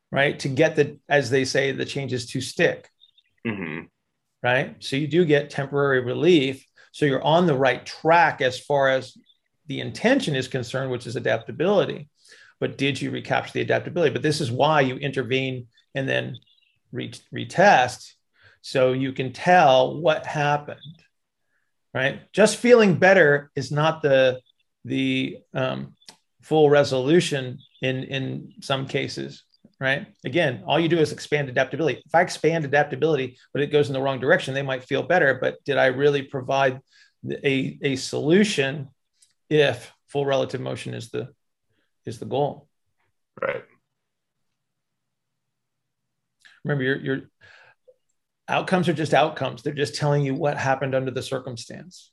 right 0.09 0.39
to 0.39 0.47
get 0.47 0.75
the 0.77 0.97
as 1.09 1.29
they 1.29 1.43
say 1.43 1.73
the 1.73 1.86
changes 1.86 2.25
to 2.25 2.39
stick 2.39 2.89
hmm 3.46 3.82
right? 4.41 4.76
So 4.80 4.98
you 4.98 5.08
do 5.08 5.24
get 5.24 5.50
temporary 5.50 6.02
relief. 6.02 6.66
So 6.91 7.06
you're 7.06 7.24
on 7.24 7.46
the 7.46 7.56
right 7.56 7.86
track 7.86 8.41
as 8.41 8.60
far 8.60 8.89
as 8.89 9.18
the 9.68 9.80
intention 9.80 10.36
is 10.36 10.50
concerned 10.50 10.91
which 10.91 11.08
is 11.08 11.16
adaptability. 11.16 12.10
But 12.60 12.78
did 12.78 13.02
you 13.02 13.10
recapture 13.10 13.54
the 13.54 13.62
adaptability? 13.62 14.12
But 14.12 14.22
this 14.22 14.41
is 14.41 14.52
why 14.52 14.82
you 14.82 14.98
intervene 14.98 15.68
and 15.96 16.10
then 16.10 16.36
re- 16.91 17.14
retest 17.34 18.12
so 18.62 18.91
you 18.91 19.14
can 19.14 19.32
tell 19.32 20.02
what 20.02 20.26
happened 20.26 21.04
right? 21.94 22.22
Just 22.34 22.58
feeling 22.58 22.96
better 22.96 23.52
is 23.56 23.72
not 23.72 24.02
the 24.02 24.41
the 24.86 25.38
um, 25.54 25.96
full 26.41 26.70
resolution 26.70 27.60
in 27.82 28.04
in 28.04 28.54
some 28.62 28.88
cases 28.88 29.44
right 29.84 30.07
again 30.25 30.63
all 30.65 30.79
you 30.79 30.88
do 30.88 30.97
is 30.97 31.11
expand 31.11 31.49
adaptability 31.49 32.01
if 32.05 32.15
i 32.15 32.21
expand 32.21 32.63
adaptability 32.65 33.38
but 33.51 33.61
it 33.61 33.67
goes 33.71 33.88
in 33.88 33.93
the 33.93 34.01
wrong 34.01 34.19
direction 34.19 34.53
they 34.53 34.61
might 34.61 34.84
feel 34.84 35.03
better 35.03 35.38
but 35.41 35.63
did 35.65 35.77
i 35.77 35.88
really 35.88 36.21
provide 36.21 36.79
a, 37.43 37.77
a 37.81 37.95
solution 37.95 38.89
if 39.49 39.91
full 40.07 40.25
relative 40.25 40.61
motion 40.61 40.93
is 40.93 41.09
the 41.11 41.27
is 42.05 42.19
the 42.19 42.25
goal 42.25 42.67
Right. 43.41 43.63
remember 46.63 46.84
you're 46.84 46.97
you're 46.97 47.21
outcomes 48.47 48.89
are 48.89 48.93
just 48.93 49.13
outcomes. 49.13 49.63
They're 49.63 49.73
just 49.73 49.95
telling 49.95 50.23
you 50.23 50.34
what 50.34 50.57
happened 50.57 50.95
under 50.95 51.11
the 51.11 51.21
circumstance. 51.21 52.11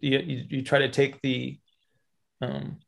You, 0.00 0.18
you, 0.18 0.44
you 0.48 0.62
try 0.62 0.80
to 0.80 0.88
take 0.88 1.20
the 1.20 1.58
um, 2.40 2.78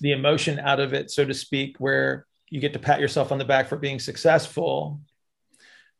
the 0.00 0.12
emotion 0.12 0.58
out 0.58 0.80
of 0.80 0.92
it, 0.92 1.10
so 1.10 1.24
to 1.24 1.34
speak, 1.34 1.76
where 1.78 2.26
you 2.50 2.60
get 2.60 2.72
to 2.72 2.78
pat 2.78 3.00
yourself 3.00 3.32
on 3.32 3.38
the 3.38 3.44
back 3.44 3.68
for 3.68 3.76
being 3.76 3.98
successful 3.98 5.00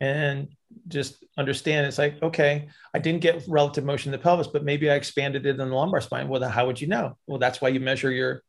and 0.01 0.49
just 0.87 1.25
understand 1.37 1.87
it's 1.87 1.99
like 1.99 2.23
okay 2.23 2.69
i 2.95 2.99
didn't 2.99 3.21
get 3.21 3.43
relative 3.49 3.85
motion 3.85 4.13
in 4.13 4.19
the 4.19 4.23
pelvis 4.23 4.47
but 4.47 4.65
maybe 4.65 4.91
i 4.91 4.95
expanded 4.95 5.47
it 5.47 5.51
in 5.51 5.57
the 5.57 5.65
lumbar 5.65 6.01
spine. 6.01 6.29
Well 6.29 6.47
how 6.49 6.67
would 6.67 6.81
you 6.81 6.87
know? 6.87 7.17
Well 7.27 7.39
that's 7.39 7.61
why 7.61 7.69
you 7.69 7.81
measure 7.81 8.11
your 8.11 8.43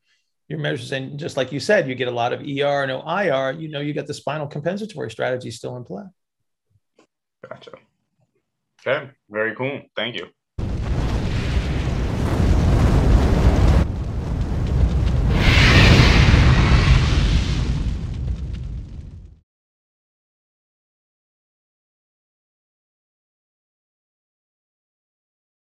your 0.47 0.59
measures. 0.59 0.91
And 0.91 1.19
just 1.19 1.37
like 1.37 1.51
you 1.51 1.59
said 1.59 1.87
you 1.87 1.95
get 1.95 2.07
a 2.07 2.11
lot 2.11 2.33
of 2.33 2.41
er 2.41 2.87
no 2.87 3.01
ir 3.01 3.51
you 3.53 3.69
know 3.69 3.79
you 3.79 3.93
got 3.93 4.07
the 4.07 4.13
spinal 4.13 4.47
compensatory 4.47 5.11
strategy 5.11 5.51
still 5.51 5.77
in 5.77 5.83
play. 5.83 6.03
Gotcha. 7.47 7.71
Okay 8.85 9.09
very 9.29 9.55
cool. 9.55 9.81
Thank 9.95 10.15
you 10.15 10.27